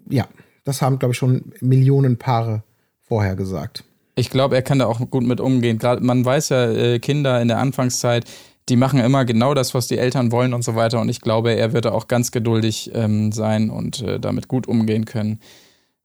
[0.10, 0.28] Ja,
[0.64, 2.64] das haben, glaube ich, schon Millionen Paare
[3.02, 3.84] vorher gesagt.
[4.16, 5.80] Ich glaube, er kann da auch gut mit umgehen.
[5.80, 8.26] Gerade man weiß ja, äh, Kinder in der Anfangszeit,
[8.70, 11.02] die machen immer genau das, was die Eltern wollen und so weiter.
[11.02, 14.68] Und ich glaube, er wird da auch ganz geduldig ähm, sein und äh, damit gut
[14.68, 15.40] umgehen können,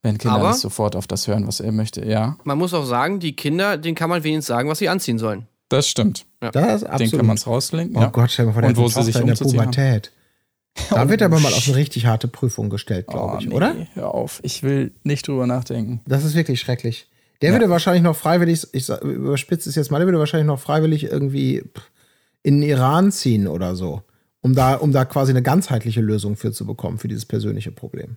[0.03, 2.05] wenn Kinder Aber- nicht sofort auf das hören, was er möchte.
[2.07, 5.19] Ja, Man muss auch sagen, die Kinder, denen kann man wenigstens sagen, was sie anziehen
[5.19, 5.47] sollen.
[5.71, 6.25] das stimmt.
[6.41, 7.01] Das ist absolut.
[7.13, 7.97] Den kann man es rauslinken.
[7.97, 8.07] Oh ja.
[8.09, 9.71] Gott, stell dir mal vor, der Und wo sie sich in der umzuziehen haben.
[9.71, 10.13] Pubertät.
[10.91, 13.49] Da Oh, wird er aber mal auf eine richtig harte Prüfung gestellt, glaube Oh, ich,
[13.49, 13.75] nee, oder?
[13.95, 16.01] Hör auf, ich will nicht drüber nachdenken.
[16.07, 17.09] Das ist wirklich schrecklich.
[17.43, 21.05] Der würde wahrscheinlich noch freiwillig, ich überspitze es jetzt mal, der würde wahrscheinlich noch freiwillig
[21.05, 21.65] irgendwie
[22.45, 24.03] in den Iran ziehen oder so,
[24.41, 28.17] um da, um da quasi eine ganzheitliche Lösung für zu bekommen, für dieses persönliche Problem.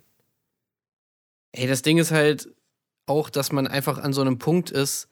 [1.52, 2.48] Ey, das Ding ist halt
[3.06, 5.08] auch, dass man einfach an so einem Punkt ist,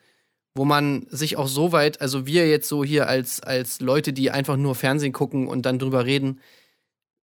[0.55, 4.31] wo man sich auch so weit, also wir jetzt so hier als, als Leute, die
[4.31, 6.41] einfach nur Fernsehen gucken und dann drüber reden,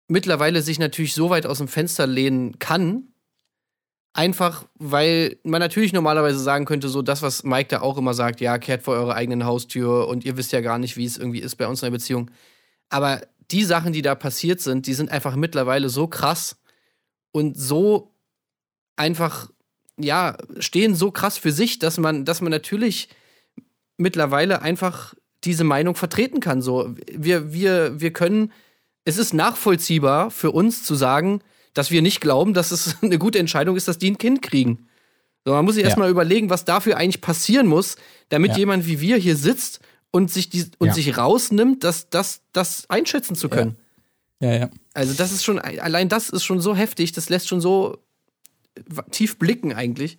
[0.07, 3.13] mittlerweile sich natürlich so weit aus dem Fenster lehnen kann,
[4.13, 8.39] einfach weil man natürlich normalerweise sagen könnte, so das, was Mike da auch immer sagt,
[8.39, 11.39] ja, kehrt vor eure eigenen Haustür und ihr wisst ja gar nicht, wie es irgendwie
[11.39, 12.31] ist bei uns in der Beziehung.
[12.89, 13.21] Aber
[13.51, 16.57] die Sachen, die da passiert sind, die sind einfach mittlerweile so krass
[17.31, 18.16] und so
[18.97, 19.49] einfach,
[19.97, 23.09] ja, stehen so krass für sich, dass man, dass man natürlich
[23.97, 25.13] mittlerweile einfach
[25.43, 26.61] diese Meinung vertreten kann.
[26.61, 28.51] So, wir, wir, wir können,
[29.05, 31.41] es ist nachvollziehbar für uns zu sagen,
[31.73, 34.87] dass wir nicht glauben, dass es eine gute Entscheidung ist, dass die ein Kind kriegen.
[35.45, 35.89] So, man muss sich Ja.
[35.89, 37.95] erstmal überlegen, was dafür eigentlich passieren muss,
[38.29, 38.57] damit Ja.
[38.57, 39.79] jemand wie wir hier sitzt
[40.11, 40.93] und sich, die, und Ja.
[40.93, 43.77] sich rausnimmt, das, das, das einschätzen zu können.
[44.39, 44.69] Ja, ja.
[44.93, 47.97] Also das ist schon, allein das ist schon so heftig, das lässt schon so
[49.11, 50.17] tief blicken eigentlich.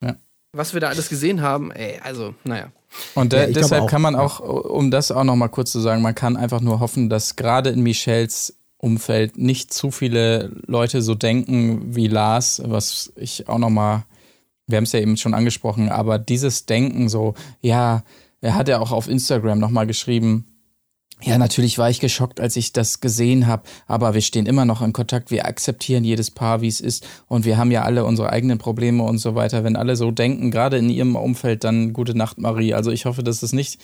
[0.00, 0.16] Ja.
[0.52, 2.72] Was wir da alles gesehen haben, ey, also, naja.
[3.14, 4.20] Und Ja, ich glaube deshalb kann man ja.
[4.20, 7.36] auch, um das auch noch mal kurz zu sagen, man kann einfach nur hoffen, dass
[7.36, 13.58] gerade in Michels Umfeld nicht zu viele Leute so denken wie Lars, was ich auch
[13.58, 14.04] noch mal,
[14.66, 18.02] wir haben es ja eben schon angesprochen, aber dieses Denken so, ja,
[18.40, 20.51] er hat ja auch auf Instagram noch mal geschrieben,
[21.22, 24.82] ja, natürlich war ich geschockt, als ich das gesehen habe, aber wir stehen immer noch
[24.82, 28.30] in Kontakt, wir akzeptieren jedes Paar, wie es ist und wir haben ja alle unsere
[28.30, 29.64] eigenen Probleme und so weiter.
[29.64, 32.74] Wenn alle so denken, gerade in ihrem Umfeld, dann gute Nacht, Marie.
[32.74, 33.80] Also ich hoffe, dass das nicht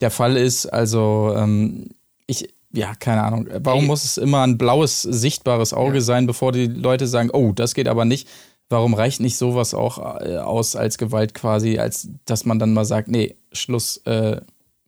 [0.00, 0.66] der Fall ist.
[0.66, 1.90] Also ähm,
[2.26, 3.48] ich, ja, keine Ahnung.
[3.60, 3.86] Warum Ey.
[3.86, 7.88] muss es immer ein blaues, sichtbares Auge sein, bevor die Leute sagen, oh, das geht
[7.88, 8.28] aber nicht?
[8.68, 12.84] Warum reicht nicht sowas auch äh, aus als Gewalt quasi, als dass man dann mal
[12.84, 14.40] sagt, nee, Schluss, äh,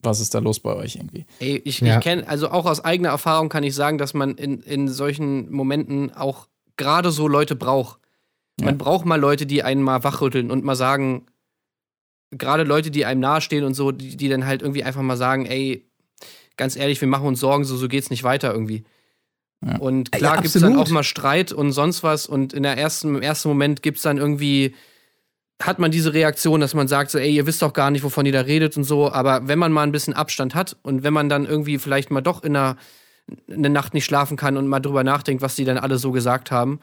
[0.02, 1.26] was ist da los bei euch irgendwie?
[1.38, 1.98] Ey, ich, Ja.
[1.98, 5.50] ich kenne, also auch aus eigener Erfahrung kann ich sagen, dass man in, in solchen
[5.52, 7.98] Momenten auch gerade so Leute braucht.
[8.60, 11.26] Man braucht mal Leute, die einen mal wachrütteln und mal sagen,
[12.30, 15.46] gerade Leute, die einem nahestehen und so, die, die dann halt irgendwie einfach mal sagen,
[15.46, 15.86] ey,
[16.56, 18.84] ganz ehrlich, wir machen uns Sorgen, so, so geht's nicht weiter irgendwie.
[19.64, 19.78] Ja.
[19.78, 20.86] Und klar Ja, gibt's dann absolut.
[20.88, 24.18] auch mal Streit und sonst was und in der ersten, im ersten Moment gibt's dann
[24.18, 24.74] irgendwie,
[25.66, 28.26] hat man diese Reaktion, dass man sagt so, ey, ihr wisst doch gar nicht, wovon
[28.26, 31.12] ihr da redet und so, aber wenn man mal ein bisschen Abstand hat und wenn
[31.12, 32.76] man dann irgendwie vielleicht mal doch in einer
[33.48, 36.50] eine Nacht nicht schlafen kann und mal drüber nachdenkt, was die dann alle so gesagt
[36.50, 36.80] haben,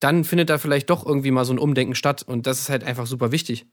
[0.00, 2.22] dann findet da vielleicht doch irgendwie mal so ein Umdenken statt.
[2.22, 3.66] Und das ist halt einfach super wichtig.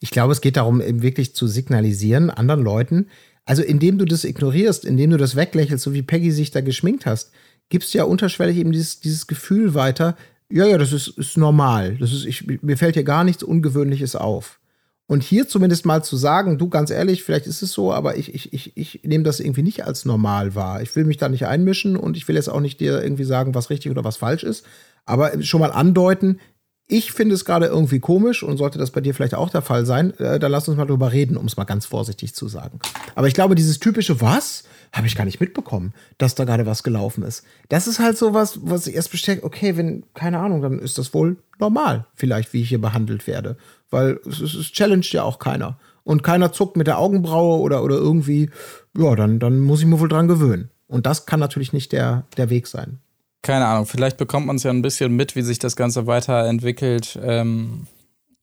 [0.00, 3.08] Ich glaube, es geht darum, eben wirklich zu signalisieren anderen Leuten,
[3.44, 7.06] also indem du das ignorierst, indem du das weglächelst, so wie Peggy sich da geschminkt
[7.06, 7.30] hast,
[7.68, 10.16] gibst du ja unterschwellig eben dieses, dieses Gefühl weiter,
[10.50, 11.96] ja, ja, das ist, ist normal.
[11.98, 14.60] Das ist, ich, mir fällt hier gar nichts Ungewöhnliches auf.
[15.08, 18.34] Und hier zumindest mal zu sagen, du ganz ehrlich, vielleicht ist es so, aber ich,
[18.34, 20.82] ich, ich, ich nehme das irgendwie nicht als normal wahr.
[20.82, 23.54] Ich will mich da nicht einmischen und ich will jetzt auch nicht dir irgendwie sagen,
[23.54, 24.66] was richtig oder was falsch ist.
[25.04, 26.40] Aber schon mal andeuten,
[26.88, 29.86] ich finde es gerade irgendwie komisch und sollte das bei dir vielleicht auch der Fall
[29.86, 32.80] sein, äh, dann lass uns mal drüber reden, um es mal ganz vorsichtig zu sagen.
[33.14, 36.82] Aber ich glaube, dieses typische Was habe ich gar nicht mitbekommen, dass da gerade was
[36.82, 37.44] gelaufen ist.
[37.68, 40.98] Das ist halt so was, was ich erst bestärkt, okay, wenn, keine Ahnung, dann ist
[40.98, 43.56] das wohl normal, vielleicht, wie ich hier behandelt werde.
[43.90, 45.78] Weil es, es, es challenged ja auch keiner.
[46.04, 48.50] Und keiner zuckt mit der Augenbraue oder, oder irgendwie,
[48.96, 50.70] ja, dann, dann muss ich mir wohl dran gewöhnen.
[50.86, 52.98] Und das kann natürlich nicht der, der Weg sein.
[53.42, 57.18] Keine Ahnung, vielleicht bekommt man es ja ein bisschen mit, wie sich das Ganze weiterentwickelt.
[57.22, 57.86] Ähm,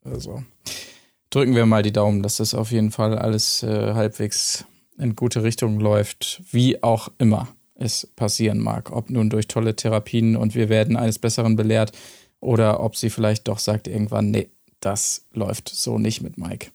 [0.04, 0.44] also
[1.30, 4.66] drücken wir mal die Daumen, dass das auf jeden Fall alles äh, halbwegs
[4.98, 8.92] in gute Richtung läuft, wie auch immer es passieren mag.
[8.92, 11.92] Ob nun durch tolle Therapien und wir werden eines Besseren belehrt
[12.40, 14.50] oder ob sie vielleicht doch sagt irgendwann, nee,
[14.80, 16.68] das läuft so nicht mit Mike.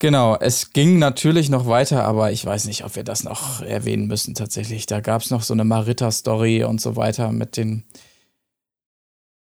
[0.00, 4.06] Genau, es ging natürlich noch weiter, aber ich weiß nicht, ob wir das noch erwähnen
[4.06, 4.86] müssen tatsächlich.
[4.86, 7.84] Da gab es noch so eine Marita-Story und so weiter mit den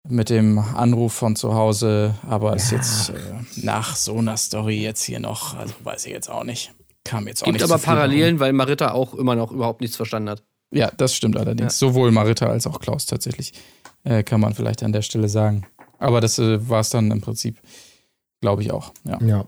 [0.07, 2.56] mit dem Anruf von zu Hause, aber ja.
[2.56, 3.14] ist jetzt äh,
[3.57, 6.74] nach so einer Story jetzt hier noch, also weiß ich jetzt auch nicht.
[7.10, 8.40] Kam jetzt auch Gibt nicht aber so Parallelen, rum.
[8.40, 10.44] weil Marita auch immer noch überhaupt nichts verstanden hat.
[10.72, 11.81] Ja, das stimmt allerdings.
[11.81, 11.88] Ja.
[11.88, 13.53] Sowohl Marita als auch Klaus tatsächlich,
[14.03, 15.65] äh, kann man vielleicht an der Stelle sagen.
[15.98, 17.57] Aber das äh, war es dann im Prinzip,
[18.41, 18.94] glaube ich auch.
[19.06, 19.18] Ja.
[19.26, 19.45] Ja.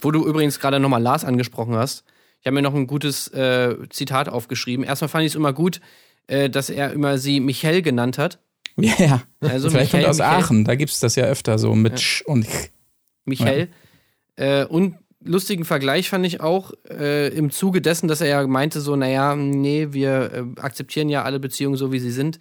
[0.00, 2.04] Wo du übrigens gerade nochmal Lars angesprochen hast.
[2.40, 4.84] Ich habe mir noch ein gutes äh, Zitat aufgeschrieben.
[4.84, 5.80] Erstmal fand ich es immer gut,
[6.28, 8.38] äh, dass er immer sie Michelle genannt hat.
[8.78, 9.22] Ja, ja.
[9.40, 10.42] Also Vielleicht Michael, kommt aus Michael.
[10.44, 12.70] Aachen, da gibt es das ja öfter so mit Sch und Ch.
[13.24, 13.68] Michael.
[14.36, 14.96] Äh, und
[15.26, 19.36] lustigen Vergleich fand ich auch äh, im Zuge dessen, dass er ja meinte, so, naja,
[19.36, 22.38] nee, wir äh, akzeptieren ja alle Beziehungen so, wie sie sind.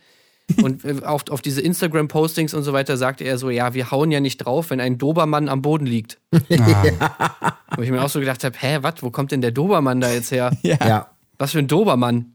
[0.62, 4.12] Und äh, auf, auf diese Instagram-Postings und so weiter sagte er so, ja, wir hauen
[4.12, 6.20] ja nicht drauf, wenn ein Dobermann am Boden liegt.
[6.32, 7.58] Ah.
[7.76, 10.12] Wo ich mir auch so gedacht habe, hä, was, wo kommt denn der Dobermann da
[10.12, 10.56] jetzt her?
[10.62, 10.78] Ja.
[10.88, 11.08] Ja.
[11.38, 12.34] Was für ein Dobermann?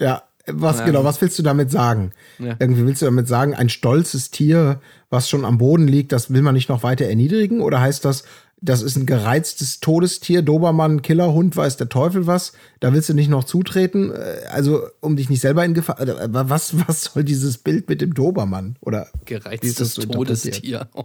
[0.00, 0.84] Ja, was Ja.
[0.84, 2.12] genau, was willst du damit sagen?
[2.38, 2.56] Ja.
[2.58, 6.42] Irgendwie willst du damit sagen, ein stolzes Tier, was schon am Boden liegt, das will
[6.42, 7.60] man nicht noch weiter erniedrigen?
[7.60, 8.24] Oder heißt das,
[8.64, 12.52] das ist ein gereiztes Todestier, Dobermann, Killerhund, weiß der Teufel was?
[12.80, 14.10] Da willst du nicht noch zutreten?
[14.10, 16.00] Äh, Also, um dich nicht selber in Gefahr.
[16.00, 18.76] äh, Was, was soll dieses Bild mit dem Dobermann?
[18.80, 19.94] Oder Gereiztes?
[19.94, 20.88] Todestier.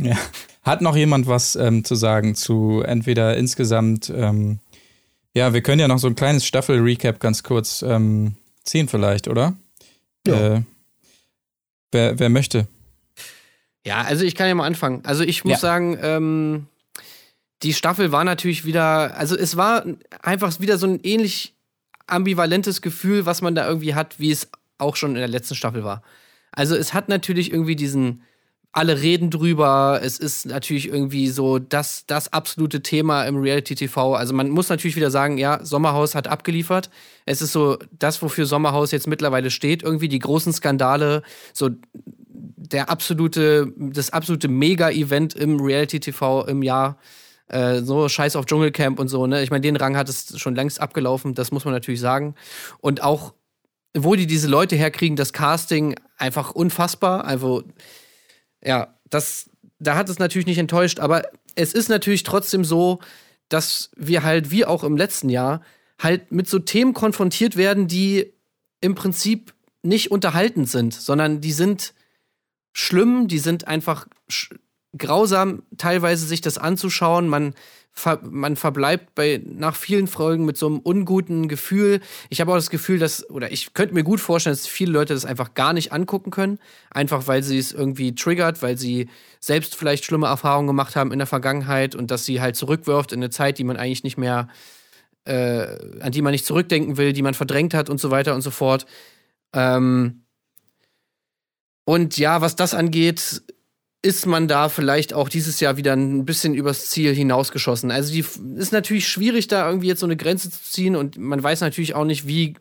[0.00, 0.16] Ja.
[0.62, 4.58] Hat noch jemand was ähm, zu sagen zu entweder insgesamt, ähm,
[5.34, 9.54] ja, wir können ja noch so ein kleines Staffel-Recap ganz kurz ähm, ziehen vielleicht, oder?
[10.26, 10.54] Ja.
[10.56, 10.62] Äh,
[11.92, 12.66] wer, wer möchte?
[13.84, 15.02] Ja, also ich kann ja mal anfangen.
[15.04, 15.58] Also ich muss Ja.
[15.58, 16.66] sagen, ähm,
[17.62, 19.84] die Staffel war natürlich wieder, also es war
[20.22, 21.54] einfach wieder so ein ähnlich
[22.06, 24.48] ambivalentes Gefühl, was man da irgendwie hat, wie es
[24.78, 26.02] auch schon in der letzten Staffel war.
[26.50, 28.22] Also es hat natürlich irgendwie diesen,
[28.72, 34.14] alle reden drüber, es ist natürlich irgendwie so das, das absolute Thema im Reality-TV.
[34.14, 36.90] Also man muss natürlich wieder sagen, ja, Sommerhaus hat abgeliefert.
[37.26, 41.22] Es ist so das, wofür Sommerhaus jetzt mittlerweile steht, irgendwie die großen Skandale,
[41.52, 41.70] so
[42.72, 46.98] der absolute, das absolute Mega-Event im Reality-TV im Jahr.
[47.48, 49.42] Äh, so Scheiß auf Dschungelcamp und so, ne?
[49.42, 52.34] Ich meine, den Rang hat es schon längst abgelaufen, das muss man natürlich sagen.
[52.78, 53.34] Und auch,
[53.94, 57.24] wo die diese Leute herkriegen, das Casting einfach unfassbar.
[57.24, 57.62] Also,
[58.64, 61.24] ja, das, da hat es natürlich nicht enttäuscht, aber
[61.54, 63.00] es ist natürlich trotzdem so,
[63.48, 65.60] dass wir halt, wie auch im letzten Jahr,
[65.98, 68.32] halt mit so Themen konfrontiert werden, die
[68.80, 71.92] im Prinzip nicht unterhaltend sind, sondern die sind
[72.72, 74.06] schlimm, die sind einfach
[74.96, 77.28] grausam, teilweise sich das anzuschauen.
[77.28, 77.54] Man,
[77.92, 82.00] ver man verbleibt bei, nach vielen Folgen mit so einem unguten Gefühl.
[82.30, 85.14] Ich habe auch das Gefühl, dass, oder ich könnte mir gut vorstellen, dass viele Leute
[85.14, 86.58] das einfach gar nicht angucken können.
[86.90, 89.08] Einfach weil sie es irgendwie triggert, weil sie
[89.40, 93.20] selbst vielleicht schlimme Erfahrungen gemacht haben in der Vergangenheit und dass sie halt zurückwirft in
[93.20, 94.48] eine Zeit, die man eigentlich nicht mehr,
[95.24, 95.66] äh,
[96.00, 98.50] an die man nicht zurückdenken will, die man verdrängt hat und so weiter und so
[98.50, 98.86] fort.
[99.54, 100.21] Ähm,
[101.84, 103.42] und ja, was das angeht,
[104.02, 107.92] ist man da vielleicht auch dieses Jahr wieder ein bisschen übers Ziel hinausgeschossen.
[107.92, 108.24] Also die
[108.56, 111.94] ist natürlich schwierig, da irgendwie jetzt so eine Grenze zu ziehen und man weiß natürlich
[111.94, 112.54] auch nicht, wie,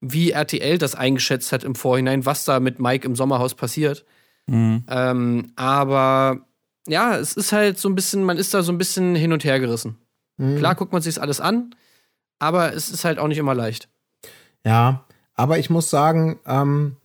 [0.00, 4.06] wie RTL das eingeschätzt hat im Vorhinein, was da mit Mike im Sommerhaus passiert.
[4.46, 4.84] Mhm.
[4.88, 6.46] Ähm, aber
[6.86, 9.44] ja, es ist halt so ein bisschen, man ist da so ein bisschen hin und
[9.44, 9.98] her gerissen.
[10.38, 10.56] Mhm.
[10.56, 11.74] Klar guckt man sich alles an,
[12.38, 13.90] aber es ist halt auch nicht immer leicht.
[14.64, 15.04] Ja,
[15.34, 16.96] aber ich muss sagen, ähm,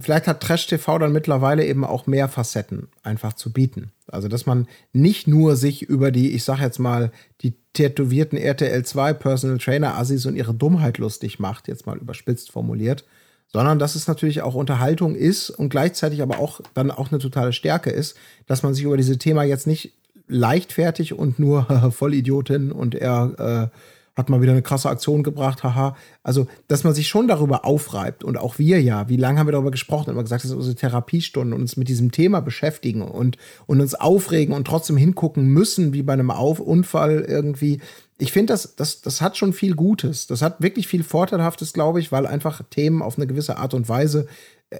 [0.00, 3.92] vielleicht hat Trash TV dann mittlerweile eben auch mehr Facetten einfach zu bieten.
[4.08, 8.84] Also, dass man nicht nur sich über die, ich sag jetzt mal, die tätowierten RTL
[8.84, 13.04] 2 Personal Trainer Assis und ihre Dummheit lustig macht, jetzt mal überspitzt formuliert,
[13.52, 17.52] sondern dass es natürlich auch Unterhaltung ist und gleichzeitig aber auch dann auch eine totale
[17.52, 19.92] Stärke ist, dass man sich über diese Thema jetzt nicht
[20.28, 23.78] leichtfertig und nur Vollidiotin und er äh,
[24.16, 25.94] hat mal wieder eine krasse Aktion gebracht, haha.
[26.22, 29.52] Also, dass man sich schon darüber aufreibt und auch wir ja, wie lange haben wir
[29.52, 33.36] darüber gesprochen, immer gesagt, das ist unsere Therapiestunde und uns mit diesem Thema beschäftigen und,
[33.66, 37.80] und uns aufregen und trotzdem hingucken müssen, wie bei einem Auf Unfall irgendwie.
[38.18, 40.26] Ich finde, das, das, das hat schon viel Gutes.
[40.26, 43.90] Das hat wirklich viel Vorteilhaftes, glaube ich, weil einfach Themen auf eine gewisse Art und
[43.90, 44.26] Weise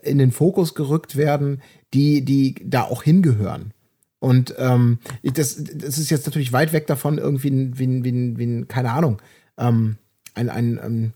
[0.02, 1.60] in den Fokus gerückt werden,
[1.92, 3.72] die, die da auch hingehören.
[4.18, 8.92] Und ähm, das, das ist jetzt natürlich weit weg davon, irgendwie, wie, wie, wie, keine
[8.92, 9.20] Ahnung,
[9.58, 9.96] ähm,
[10.34, 11.12] ein, ein ähm,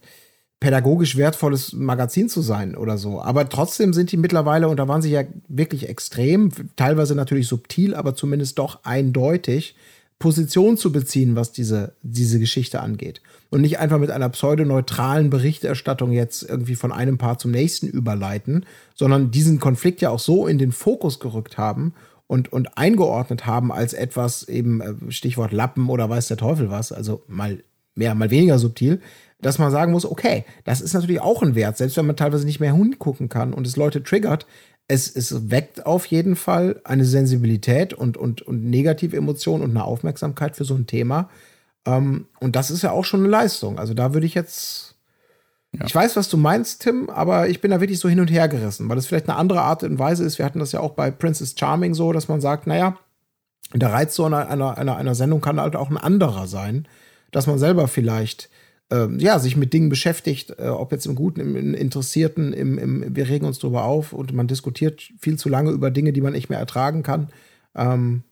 [0.61, 3.21] pädagogisch wertvolles Magazin zu sein oder so.
[3.23, 7.95] Aber trotzdem sind die mittlerweile, und da waren sie ja wirklich extrem, teilweise natürlich subtil,
[7.95, 9.75] aber zumindest doch eindeutig,
[10.19, 13.23] Position zu beziehen, was diese, diese Geschichte angeht.
[13.49, 18.67] Und nicht einfach mit einer pseudoneutralen Berichterstattung jetzt irgendwie von einem Paar zum nächsten überleiten,
[18.95, 21.95] sondern diesen Konflikt ja auch so in den Fokus gerückt haben
[22.31, 26.93] und, und eingeordnet haben als etwas, eben äh, Stichwort Lappen oder weiß der Teufel was,
[26.93, 27.65] also mal
[27.97, 29.01] mehr, mal weniger subtil,
[29.41, 32.47] dass man sagen muss, okay, das ist natürlich auch ein Wert, selbst wenn man teilweise
[32.47, 34.47] nicht mehr hingucken kann und es Leute triggert.
[34.87, 39.83] Es, es weckt auf jeden Fall eine Sensibilität und, und, und negative Emotionen und eine
[39.83, 41.31] Aufmerksamkeit für so ein Thema.
[41.85, 43.77] Ähm, und das ist ja auch schon eine Leistung.
[43.81, 44.90] Also da würde ich jetzt
[45.73, 45.85] ja.
[45.87, 48.49] Ich weiß, was du meinst, Tim, aber ich bin da wirklich so hin und her
[48.49, 50.39] gerissen, weil es vielleicht eine andere Art und Weise ist.
[50.39, 52.99] Wir hatten das ja auch bei Princess Charming so, dass man sagt, naja,
[53.73, 56.89] der Reiz so einer, einer, einer, einer Sendung kann halt auch ein anderer sein,
[57.31, 58.51] dass man selber vielleicht
[58.91, 62.77] ähm, ja, sich mit Dingen beschäftigt, äh, ob jetzt im Guten, im, im Interessierten, im,
[62.77, 66.21] im, wir regen uns drüber auf und man diskutiert viel zu lange über Dinge, die
[66.21, 67.29] man nicht mehr ertragen kann.
[67.77, 68.25] Ähm,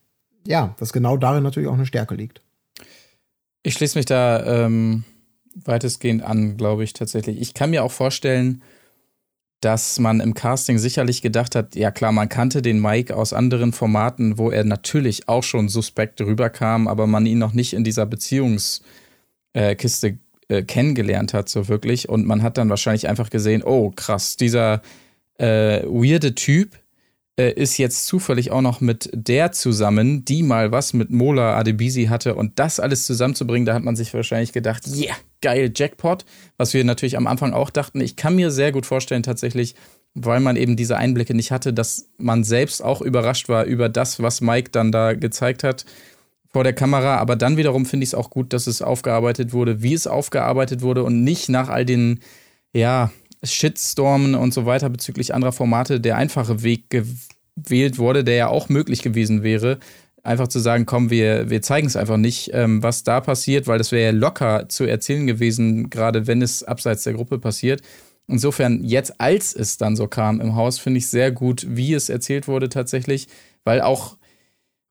[0.44, 2.42] ja, dass genau darin natürlich auch eine Stärke liegt.
[3.62, 5.04] Ich schließe mich da ähm,
[5.64, 7.40] weitestgehend an, glaube ich tatsächlich.
[7.40, 8.62] Ich kann mir auch vorstellen,
[9.60, 13.72] dass man im Casting sicherlich gedacht hat, ja klar, man kannte den Mike aus anderen
[13.72, 18.06] Formaten, wo er natürlich auch schon suspekt rüberkam, aber man ihn noch nicht in dieser
[18.06, 20.18] Beziehungskiste
[20.48, 22.08] äh, kennengelernt hat, so wirklich.
[22.08, 24.80] Und man hat dann wahrscheinlich einfach gesehen, oh krass, dieser
[25.38, 26.78] äh, weirde Typ,
[27.38, 32.06] äh, ist jetzt zufällig auch noch mit der zusammen, die mal was mit Mola Adebisi
[32.06, 36.24] hatte und das alles zusammenzubringen, da hat man sich wahrscheinlich gedacht, yeah, geil, Jackpot,
[36.56, 38.00] was wir natürlich am Anfang auch dachten.
[38.00, 39.76] Ich kann mir sehr gut vorstellen tatsächlich,
[40.14, 44.20] weil man eben diese Einblicke nicht hatte, dass man selbst auch überrascht war über das,
[44.20, 45.84] was Mike dann da gezeigt hat
[46.50, 47.18] vor der Kamera.
[47.18, 50.82] Aber dann wiederum finde ich es auch gut, dass es aufgearbeitet wurde, wie es aufgearbeitet
[50.82, 52.20] wurde und nicht nach all den,
[52.72, 53.12] ja,
[53.42, 58.68] Shitstormen und so weiter bezüglich anderer Formate der einfache Weg gewählt wurde, der ja auch
[58.68, 59.78] möglich gewesen wäre.
[60.22, 63.78] Einfach zu sagen, komm, wir, wir zeigen es einfach nicht, ähm, was da passiert, weil
[63.78, 67.82] das wäre ja locker zu erzählen gewesen, gerade wenn es abseits der Gruppe passiert.
[68.26, 72.10] Insofern, jetzt als es dann so kam im Haus, finde ich sehr gut, wie es
[72.10, 73.28] erzählt wurde tatsächlich,
[73.64, 74.17] weil auch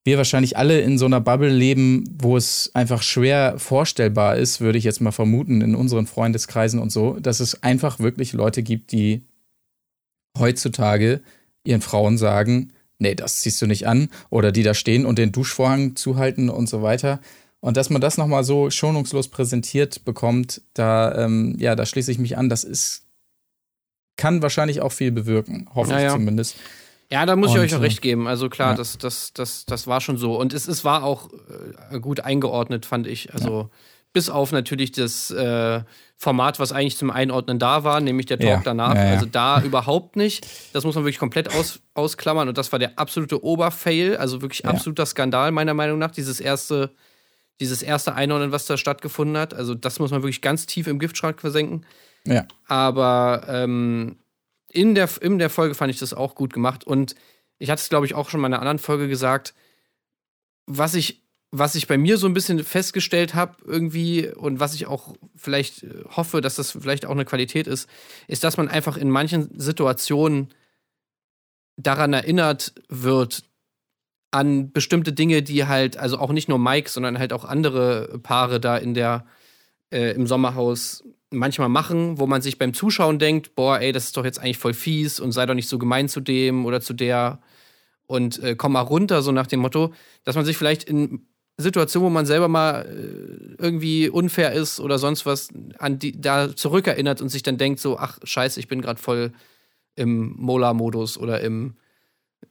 [0.07, 4.77] wir wahrscheinlich alle in so einer Bubble leben, wo es einfach schwer vorstellbar ist, würde
[4.77, 8.93] ich jetzt mal vermuten, in unseren Freundeskreisen und so, dass es einfach wirklich Leute gibt,
[8.93, 9.25] die
[10.39, 11.19] heutzutage
[11.65, 15.33] ihren Frauen sagen, nee, das ziehst du nicht an, oder die da stehen und den
[15.33, 17.19] Duschvorhang zuhalten und so weiter.
[17.59, 22.17] Und dass man das nochmal so schonungslos präsentiert bekommt, da, ähm, ja, da schließe ich
[22.17, 23.03] mich an, das ist,
[24.15, 26.55] kann wahrscheinlich auch viel bewirken, hoffe ja, ich zumindest.
[27.09, 28.27] Ja, da muss und, ich euch auch recht geben.
[28.27, 28.77] Also klar, ja.
[28.77, 30.37] das, das, das, das war schon so.
[30.37, 31.29] Und es, es war auch
[31.91, 33.33] äh, gut eingeordnet, fand ich.
[33.33, 33.69] Also ja.
[34.11, 35.81] bis auf natürlich das äh,
[36.17, 38.61] Format, was eigentlich zum Einordnen da war, nämlich der Talk ja.
[38.63, 38.95] danach.
[38.95, 40.45] Also da überhaupt nicht.
[40.73, 42.49] Das muss man wirklich komplett aus, ausklammern.
[42.49, 46.11] Und das war der absolute Oberfail, also wirklich absoluter Skandal, meiner Meinung nach.
[46.11, 46.91] Dieses erste,
[47.61, 49.53] dieses erste Einordnen, was da stattgefunden hat.
[49.53, 51.85] Also das muss man wirklich ganz tief im Giftschrank versenken.
[52.25, 52.45] Ja.
[52.67, 54.17] Aber ähm,
[54.69, 56.85] in der, in der Folge fand ich das auch gut gemacht.
[56.85, 57.15] Und
[57.59, 59.53] ich hatte es, glaube ich, auch schon in einer anderen Folge gesagt,
[60.65, 64.85] was ich, was ich bei mir so ein bisschen festgestellt habe, irgendwie, und was ich
[64.85, 67.89] auch vielleicht äh, hoffe, dass das vielleicht auch eine Qualität ist,
[68.27, 70.53] ist, dass man einfach in manchen Situationen
[71.77, 73.43] daran erinnert wird,
[74.31, 78.59] an bestimmte Dinge, die halt, also auch nicht nur Mike, sondern halt auch andere Paare
[78.59, 79.25] da in der,
[79.89, 84.17] äh, im Sommerhaus manchmal machen, wo man sich beim Zuschauen denkt, boah, ey, das ist
[84.17, 86.93] doch jetzt eigentlich voll fies und sei doch nicht so gemein zu dem oder zu
[86.93, 87.39] der
[88.05, 89.93] und äh, komm mal runter, so nach dem Motto,
[90.23, 91.27] dass man sich vielleicht in
[91.57, 95.49] Situationen, wo man selber mal äh, irgendwie unfair ist oder sonst was,
[95.79, 99.33] an die da zurückerinnert und sich dann denkt so, ach scheiße, ich bin gerade voll
[99.95, 101.75] im Mola-Modus oder im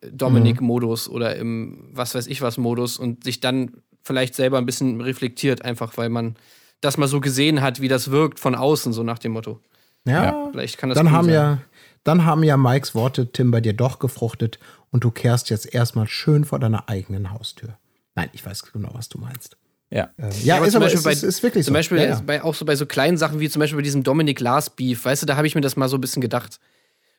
[0.00, 1.14] Dominik-Modus mhm.
[1.14, 5.64] oder im was weiß ich was Modus und sich dann vielleicht selber ein bisschen reflektiert,
[5.64, 6.36] einfach weil man
[6.80, 9.60] das mal so gesehen hat, wie das wirkt von außen, so nach dem Motto.
[10.04, 11.34] Ja, ja vielleicht kann das dann haben sein.
[11.34, 11.58] ja
[12.04, 14.58] Dann haben ja Mikes Worte, Tim, bei dir doch gefruchtet
[14.90, 17.78] und du kehrst jetzt erstmal schön vor deiner eigenen Haustür.
[18.14, 19.56] Nein, ich weiß genau, was du meinst.
[19.90, 20.10] Ja.
[20.18, 21.78] Ähm, ja, aber ist, zum aber Beispiel ist, bei- ist, ist wirklich Zum so.
[21.78, 22.22] Beispiel ja, ja.
[22.24, 25.04] Bei, auch so bei so kleinen Sachen wie zum Beispiel bei diesem Dominic Lars Beef,
[25.04, 26.58] weißt du, da habe ich mir das mal so ein bisschen gedacht.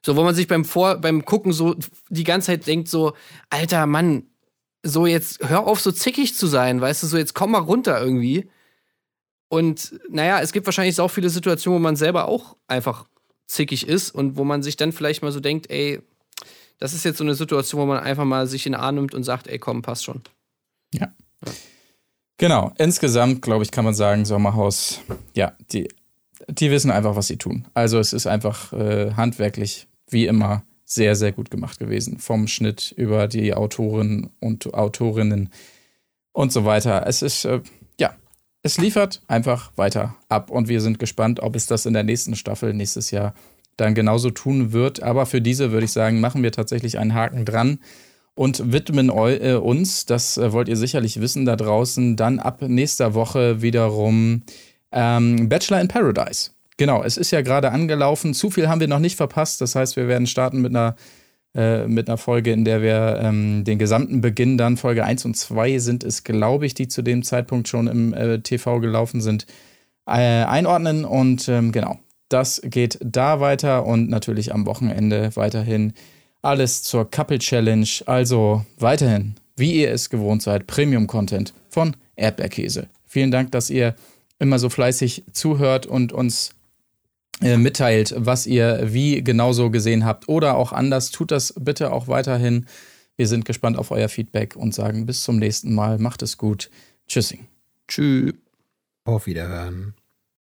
[0.05, 1.75] So, wo man sich beim Vor, beim Gucken so
[2.09, 3.13] die ganze Zeit denkt, so,
[3.49, 4.23] alter Mann,
[4.83, 8.01] so jetzt hör auf, so zickig zu sein, weißt du, so jetzt komm mal runter
[8.01, 8.49] irgendwie.
[9.49, 13.07] Und naja, es gibt wahrscheinlich auch viele Situationen, wo man selber auch einfach
[13.45, 16.01] zickig ist und wo man sich dann vielleicht mal so denkt, ey,
[16.79, 19.15] das ist jetzt so eine Situation, wo man einfach mal sich in den Arm nimmt
[19.15, 20.21] und sagt, ey, komm, passt schon.
[22.37, 24.99] Genau, insgesamt, glaube ich, kann man sagen, Sommerhaus,
[25.33, 25.87] ja, die,
[26.47, 27.67] die wissen einfach, was sie tun.
[27.73, 32.19] Also es ist einfach äh, handwerklich, wie immer, sehr, sehr gut gemacht gewesen.
[32.19, 35.49] Vom Schnitt über die Autoren und Autorinnen
[36.31, 37.05] und so weiter.
[37.07, 37.76] Es ist, äh, ja,
[38.67, 42.35] es liefert einfach weiter ab und wir sind gespannt, ob es das in der nächsten
[42.35, 43.33] Staffel nächstes Jahr
[43.77, 45.01] dann genauso tun wird.
[45.01, 47.79] Aber für diese würde ich sagen, machen wir tatsächlich einen Haken dran
[48.35, 53.13] und widmen äh, uns, das äh, wollt ihr sicherlich wissen da draußen, dann ab nächster
[53.13, 54.43] Woche wiederum
[54.91, 56.51] ähm, Bachelor in Paradise.
[56.75, 58.33] Genau, es ist ja gerade angelaufen.
[58.33, 59.61] Zu viel haben wir noch nicht verpasst.
[59.61, 60.97] Das heißt, wir werden starten mit einer,
[61.55, 65.35] äh, mit einer Folge, in der wir ähm, den gesamten Beginn dann, Folge 1 und
[65.35, 69.47] 2 sind es, glaube ich, die zu dem Zeitpunkt schon im äh, TV gelaufen sind,
[70.05, 71.05] äh, einordnen.
[71.05, 71.99] Und ähm, genau,
[72.29, 75.93] das geht da weiter und natürlich am Wochenende weiterhin
[76.41, 77.87] alles zur Couple Challenge.
[78.05, 82.87] Also weiterhin, wie ihr es gewohnt seid, Premium-Content von Erdbeerkäse.
[83.05, 83.95] Vielen Dank, dass ihr
[84.39, 86.51] immer so fleißig zuhört und uns
[87.41, 91.11] mitteilt, was ihr wie genauso gesehen habt oder auch anders.
[91.11, 92.65] Tut das bitte auch weiterhin.
[93.15, 95.97] Wir sind gespannt auf euer Feedback und sagen bis zum nächsten Mal.
[95.97, 96.69] Macht es gut.
[97.07, 97.47] Tschüssing.
[97.87, 98.33] Tschüss.
[99.05, 99.96] Auf Wiederhören.